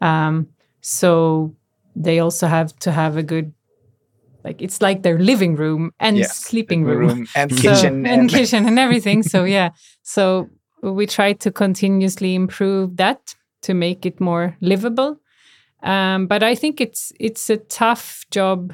um, 0.00 0.46
so 0.80 1.54
they 1.96 2.20
also 2.20 2.46
have 2.46 2.76
to 2.80 2.92
have 2.92 3.16
a 3.16 3.22
good. 3.22 3.52
Like 4.44 4.62
it's 4.62 4.80
like 4.80 5.02
their 5.02 5.18
living 5.18 5.56
room 5.56 5.90
and 5.98 6.18
Yeah, 6.18 6.26
sleeping 6.26 6.84
room 6.84 7.26
and 7.34 7.50
so- 7.58 7.62
kitchen 7.62 8.06
and, 8.06 8.30
kitchen 8.30 8.66
and 8.66 8.78
everything. 8.78 9.22
so 9.24 9.42
yeah, 9.56 9.70
so 10.02 10.48
we 10.82 11.06
try 11.06 11.32
to 11.32 11.50
continuously 11.50 12.34
improve 12.34 12.96
that 12.96 13.34
to 13.62 13.74
make 13.74 14.06
it 14.06 14.20
more 14.20 14.56
livable. 14.60 15.18
Um, 15.82 16.26
but 16.26 16.42
I 16.42 16.54
think 16.54 16.80
it's 16.80 17.12
it's 17.18 17.50
a 17.50 17.56
tough 17.56 18.24
job 18.30 18.72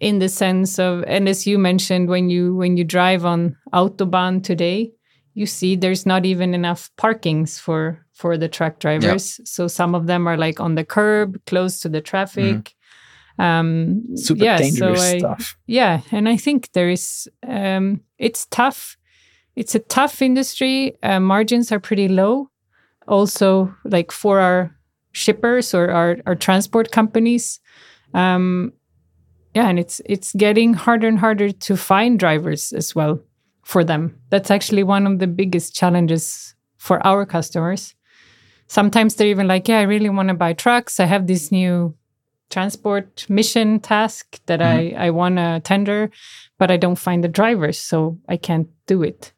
in 0.00 0.18
the 0.18 0.28
sense 0.28 0.78
of, 0.78 1.04
and 1.06 1.28
as 1.28 1.46
you 1.46 1.58
mentioned, 1.58 2.08
when 2.08 2.28
you 2.30 2.54
when 2.54 2.76
you 2.76 2.84
drive 2.84 3.24
on 3.24 3.56
autobahn 3.72 4.42
today, 4.42 4.92
you 5.34 5.46
see 5.46 5.74
there's 5.76 6.06
not 6.06 6.24
even 6.26 6.54
enough 6.54 6.90
parkings 6.96 7.58
for 7.58 8.04
for 8.18 8.36
the 8.36 8.48
truck 8.48 8.80
drivers. 8.80 9.40
So 9.44 9.68
some 9.68 9.94
of 9.94 10.06
them 10.06 10.26
are 10.26 10.36
like 10.36 10.58
on 10.60 10.74
the 10.74 10.84
curb, 10.84 11.38
close 11.46 11.78
to 11.80 11.88
the 11.88 12.00
traffic. 12.00 12.74
Um, 13.38 14.16
super 14.16 14.42
yeah, 14.44 14.56
so 14.56 14.62
dangerous 14.64 15.00
I- 15.00 15.18
stuff. 15.18 15.56
yeah 15.68 16.00
and 16.10 16.28
i 16.28 16.36
think 16.36 16.72
there 16.72 16.90
is 16.90 17.28
um 17.46 18.00
it's 18.18 18.46
tough. 18.50 18.96
It's 19.54 19.74
a 19.76 19.78
tough 19.78 20.20
industry. 20.22 20.96
Uh, 21.04 21.20
margins 21.20 21.70
are 21.72 21.78
pretty 21.80 22.08
low. 22.08 22.50
Also 23.06 23.72
like 23.84 24.10
for 24.12 24.40
our 24.40 24.74
shippers 25.12 25.72
or 25.74 25.90
our, 25.90 26.16
our 26.26 26.34
transport 26.34 26.90
companies 26.90 27.60
um 28.14 28.72
yeah 29.54 29.68
and 29.68 29.78
it's 29.78 30.00
it's 30.06 30.32
getting 30.34 30.74
harder 30.74 31.06
and 31.08 31.18
harder 31.20 31.52
to 31.52 31.76
find 31.76 32.18
drivers 32.18 32.72
as 32.72 32.94
well 32.96 33.20
for 33.64 33.84
them. 33.84 34.18
That's 34.30 34.50
actually 34.50 34.82
one 34.82 35.06
of 35.06 35.18
the 35.20 35.26
biggest 35.28 35.76
challenges 35.76 36.54
for 36.78 36.98
our 37.06 37.24
customers 37.26 37.94
sometimes 38.68 39.14
they're 39.14 39.26
even 39.28 39.46
like 39.48 39.68
yeah 39.68 39.78
i 39.78 39.82
really 39.82 40.08
want 40.10 40.28
to 40.28 40.34
buy 40.34 40.52
trucks 40.52 41.00
i 41.00 41.04
have 41.06 41.26
this 41.26 41.50
new 41.52 41.94
transport 42.50 43.26
mission 43.28 43.78
task 43.80 44.40
that 44.46 44.62
I, 44.62 44.94
I 44.96 45.10
want 45.10 45.36
to 45.36 45.60
tender, 45.64 46.10
but 46.58 46.70
I 46.70 46.78
don't 46.78 46.98
find 46.98 47.22
the 47.22 47.28
drivers, 47.28 47.78
so 47.78 48.18
I 48.26 48.38
can't 48.38 48.68
do 48.86 49.02
it. 49.02 49.34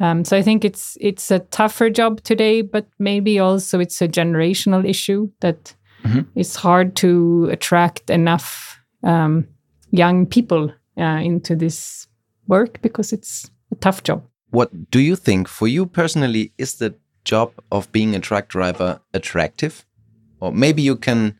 Um, 0.00 0.24
so 0.24 0.34
I 0.34 0.42
think 0.42 0.64
it's 0.64 0.96
it's 1.00 1.30
a 1.30 1.40
tougher 1.40 1.90
job 1.90 2.22
today, 2.22 2.62
but 2.62 2.86
maybe 2.98 3.38
also 3.38 3.80
it's 3.80 4.00
a 4.02 4.08
generational 4.08 4.88
issue 4.88 5.28
that 5.40 5.74
Mhm. 6.04 6.26
it's 6.34 6.56
hard 6.56 6.96
to 6.96 7.48
attract 7.50 8.10
enough 8.10 8.78
um, 9.02 9.46
young 9.90 10.26
people 10.26 10.72
uh, 10.98 11.20
into 11.22 11.54
this 11.56 12.08
work 12.48 12.80
because 12.82 13.12
it's 13.12 13.50
a 13.72 13.74
tough 13.76 14.02
job. 14.02 14.22
What 14.50 14.70
do 14.90 15.00
you 15.00 15.16
think, 15.16 15.48
for 15.48 15.68
you 15.68 15.86
personally, 15.86 16.52
is 16.56 16.76
the 16.76 16.94
job 17.24 17.52
of 17.70 17.90
being 17.92 18.14
a 18.14 18.20
truck 18.20 18.48
driver 18.48 19.00
attractive? 19.12 19.84
Or 20.40 20.52
maybe 20.52 20.82
you 20.82 20.96
can 20.96 21.38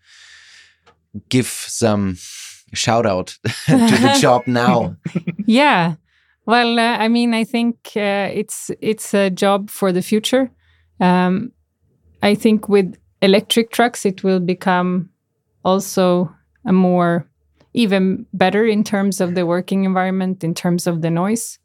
give 1.29 1.47
some 1.47 2.17
shout 2.73 3.07
out 3.07 3.39
to 3.67 3.77
the 3.77 4.19
job 4.21 4.47
now. 4.47 4.97
yeah 5.47 5.95
well 6.47 6.79
uh, 6.79 6.97
i 6.99 7.09
mean 7.09 7.35
i 7.35 7.45
think 7.45 7.93
uh, 7.97 8.29
it's 8.33 8.71
it's 8.81 9.15
a 9.15 9.31
job 9.31 9.71
for 9.71 9.93
the 9.93 10.03
future 10.03 10.51
um, 11.01 11.53
i 12.23 12.35
think 12.35 12.69
with 12.69 12.97
electric 13.23 13.71
trucks 13.71 14.05
it 14.05 14.23
will 14.23 14.41
become 14.41 15.09
also 15.65 16.35
a 16.67 16.73
more 16.73 17.29
even 17.73 18.27
better 18.33 18.65
in 18.65 18.85
terms 18.85 19.21
of 19.21 19.35
the 19.35 19.47
working 19.47 19.85
environment 19.85 20.45
in 20.45 20.55
terms 20.55 20.87
of 20.87 21.03
the 21.03 21.11
noise 21.11 21.59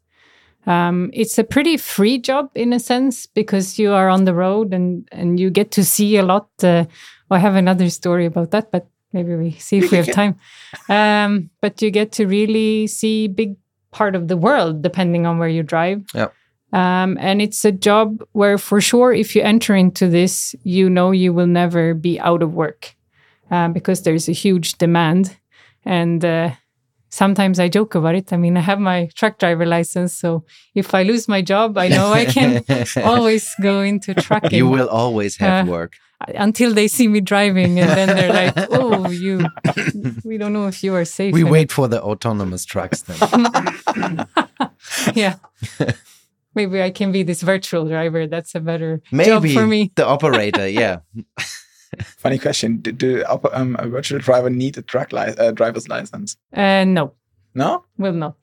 um, 0.66 1.10
it's 1.12 1.38
a 1.38 1.44
pretty 1.44 1.76
free 1.76 2.18
job 2.18 2.50
in 2.54 2.72
a 2.72 2.80
sense 2.80 3.26
because 3.26 3.78
you 3.78 3.92
are 3.92 4.08
on 4.08 4.24
the 4.24 4.34
road 4.34 4.74
and 4.74 5.08
and 5.12 5.40
you 5.40 5.50
get 5.50 5.70
to 5.72 5.84
see 5.84 6.16
a 6.16 6.22
lot 6.22 6.48
uh, 6.62 6.84
well, 7.28 7.38
i 7.38 7.38
have 7.38 7.56
another 7.56 7.88
story 7.90 8.26
about 8.26 8.50
that 8.50 8.70
but 8.70 8.86
maybe 9.12 9.34
we 9.34 9.52
see 9.52 9.78
if 9.78 9.90
we 9.90 9.96
have 9.96 10.12
time. 10.12 10.38
Um, 10.88 11.50
but 11.60 11.80
you 11.82 11.90
get 11.90 12.12
to 12.12 12.26
really 12.26 12.86
see 12.86 13.28
big 13.28 13.56
part 13.90 14.14
of 14.14 14.28
the 14.28 14.36
world 14.36 14.82
depending 14.82 15.26
on 15.26 15.38
where 15.38 15.48
you 15.48 15.62
drive. 15.62 16.04
Yep. 16.14 16.32
um, 16.72 17.18
and 17.20 17.42
it's 17.42 17.64
a 17.64 17.72
job 17.72 18.22
where 18.32 18.56
for 18.56 18.80
sure 18.80 19.12
if 19.12 19.34
you 19.34 19.42
enter 19.42 19.74
into 19.74 20.08
this 20.08 20.54
you 20.62 20.88
know 20.88 21.10
you 21.10 21.32
will 21.32 21.48
never 21.48 21.94
be 21.94 22.20
out 22.20 22.42
of 22.42 22.54
work 22.54 22.94
um, 23.50 23.72
because 23.72 24.02
there's 24.02 24.28
a 24.28 24.32
huge 24.32 24.78
demand 24.78 25.36
and 25.84 26.24
uh, 26.24 26.50
sometimes 27.10 27.58
i 27.60 27.68
joke 27.68 27.94
about 27.94 28.14
it 28.14 28.32
i 28.32 28.36
mean 28.36 28.56
i 28.56 28.60
have 28.60 28.78
my 28.80 29.08
truck 29.14 29.38
driver 29.38 29.66
license 29.66 30.14
so 30.14 30.44
if 30.74 30.94
i 30.94 31.02
lose 31.02 31.28
my 31.28 31.42
job 31.42 31.76
i 31.76 31.88
know 31.88 32.12
i 32.12 32.24
can 32.24 32.62
always 33.04 33.54
go 33.62 33.80
into 33.82 34.14
trucking 34.14 34.56
you 34.56 34.66
will 34.68 34.88
always 34.88 35.36
have 35.36 35.66
Uh, 35.68 35.70
work. 35.70 35.92
until 36.36 36.72
they 36.74 36.86
see 36.88 37.08
me 37.08 37.20
driving 37.20 37.80
and 37.80 37.90
then 37.98 38.08
they're 38.16 38.32
like 38.42 38.54
oh 38.78 39.08
you 39.10 39.34
we 40.24 40.36
don't 40.38 40.52
know 40.52 40.66
if 40.68 40.84
you 40.84 40.94
are 40.94 41.04
safe 41.04 41.32
We 41.34 41.44
wait 41.44 41.72
for 41.72 41.88
the 41.88 42.00
autonomous 42.02 42.64
trucks 42.64 43.02
then. 43.02 43.18
yeah 45.14 45.34
maybe 46.54 46.82
i 46.82 46.90
can 46.90 47.10
be 47.12 47.22
this 47.22 47.42
virtual 47.42 47.86
driver 47.88 48.26
that's 48.26 48.54
a 48.54 48.60
better 48.60 48.98
job 48.98 49.42
Maybe 49.42 49.54
for 49.54 49.66
me 49.66 49.90
the 49.96 50.06
operator, 50.06 50.68
yeah. 50.68 50.98
Funny 52.18 52.38
question: 52.38 52.76
Do, 52.78 52.92
do 52.92 53.24
um, 53.52 53.76
a 53.78 53.88
virtual 53.88 54.20
driver 54.20 54.50
need 54.50 54.78
a 54.78 54.82
truck 54.82 55.12
li- 55.12 55.34
uh, 55.38 55.50
driver's 55.52 55.88
license? 55.88 56.36
uh 56.54 56.84
no 56.84 57.12
No, 57.54 57.84
will 57.98 58.12
not 58.12 58.36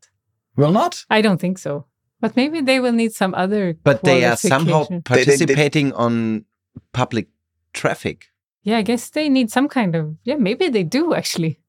will 0.58 0.72
not. 0.72 1.06
i 1.10 1.22
don't 1.22 1.40
think 1.40 1.58
so 1.60 1.86
but 2.20 2.36
maybe 2.36 2.62
they 2.62 2.80
will 2.80 2.92
need 2.94 3.14
some 3.14 3.34
other 3.36 3.78
But 3.84 4.04
they 4.04 4.26
are 4.26 4.36
somehow 4.36 4.86
qualification. 4.86 5.04
They- 5.06 5.24
they- 5.24 5.38
they- 5.38 5.56
participating 5.56 5.94
on 5.94 6.46
public 6.94 7.28
traffic. 7.74 8.26
yeah 8.64 8.78
i 8.80 8.84
guess 8.84 9.10
they 9.12 9.30
need 9.30 9.50
some 9.52 9.68
kind 9.70 9.96
of 9.96 10.16
yeah 10.24 10.36
maybe 10.40 10.70
they 10.70 10.84
do 10.84 11.14
actually 11.14 11.60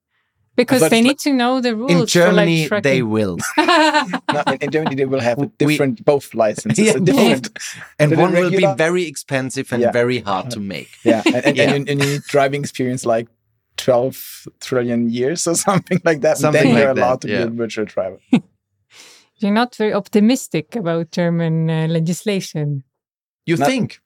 because 0.59 0.81
But- 0.83 0.91
they 0.91 1.01
need 1.01 1.19
to 1.21 1.33
know 1.33 1.61
the 1.63 1.75
rules 1.75 1.91
In 1.93 1.99
for, 2.01 2.07
Germany, 2.07 2.69
like, 2.69 2.83
they 2.83 3.01
will. 3.03 3.39
No, 3.57 4.43
in, 4.53 4.59
in 4.61 4.71
Germany, 4.71 4.95
they 5.01 5.07
will 5.07 5.21
have 5.31 5.39
a 5.39 5.43
We- 5.43 5.51
different 5.63 6.05
both 6.05 6.35
licenses. 6.35 6.85
Yeah, 6.87 6.99
different, 7.01 7.49
And 7.99 8.09
one 8.19 8.33
will 8.33 8.51
be 8.51 8.67
very 8.77 9.05
expensive 9.13 9.73
and 9.73 9.81
Yeah. 9.83 9.93
very 9.93 10.19
hard 10.21 10.51
to 10.51 10.61
make. 10.61 10.91
yeah, 11.05 11.23
and, 11.25 11.37
and, 11.47 11.57
Yeah. 11.57 11.63
and, 11.65 11.71
you, 11.87 11.93
and 11.93 12.01
you 12.03 12.09
need 12.13 12.23
driving 12.29 12.61
experience 12.67 13.07
like 13.07 13.29
twelve 13.77 14.17
trillion 14.61 15.09
years 15.09 15.47
or 15.47 15.55
something 15.69 16.01
like 16.05 16.21
that. 16.23 16.37
Something 16.39 16.61
and 16.61 16.69
then 16.69 16.75
like 16.75 16.83
you're 16.83 16.93
allowed 16.99 17.21
that, 17.23 17.29
to 17.29 17.33
yeah. 17.33 17.45
be 17.47 17.53
a 17.55 17.57
virtual 17.63 17.87
driver. 17.87 18.19
You're 19.41 19.53
not 19.63 19.77
very 19.77 19.95
optimistic 19.95 20.75
about 20.75 21.13
German 21.13 21.71
uh, 21.71 21.87
legislation. 21.87 22.83
You 23.47 23.57
Not- 23.57 23.69
think? 23.71 24.01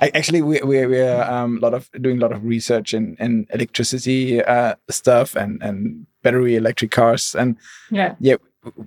I- 0.00 0.10
Actually, 0.14 0.42
we 0.42 0.60
we 0.64 0.86
we're 0.86 1.22
um, 1.22 1.58
lot 1.60 1.74
of 1.74 1.88
doing 2.00 2.18
a 2.18 2.20
lot 2.20 2.32
of 2.32 2.44
research 2.44 2.94
in 2.94 3.16
in 3.20 3.46
electricity 3.54 4.42
uh, 4.42 4.74
stuff 4.90 5.36
and 5.36 5.62
and 5.62 6.06
battery 6.22 6.56
electric 6.56 6.90
cars, 6.90 7.34
and 7.34 7.56
Yeah. 7.90 8.14
yeah, 8.20 8.36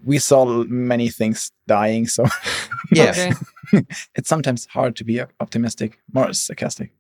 we 0.06 0.20
saw 0.20 0.64
many 0.68 1.10
things 1.10 1.52
dying. 1.68 2.08
So 2.08 2.26
Yeah. 2.92 3.34
It's 4.16 4.28
sometimes 4.30 4.68
hard 4.74 4.96
to 4.98 5.04
be 5.06 5.22
optimistic, 5.40 6.00
more 6.14 6.34
sarcastic. 6.34 6.92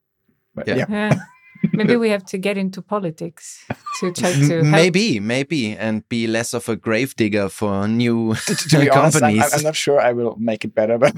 But 0.56 0.68
Yeah. 0.68 0.78
yeah, 0.78 0.86
Yeah. 0.89 1.20
Maybe 1.74 1.95
we 1.95 2.10
have 2.10 2.24
to 2.26 2.38
get 2.39 2.58
into 2.58 2.82
politics 2.82 3.64
to 3.99 4.12
try 4.12 4.32
to 4.34 4.47
help. 4.47 4.66
Maybe, 4.66 5.20
maybe, 5.20 5.78
and 5.78 6.02
be 6.10 6.26
less 6.28 6.54
of 6.56 6.68
a 6.70 6.76
gravedigger 6.76 7.49
for 7.49 7.88
new 7.88 8.34
to, 8.34 8.56
to 8.56 8.80
be 8.80 8.89
honest, 8.89 9.18
I'm, 9.18 9.22
companies. 9.38 9.54
I'm 9.54 9.64
not 9.64 9.76
sure 9.76 9.99
I 10.10 10.12
will 10.14 10.36
make 10.39 10.66
it 10.66 10.74
better, 10.74 10.97
but 10.97 11.14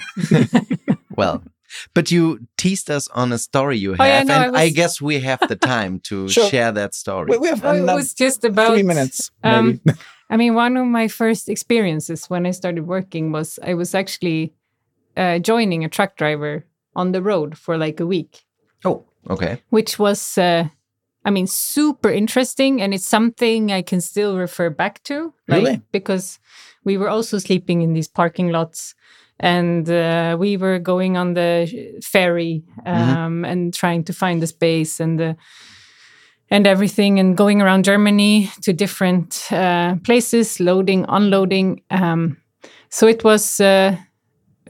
well, 1.16 1.44
but 1.94 2.12
you 2.12 2.40
teased 2.58 2.90
us 2.90 3.08
on 3.10 3.32
a 3.32 3.38
story 3.38 3.78
you 3.78 3.92
have, 3.94 4.02
Oh, 4.02 4.06
yeah, 4.06 4.24
no, 4.24 4.34
and 4.46 4.56
I 4.56 4.62
I, 4.64 4.70
guess 4.70 5.02
we 5.02 5.20
have 5.22 5.40
the 5.48 5.56
time 5.76 6.00
to 6.02 6.28
Sure. 6.30 6.50
share 6.50 6.72
that 6.72 6.94
story. 6.94 7.32
we, 7.32 7.38
we 7.38 7.48
have 7.50 7.64
Oh, 7.66 7.74
it 7.76 7.96
was 7.96 8.14
just 8.14 8.44
about 8.46 8.74
three 8.74 8.84
minutes. 8.84 9.32
um, 9.44 9.80
Maybe. 9.86 10.00
I 10.30 10.38
mean, 10.38 10.56
one 10.56 10.78
of 10.78 10.86
my 10.88 11.08
first 11.08 11.50
experiences 11.50 12.30
when 12.30 12.46
I 12.46 12.52
started 12.52 12.88
working 12.88 13.32
was 13.32 13.60
I 13.64 13.74
was 13.76 13.94
actually 13.94 14.54
uh, 15.16 15.40
joining 15.40 15.84
a 15.84 15.90
truck 15.90 16.16
driver 16.18 16.66
on 16.96 17.12
the 17.12 17.22
road 17.22 17.58
for 17.58 17.78
like 17.78 18.00
a 18.00 18.06
week, 18.06 18.44
oh, 18.86 19.06
okay. 19.30 19.62
which 19.70 20.00
was, 20.00 20.38
uh, 20.38 20.68
I 21.26 21.30
mean, 21.30 21.48
super 21.48 22.10
interesting. 22.10 22.82
And 22.82 22.94
it's 22.94 23.06
something 23.06 23.72
I 23.72 23.82
can 23.84 24.02
still 24.02 24.38
refer 24.38 24.70
back 24.70 25.04
to. 25.04 25.34
like, 25.48 25.64
Really? 25.64 25.82
Because 25.92 26.40
we 26.84 26.98
were 26.98 27.10
also 27.10 27.38
sleeping 27.38 27.82
in 27.82 27.94
these 27.94 28.08
parking 28.08 28.50
lots. 28.52 28.96
And 29.40 29.90
uh, 29.90 30.38
we 30.40 30.58
were 30.58 30.80
going 30.80 31.18
on 31.18 31.34
the 31.34 32.00
ferry 32.04 32.64
um, 32.86 33.44
and 33.44 33.74
trying 33.74 34.04
to 34.06 34.14
find 34.14 34.42
the 34.42 34.48
space 34.48 35.00
and 35.00 35.20
the 35.20 35.36
and 36.50 36.68
everything 36.68 37.20
and 37.20 37.36
going 37.36 37.62
around 37.64 37.84
Germany 37.84 38.52
to 38.62 38.74
different 38.74 39.52
uh, 39.52 39.96
places, 40.04 40.60
loading, 40.60 41.04
unloading. 41.10 41.82
Um, 41.90 42.38
so 42.90 43.08
it 43.08 43.24
was 43.24 43.60
uh, 43.60 43.98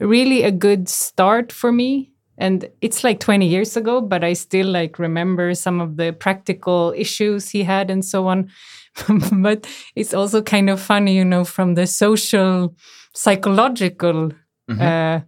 really 0.00 0.44
a 0.44 0.50
good 0.50 0.88
start 0.88 1.52
for 1.52 1.70
me. 1.72 2.10
And 2.38 2.70
it's 2.80 3.04
like 3.04 3.20
20 3.20 3.46
years 3.46 3.76
ago, 3.76 4.00
but 4.00 4.24
I 4.24 4.32
still 4.32 4.66
like 4.66 4.98
remember 4.98 5.54
some 5.54 5.80
of 5.80 5.98
the 5.98 6.12
practical 6.12 6.94
issues 6.96 7.50
he 7.50 7.62
had 7.62 7.90
and 7.90 8.02
so 8.02 8.26
on. 8.28 8.50
but 9.42 9.66
it's 9.94 10.14
also 10.14 10.40
kind 10.40 10.70
of 10.70 10.80
funny, 10.80 11.14
you 11.14 11.24
know, 11.24 11.44
from 11.44 11.74
the 11.74 11.86
social, 11.86 12.74
psychological 13.12 14.32
uh, 14.68 15.20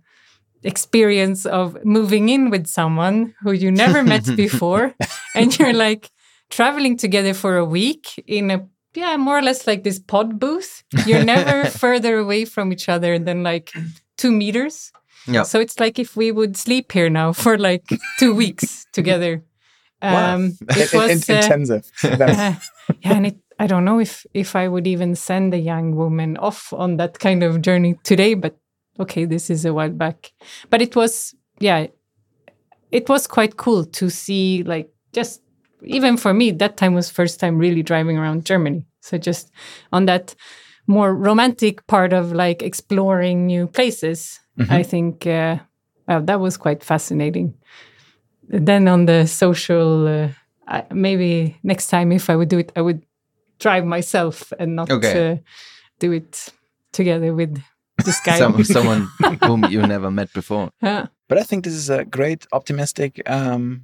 experience 0.62 1.46
of 1.46 1.76
moving 1.84 2.28
in 2.28 2.50
with 2.50 2.66
someone 2.66 3.34
who 3.42 3.52
you 3.52 3.70
never 3.70 4.02
met 4.02 4.24
before 4.36 4.94
and 5.34 5.56
you're 5.58 5.72
like 5.72 6.10
traveling 6.50 6.96
together 6.96 7.34
for 7.34 7.56
a 7.56 7.64
week 7.64 8.22
in 8.26 8.50
a 8.50 8.66
yeah 8.94 9.16
more 9.16 9.38
or 9.38 9.42
less 9.42 9.66
like 9.66 9.84
this 9.84 9.98
pod 9.98 10.38
booth 10.40 10.82
you're 11.06 11.24
never 11.24 11.66
further 11.84 12.18
away 12.18 12.44
from 12.44 12.72
each 12.72 12.88
other 12.88 13.18
than 13.18 13.42
like 13.42 13.70
two 14.16 14.32
meters 14.32 14.90
Yeah. 15.28 15.42
so 15.44 15.60
it's 15.60 15.78
like 15.78 15.98
if 15.98 16.16
we 16.16 16.32
would 16.32 16.56
sleep 16.56 16.92
here 16.92 17.10
now 17.10 17.32
for 17.32 17.58
like 17.58 17.84
two 18.18 18.34
weeks 18.34 18.86
together 18.92 19.42
um 20.02 20.52
it 20.70 20.92
In- 20.92 21.00
in- 21.00 21.08
was 21.08 21.30
uh, 21.30 21.32
intensive. 21.34 21.84
That's- 22.02 22.38
uh, 22.38 22.54
yeah, 23.02 23.12
and 23.16 23.26
it, 23.26 23.36
I 23.58 23.66
don't 23.66 23.84
know 23.84 23.98
if 24.00 24.24
if 24.34 24.54
I 24.54 24.68
would 24.68 24.86
even 24.86 25.14
send 25.16 25.54
a 25.54 25.58
young 25.58 25.96
woman 25.96 26.36
off 26.36 26.72
on 26.72 26.96
that 26.98 27.18
kind 27.18 27.42
of 27.42 27.60
journey 27.62 27.96
today. 28.04 28.34
But 28.34 28.54
okay, 28.98 29.24
this 29.24 29.50
is 29.50 29.64
a 29.64 29.72
while 29.72 29.90
back. 29.90 30.32
But 30.70 30.82
it 30.82 30.96
was, 30.96 31.34
yeah, 31.58 31.86
it 32.90 33.08
was 33.08 33.26
quite 33.26 33.56
cool 33.56 33.84
to 33.84 34.10
see, 34.10 34.62
like, 34.62 34.90
just 35.12 35.42
even 35.82 36.16
for 36.16 36.32
me, 36.32 36.50
that 36.52 36.76
time 36.76 36.94
was 36.94 37.10
first 37.10 37.38
time 37.40 37.58
really 37.58 37.82
driving 37.82 38.18
around 38.18 38.46
Germany. 38.46 38.86
So 39.00 39.18
just 39.18 39.50
on 39.92 40.06
that 40.06 40.34
more 40.86 41.14
romantic 41.14 41.86
part 41.86 42.12
of 42.12 42.32
like 42.32 42.62
exploring 42.62 43.46
new 43.46 43.66
places, 43.66 44.40
I 44.70 44.82
think, 44.82 45.26
uh, 45.26 45.58
well, 46.08 46.22
that 46.22 46.40
was 46.40 46.56
quite 46.56 46.82
fascinating. 46.82 47.54
Then 48.48 48.88
on 48.88 49.06
the 49.06 49.26
social. 49.26 50.06
Uh, 50.08 50.28
I, 50.68 50.84
maybe 50.92 51.56
next 51.62 51.88
time 51.88 52.10
if 52.10 52.28
I 52.28 52.34
would 52.34 52.48
do 52.48 52.58
it, 52.58 52.72
I 52.74 52.80
would 52.80 53.02
drive 53.60 53.84
myself 53.84 54.52
and 54.58 54.74
not 54.74 54.90
Okay. 54.90 55.30
uh, 55.32 55.36
do 56.00 56.12
it 56.12 56.52
together 56.92 57.34
with 57.34 57.62
this 58.04 58.20
guy. 58.20 58.38
Some, 58.38 58.62
someone 58.64 59.08
whom 59.44 59.64
you 59.66 59.86
never 59.86 60.10
met 60.10 60.32
before. 60.32 60.70
Yeah. 60.82 61.06
But 61.28 61.38
I 61.38 61.42
think 61.42 61.64
this 61.64 61.74
is 61.74 61.90
a 61.90 62.04
great 62.04 62.46
optimistic 62.52 63.22
um, 63.28 63.82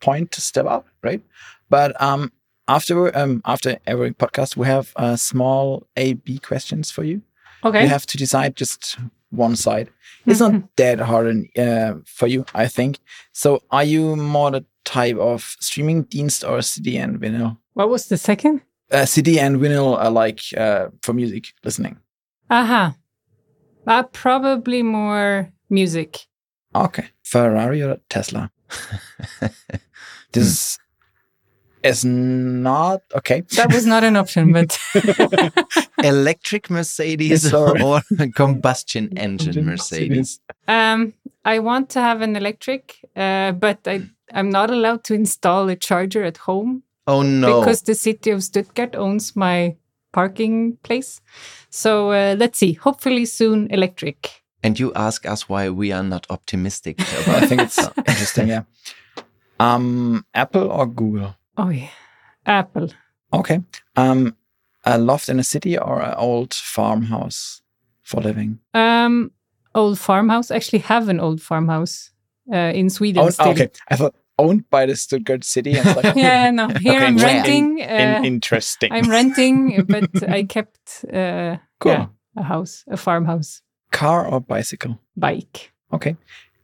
point 0.00 0.30
to 0.32 0.40
step 0.40 0.66
up, 0.66 0.86
right? 1.02 1.22
But 1.68 2.00
um, 2.00 2.32
after 2.68 3.16
um, 3.16 3.40
after 3.44 3.78
every 3.86 4.12
podcast, 4.12 4.56
we 4.56 4.66
have 4.66 4.92
uh, 4.96 5.16
small 5.16 5.86
A 5.96 6.14
B 6.14 6.38
questions 6.38 6.90
for 6.90 7.04
you. 7.04 7.22
okay. 7.64 7.82
You 7.82 7.88
have 7.88 8.06
to 8.06 8.16
decide 8.16 8.56
just 8.56 8.98
one 9.30 9.56
side. 9.56 9.88
It's 10.26 10.40
not 10.40 10.76
that 10.76 11.00
hard 11.00 11.48
uh, 11.58 11.94
for 12.04 12.28
you, 12.28 12.44
I 12.54 12.68
think. 12.68 12.98
So, 13.32 13.62
are 13.70 13.82
you 13.82 14.14
more 14.14 14.50
the 14.52 14.64
type 14.84 15.16
of 15.16 15.56
streaming 15.58 16.04
dienst 16.04 16.48
or 16.48 16.62
CD 16.62 16.96
and 16.98 17.20
vinyl? 17.20 17.56
what 17.74 17.88
was 17.88 18.06
the 18.08 18.18
second? 18.18 18.60
Uh, 18.90 19.06
CD 19.06 19.40
and 19.40 19.56
vinyl 19.56 19.96
are 19.98 20.10
like 20.10 20.40
uh, 20.56 20.88
for 21.02 21.12
music 21.14 21.54
listening. 21.64 21.96
Aha. 22.50 22.94
Uh, 23.86 24.02
probably 24.04 24.82
more 24.82 25.50
music. 25.70 26.26
Okay. 26.74 27.06
Ferrari 27.22 27.82
or 27.82 27.98
Tesla? 28.08 28.50
this 30.32 30.78
is 31.82 32.04
not 32.04 33.00
okay. 33.14 33.42
That 33.56 33.72
was 33.72 33.86
not 33.86 34.04
an 34.04 34.16
option, 34.16 34.52
but 34.52 34.78
Electric 36.04 36.70
Mercedes 36.70 37.50
Sorry. 37.50 37.82
or 37.82 38.02
combustion 38.34 39.16
engine 39.18 39.64
Mercedes? 39.64 40.40
um, 40.68 41.12
I 41.44 41.58
want 41.58 41.90
to 41.90 42.00
have 42.00 42.20
an 42.22 42.36
electric, 42.36 42.96
uh, 43.16 43.52
but 43.52 43.80
I, 43.86 44.08
I'm 44.32 44.48
not 44.50 44.70
allowed 44.70 45.04
to 45.04 45.14
install 45.14 45.68
a 45.68 45.76
charger 45.76 46.22
at 46.22 46.36
home 46.38 46.84
Oh 47.06 47.22
no. 47.22 47.60
because 47.60 47.82
the 47.82 47.94
city 47.94 48.30
of 48.30 48.44
Stuttgart 48.44 48.94
owns 48.94 49.34
my 49.34 49.76
parking 50.12 50.76
place. 50.82 51.20
So 51.70 52.10
uh, 52.12 52.34
let's 52.38 52.58
see. 52.58 52.74
Hopefully 52.74 53.24
soon 53.26 53.68
electric. 53.70 54.42
and 54.64 54.78
you 54.78 54.92
ask 54.94 55.26
us 55.26 55.48
why 55.48 55.68
we 55.70 55.92
are 55.92 56.04
not 56.04 56.26
optimistic 56.30 57.00
I 57.40 57.46
think 57.46 57.60
it's 57.62 57.78
interesting. 58.08 58.48
Yeah. 58.48 58.62
Um, 59.58 60.24
Apple 60.34 60.70
or 60.70 60.86
Google? 60.86 61.34
Oh 61.56 61.70
yeah, 61.70 61.90
Apple. 62.46 62.88
Okay. 63.32 63.60
Um, 63.96 64.36
a 64.84 64.98
loft 64.98 65.28
in 65.28 65.38
a 65.40 65.44
city 65.44 65.78
or 65.78 66.00
an 66.02 66.14
old 66.16 66.54
farmhouse 66.54 67.62
for 68.02 68.20
living? 68.20 68.58
Um, 68.74 69.30
old 69.74 69.98
farmhouse. 69.98 70.50
Actually, 70.50 70.80
have 70.80 71.08
an 71.08 71.20
old 71.20 71.40
farmhouse 71.40 72.10
uh, 72.52 72.72
in 72.74 72.90
Sweden. 72.90 73.22
Oh, 73.22 73.30
still. 73.30 73.48
okay. 73.48 73.68
I 73.88 73.96
thought 73.96 74.14
owned 74.38 74.68
by 74.70 74.86
the 74.86 74.96
Stuttgart 74.96 75.44
city. 75.44 75.74
And 75.78 75.96
like, 75.96 76.14
Yeah, 76.16 76.50
no. 76.50 76.68
Here 76.68 76.94
Okay, 76.96 77.06
I'm 77.06 77.16
where? 77.16 77.26
renting. 77.26 77.78
in- 77.78 77.88
Uh, 77.90 78.22
interesting. 78.24 78.92
I'm 78.92 79.10
renting, 79.10 79.84
but 79.88 80.10
I 80.28 80.44
kept 80.56 81.04
uh, 81.12 81.56
Cool. 81.80 81.92
yeah, 81.92 82.06
a 82.36 82.42
house, 82.42 82.84
a 82.88 82.96
farmhouse, 82.96 83.62
Car 83.90 84.26
or 84.26 84.40
bicycle? 84.40 84.98
bike. 85.16 85.72
Okay. 85.92 86.16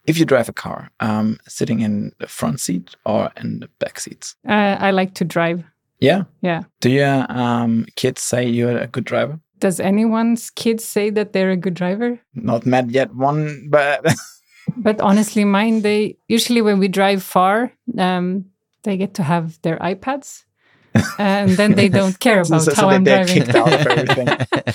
If 0.06 0.18
you 0.18 0.24
drive 0.24 0.48
a 0.48 0.52
car, 0.54 0.90
um, 1.00 1.38
sitting 1.46 1.80
in 1.80 2.12
the 2.18 2.26
front 2.26 2.60
seat 2.60 2.94
or 3.04 3.30
in 3.36 3.60
the 3.60 3.68
back 3.78 4.00
seats? 4.00 4.36
Uh, 4.48 4.76
I 4.80 4.90
like 4.90 5.12
to 5.14 5.24
drive. 5.24 5.62
Yeah. 6.00 6.22
Yeah. 6.40 6.62
Do 6.80 6.88
your 6.90 7.26
um, 7.28 7.84
kids 7.96 8.22
say 8.22 8.48
you're 8.48 8.78
a 8.78 8.86
good 8.86 9.04
driver? 9.04 9.38
Does 9.58 9.80
anyone's 9.80 10.50
kids 10.50 10.84
say 10.84 11.10
that 11.10 11.32
they're 11.32 11.50
a 11.50 11.56
good 11.56 11.74
driver? 11.74 12.18
Not 12.34 12.64
met 12.64 12.88
yet 12.90 13.14
one, 13.14 13.66
but 13.68 14.06
But 14.76 15.00
honestly, 15.00 15.44
mine, 15.44 15.82
they 15.82 16.16
usually 16.28 16.62
when 16.62 16.78
we 16.78 16.88
drive 16.88 17.22
far, 17.22 17.72
um, 17.96 18.46
they 18.82 18.96
get 18.96 19.14
to 19.14 19.22
have 19.22 19.60
their 19.62 19.78
iPads. 19.78 20.44
and 21.18 21.50
then 21.50 21.74
they 21.74 21.88
don't 21.88 22.18
care 22.18 22.40
about 22.40 22.62
so, 22.62 22.72
so 22.72 22.80
how 22.80 22.88
they- 22.88 22.94
I'm 22.96 23.04
driving. 23.04 23.34
kicked 23.44 23.54
out 23.54 23.72
of 23.72 23.86
everything. 23.86 24.28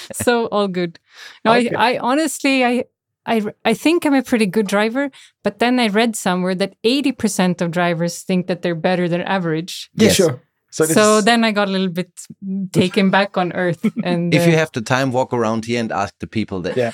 so 0.13 0.45
all 0.47 0.67
good. 0.67 0.99
No, 1.43 1.53
Okay. 1.53 1.73
I, 1.75 1.93
I 1.93 1.97
honestly, 1.99 2.63
I, 2.63 2.85
I, 3.25 3.41
I 3.65 3.73
think 3.73 4.05
I'm 4.05 4.13
a 4.13 4.21
pretty 4.21 4.45
good 4.45 4.67
driver. 4.67 5.09
But 5.43 5.59
then 5.59 5.79
I 5.79 5.87
read 5.87 6.15
somewhere 6.15 6.55
that 6.55 6.75
80% 6.83 7.61
of 7.61 7.71
drivers 7.71 8.21
think 8.21 8.47
that 8.47 8.61
they're 8.61 8.75
better 8.75 9.09
than 9.09 9.21
average. 9.21 9.89
Yeah, 9.95 10.07
Yes. 10.07 10.15
sure. 10.15 10.41
So, 10.69 10.85
So, 10.85 11.17
is- 11.17 11.25
then 11.25 11.43
I 11.43 11.51
got 11.51 11.67
a 11.67 11.71
little 11.71 11.89
bit 11.89 12.11
taken 12.71 13.09
back 13.09 13.37
on 13.37 13.51
earth. 13.53 13.85
And 14.03 14.33
if 14.33 14.45
you 14.47 14.53
uh, 14.53 14.57
have 14.57 14.71
the 14.71 14.81
time, 14.81 15.11
walk 15.11 15.33
around 15.33 15.65
here 15.65 15.79
and 15.79 15.91
ask 15.91 16.13
the 16.19 16.27
people 16.27 16.61
that. 16.61 16.75
yeah, 16.77 16.91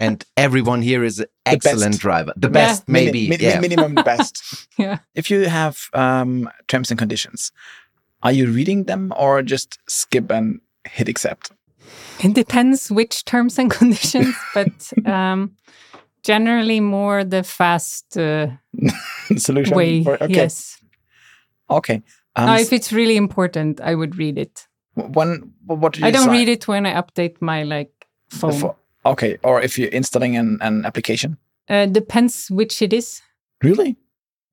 And 0.00 0.24
everyone 0.36 0.80
here 0.82 1.04
is 1.04 1.18
an 1.20 1.26
excellent 1.44 1.92
best. 1.92 2.00
driver. 2.00 2.32
The 2.36 2.48
best, 2.48 2.88
Mini- 2.88 3.04
maybe. 3.06 3.28
mi- 3.28 3.36
mi- 3.36 3.44
yeah. 3.44 3.60
minimum 3.60 3.94
the 3.94 4.02
best. 4.02 4.66
yeah. 4.78 4.98
if 5.14 5.30
you 5.30 5.46
have 5.48 5.76
um, 5.92 6.48
terms 6.68 6.90
and 6.90 6.98
conditions, 6.98 7.52
are 8.22 8.32
you 8.32 8.46
reading 8.50 8.84
them 8.84 9.12
or 9.16 9.42
just 9.42 9.78
skip 9.88 10.30
and 10.30 10.60
hit 10.88 11.08
accept? 11.08 11.52
It 12.24 12.34
depends 12.34 12.90
which 12.90 13.24
terms 13.26 13.58
and 13.58 13.70
conditions, 13.78 14.34
but 14.54 14.72
um, 15.06 15.52
generally 16.22 16.80
more 16.80 17.22
the 17.24 17.42
fast 17.42 18.16
uh, 18.16 18.46
Solution. 19.36 19.76
way. 19.76 20.02
for- 20.04 20.22
okay. 20.22 20.32
Yes. 20.34 20.78
Okay. 21.68 22.02
Um, 22.36 22.46
Now, 22.46 22.56
if 22.58 22.72
it's 22.72 22.90
really 22.92 23.16
important, 23.16 23.80
I 23.80 23.94
would 23.94 24.16
read 24.16 24.38
it. 24.38 24.66
when 24.94 25.52
what 25.66 25.92
did 25.92 26.00
you 26.00 26.06
I 26.06 26.10
don't 26.10 26.26
decide? 26.26 26.38
read 26.38 26.48
it 26.48 26.66
when 26.68 26.86
I 26.86 26.94
update 26.94 27.36
my 27.40 27.64
like 27.64 27.92
The 28.30 28.36
phone. 28.52 28.74
Fo- 29.02 29.10
okay, 29.10 29.38
or 29.42 29.60
if 29.62 29.78
you're 29.78 29.88
installing 29.88 30.36
an, 30.36 30.58
an 30.60 30.84
application. 30.84 31.36
Uh, 31.68 31.86
depends 31.86 32.50
which 32.50 32.82
it 32.82 32.92
is. 32.92 33.22
Really? 33.62 33.96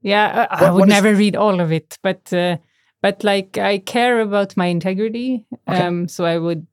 Yeah, 0.01 0.47
I, 0.51 0.65
I 0.65 0.71
would 0.71 0.87
never 0.89 1.15
read 1.15 1.35
all 1.35 1.59
of 1.59 1.71
it, 1.71 1.97
but 2.03 2.31
uh, 2.31 2.57
but 3.01 3.23
like 3.23 3.57
I 3.57 3.79
care 3.79 4.21
about 4.21 4.55
my 4.57 4.67
integrity, 4.67 5.45
Okay. 5.67 5.81
um, 5.81 6.07
so 6.07 6.25
I 6.25 6.37
would 6.37 6.67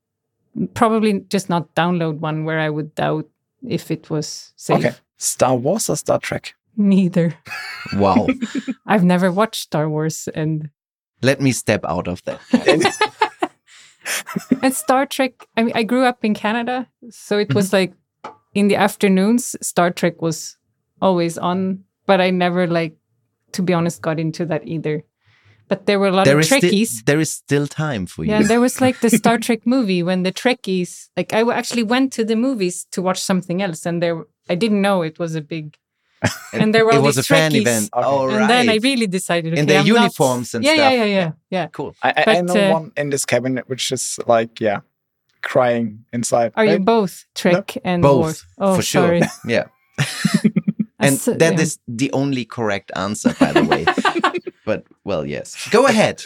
probably 0.75 1.21
just 1.31 1.49
not 1.49 1.75
download 1.75 2.19
one 2.21 2.45
where 2.45 2.61
I 2.61 2.71
would 2.71 2.95
doubt 2.95 3.27
if 3.67 3.91
it 3.91 4.11
was 4.11 4.53
safe. 4.57 4.79
Okay. 4.85 4.95
Star 5.17 5.57
Wars 5.57 5.89
or 5.89 5.97
Star 5.97 6.19
Trek? 6.19 6.55
Neither. 6.77 7.35
Wow. 7.97 8.27
I've 8.87 9.05
never 9.05 9.31
watched 9.31 9.63
Star 9.63 9.89
Wars 9.91 10.27
and 10.35 10.71
Let 11.23 11.41
me 11.41 11.53
step 11.53 11.85
out 11.85 12.09
of 12.09 12.23
that. 12.25 12.41
and 14.63 14.75
Star 14.75 15.07
Trek. 15.07 15.47
I 15.57 15.63
mean, 15.63 15.73
I 15.75 15.83
grew 15.83 16.05
up 16.05 16.25
in 16.25 16.35
Canada, 16.35 16.89
so 17.11 17.39
it 17.39 17.49
Mm-hmm. 17.49 17.57
was 17.57 17.73
like 17.73 17.93
in 18.55 18.69
the 18.69 18.77
afternoons, 18.77 19.57
Star 19.61 19.91
Trek 19.91 20.23
was 20.23 20.57
always 21.01 21.39
on, 21.39 21.85
but 22.07 22.21
I 22.21 22.31
never 22.31 22.67
like, 22.67 22.97
to 23.53 23.63
be 23.63 23.73
honest, 23.73 24.03
got 24.03 24.21
into 24.21 24.47
that 24.47 24.67
either. 24.67 25.03
But 25.67 25.87
there 25.87 25.99
were 25.99 26.09
a 26.09 26.13
lot 26.13 26.27
There 26.27 26.39
of 26.39 26.45
is, 26.45 26.51
sti- 26.51 27.03
there 27.07 27.19
is 27.21 27.31
still 27.31 27.67
time 27.67 28.05
for 28.07 28.23
you. 28.25 28.31
Yeah, 28.33 28.43
there 28.43 28.61
was 28.61 28.81
like 28.81 29.01
the 29.01 29.09
Star 29.21 29.39
Trek 29.39 29.67
movie 29.67 30.03
when 30.03 30.23
the 30.23 30.31
Trekkies, 30.33 31.09
like 31.17 31.33
I 31.33 31.41
actually 31.53 31.83
went 31.85 32.13
to 32.13 32.25
the 32.25 32.37
movies 32.37 32.87
to 32.93 33.01
watch 33.01 33.21
something 33.21 33.63
else, 33.63 33.87
and 33.87 34.03
there 34.03 34.25
I 34.49 34.55
didn't 34.57 34.83
know 34.83 35.01
it 35.03 35.19
was 35.19 35.35
a 35.35 35.41
big, 35.41 35.77
and 36.53 36.75
there 36.75 36.85
were 36.85 36.93
it 36.93 36.97
all 36.97 37.03
was 37.03 37.17
a 37.17 37.21
these 37.21 37.27
fan 37.27 37.55
event. 37.55 37.91
Okay. 37.95 38.07
All 38.07 38.29
And 38.29 38.39
right. 38.39 38.49
then 38.49 38.69
I 38.69 38.77
really 38.83 39.07
decided, 39.07 39.53
okay, 39.53 39.61
In 39.61 39.67
their 39.67 39.81
I'm 39.81 39.87
not- 39.89 39.97
uniforms 39.97 40.55
and 40.55 40.65
yeah, 40.65 40.75
stuff. 40.75 40.93
Yeah, 40.93 41.05
yeah, 41.05 41.05
yeah, 41.19 41.33
yeah. 41.51 41.67
Cool. 41.69 41.95
I, 42.03 42.11
I, 42.17 42.25
I 42.39 42.41
know 42.43 42.55
uh, 42.55 42.73
one 42.73 42.93
in 42.97 43.11
this 43.11 43.25
cabinet 43.25 43.69
which 43.69 43.93
is 43.93 44.19
like, 44.27 44.61
yeah, 44.61 44.81
crying 45.43 46.05
inside. 46.13 46.53
Are 46.57 46.65
you 46.65 46.79
both 46.79 47.27
Trek 47.35 47.77
and 47.85 48.03
Both, 48.03 48.45
War? 48.59 48.69
Oh, 48.69 48.77
for 48.77 48.83
sure. 48.83 49.03
sorry. 49.07 49.23
Yeah. 49.47 49.65
and 50.99 51.19
So- 51.19 51.35
that 51.35 51.61
is 51.61 51.79
yeah. 51.87 51.95
the 51.97 52.13
only 52.13 52.45
correct 52.45 52.91
answer, 52.97 53.35
by 53.39 53.53
the 53.53 53.65
way. 53.65 53.85
but, 54.65 54.85
well, 55.05 55.27
yes. 55.27 55.69
Go 55.71 55.87
ahead. 55.87 56.25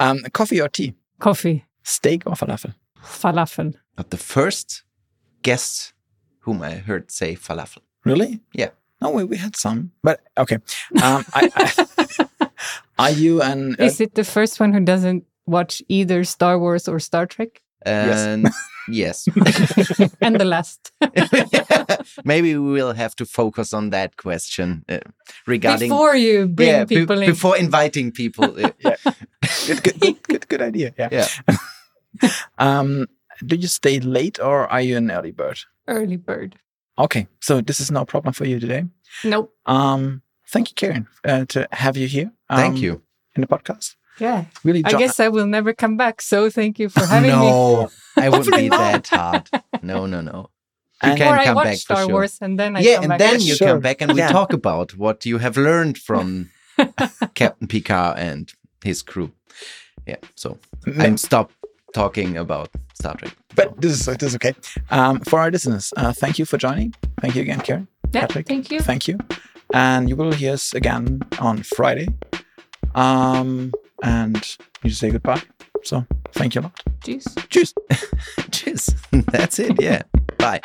Um, 0.00 0.20
coffee 0.32 0.60
or 0.60 0.68
tea? 0.68 0.94
coffee, 1.18 1.64
Steak 1.82 2.22
or 2.26 2.34
falafel? 2.34 2.74
falafel. 3.02 3.74
But 3.96 4.10
the 4.10 4.16
first 4.16 4.82
guest 5.42 5.92
whom 6.40 6.62
I 6.62 6.72
heard 6.74 7.10
say 7.10 7.34
falafel. 7.36 7.78
Really? 8.04 8.40
Yeah. 8.52 8.70
No, 9.04 9.10
we, 9.10 9.24
we 9.24 9.36
had 9.36 9.54
some, 9.54 9.90
but 10.02 10.20
okay. 10.38 10.56
Um, 11.02 11.24
I, 11.34 11.50
I, 11.54 12.46
are 12.98 13.10
you 13.10 13.42
an? 13.42 13.76
uh, 13.78 13.84
Is 13.84 14.00
it 14.00 14.14
the 14.14 14.24
first 14.24 14.58
one 14.58 14.72
who 14.72 14.80
doesn't 14.80 15.24
watch 15.46 15.82
either 15.88 16.24
Star 16.24 16.58
Wars 16.58 16.88
or 16.88 16.98
Star 16.98 17.26
Trek? 17.26 17.60
And 17.82 18.48
yes. 18.88 19.28
and 20.22 20.40
the 20.40 20.46
last. 20.46 20.90
Maybe 22.24 22.56
we 22.56 22.72
will 22.72 22.94
have 22.94 23.14
to 23.16 23.26
focus 23.26 23.74
on 23.74 23.90
that 23.90 24.16
question 24.16 24.84
uh, 24.88 25.00
regarding 25.46 25.90
Before 25.90 26.16
you 26.16 26.46
bring 26.48 26.68
yeah, 26.68 26.84
be- 26.84 26.96
people 26.96 27.20
in. 27.20 27.26
before 27.30 27.58
inviting 27.58 28.10
people. 28.10 28.44
uh, 28.44 28.70
good, 29.66 29.82
good, 29.82 30.00
good, 30.00 30.22
good, 30.22 30.48
good 30.48 30.62
idea. 30.62 30.94
Yeah. 30.98 31.08
Yeah. 31.12 32.28
Um, 32.58 33.06
do 33.44 33.56
you 33.56 33.68
stay 33.68 34.00
late 34.00 34.40
or 34.40 34.66
are 34.68 34.80
you 34.80 34.96
an 34.96 35.10
early 35.10 35.32
bird? 35.32 35.58
Early 35.86 36.16
bird. 36.16 36.56
Okay, 36.98 37.26
so 37.40 37.60
this 37.60 37.80
is 37.80 37.90
no 37.90 38.04
problem 38.04 38.32
for 38.34 38.44
you 38.44 38.60
today. 38.60 38.84
Nope. 39.24 39.52
Um, 39.66 40.22
thank 40.48 40.70
you, 40.70 40.74
Karin, 40.74 41.06
uh, 41.24 41.44
to 41.46 41.66
have 41.72 41.96
you 41.96 42.06
here. 42.06 42.30
Thank 42.48 42.76
um, 42.76 42.82
you. 42.82 43.02
in 43.34 43.40
the 43.40 43.46
podcast. 43.48 43.96
Yeah. 44.20 44.44
Really, 44.62 44.84
I 44.84 44.92
guess 44.92 45.18
I 45.18 45.28
will 45.28 45.46
never 45.46 45.72
come 45.72 45.96
back. 45.96 46.22
So 46.22 46.48
thank 46.50 46.78
you 46.78 46.88
for 46.88 47.04
having 47.04 47.30
me. 47.32 47.36
no, 47.36 47.90
I 48.16 48.28
wouldn't 48.28 48.54
be 48.56 48.68
that 48.68 49.08
hard. 49.08 49.50
No, 49.82 50.06
no, 50.06 50.20
no. 50.20 50.50
You 51.02 51.10
And- 51.10 51.18
can 51.18 51.34
or 51.34 51.38
I 51.40 51.44
come 51.46 51.56
watch 51.56 51.64
back 51.66 51.78
for 51.80 51.96
sure. 52.04 52.12
Wars 52.12 52.38
and 52.40 52.56
then 52.58 52.76
I 52.76 52.80
yeah, 52.80 52.94
come 52.94 53.04
and 53.04 53.08
back. 53.10 53.18
then 53.18 53.40
Yeah, 53.40 53.46
you 53.46 53.54
sure. 53.56 53.68
come 53.68 53.80
back 53.80 54.00
and 54.00 54.12
we 54.12 54.18
Yeah. 54.20 54.28
talk 54.30 54.52
about 54.52 54.96
what 54.96 55.26
you 55.26 55.38
have 55.38 55.56
learned 55.56 55.98
from 55.98 56.50
Captain 57.34 57.66
Picard 57.66 58.18
and 58.18 58.52
his 58.84 59.02
crew. 59.02 59.32
Yeah, 60.06 60.16
so 60.36 60.58
I'm 60.98 61.16
stop 61.16 61.50
talking 61.92 62.36
about 62.36 62.68
Star 62.94 63.16
Trek. 63.16 63.36
But 63.54 63.80
this 63.80 63.92
is 64.00 64.06
this 64.06 64.22
is 64.30 64.34
okay. 64.36 64.54
Um, 64.90 65.20
for 65.20 65.38
our 65.40 65.50
listeners, 65.50 65.92
uh, 65.96 66.12
thank 66.12 66.38
you 66.38 66.44
for 66.44 66.58
joining. 66.58 66.94
Thank 67.20 67.34
you 67.36 67.42
again, 67.42 67.60
Karin. 67.60 67.88
yeah, 68.12 68.22
Patrick, 68.22 68.46
thank 68.46 68.70
you. 68.70 68.80
Thank 68.80 69.08
you. 69.08 69.18
And 69.72 70.08
you 70.08 70.16
will 70.16 70.32
hear 70.32 70.52
us 70.52 70.74
again 70.74 71.22
on 71.40 71.62
Friday. 71.62 72.08
Um, 72.94 73.72
and 74.02 74.56
you 74.82 74.90
say 74.90 75.10
goodbye. 75.10 75.42
So 75.82 76.04
thank 76.32 76.54
you 76.54 76.60
a 76.60 76.62
lot. 76.62 76.80
Cheers. 77.04 77.26
Cheers. 77.48 77.74
Cheers. 78.50 78.94
That's 79.12 79.58
it. 79.58 79.80
Yeah. 79.80 80.02
Bye. 80.38 80.60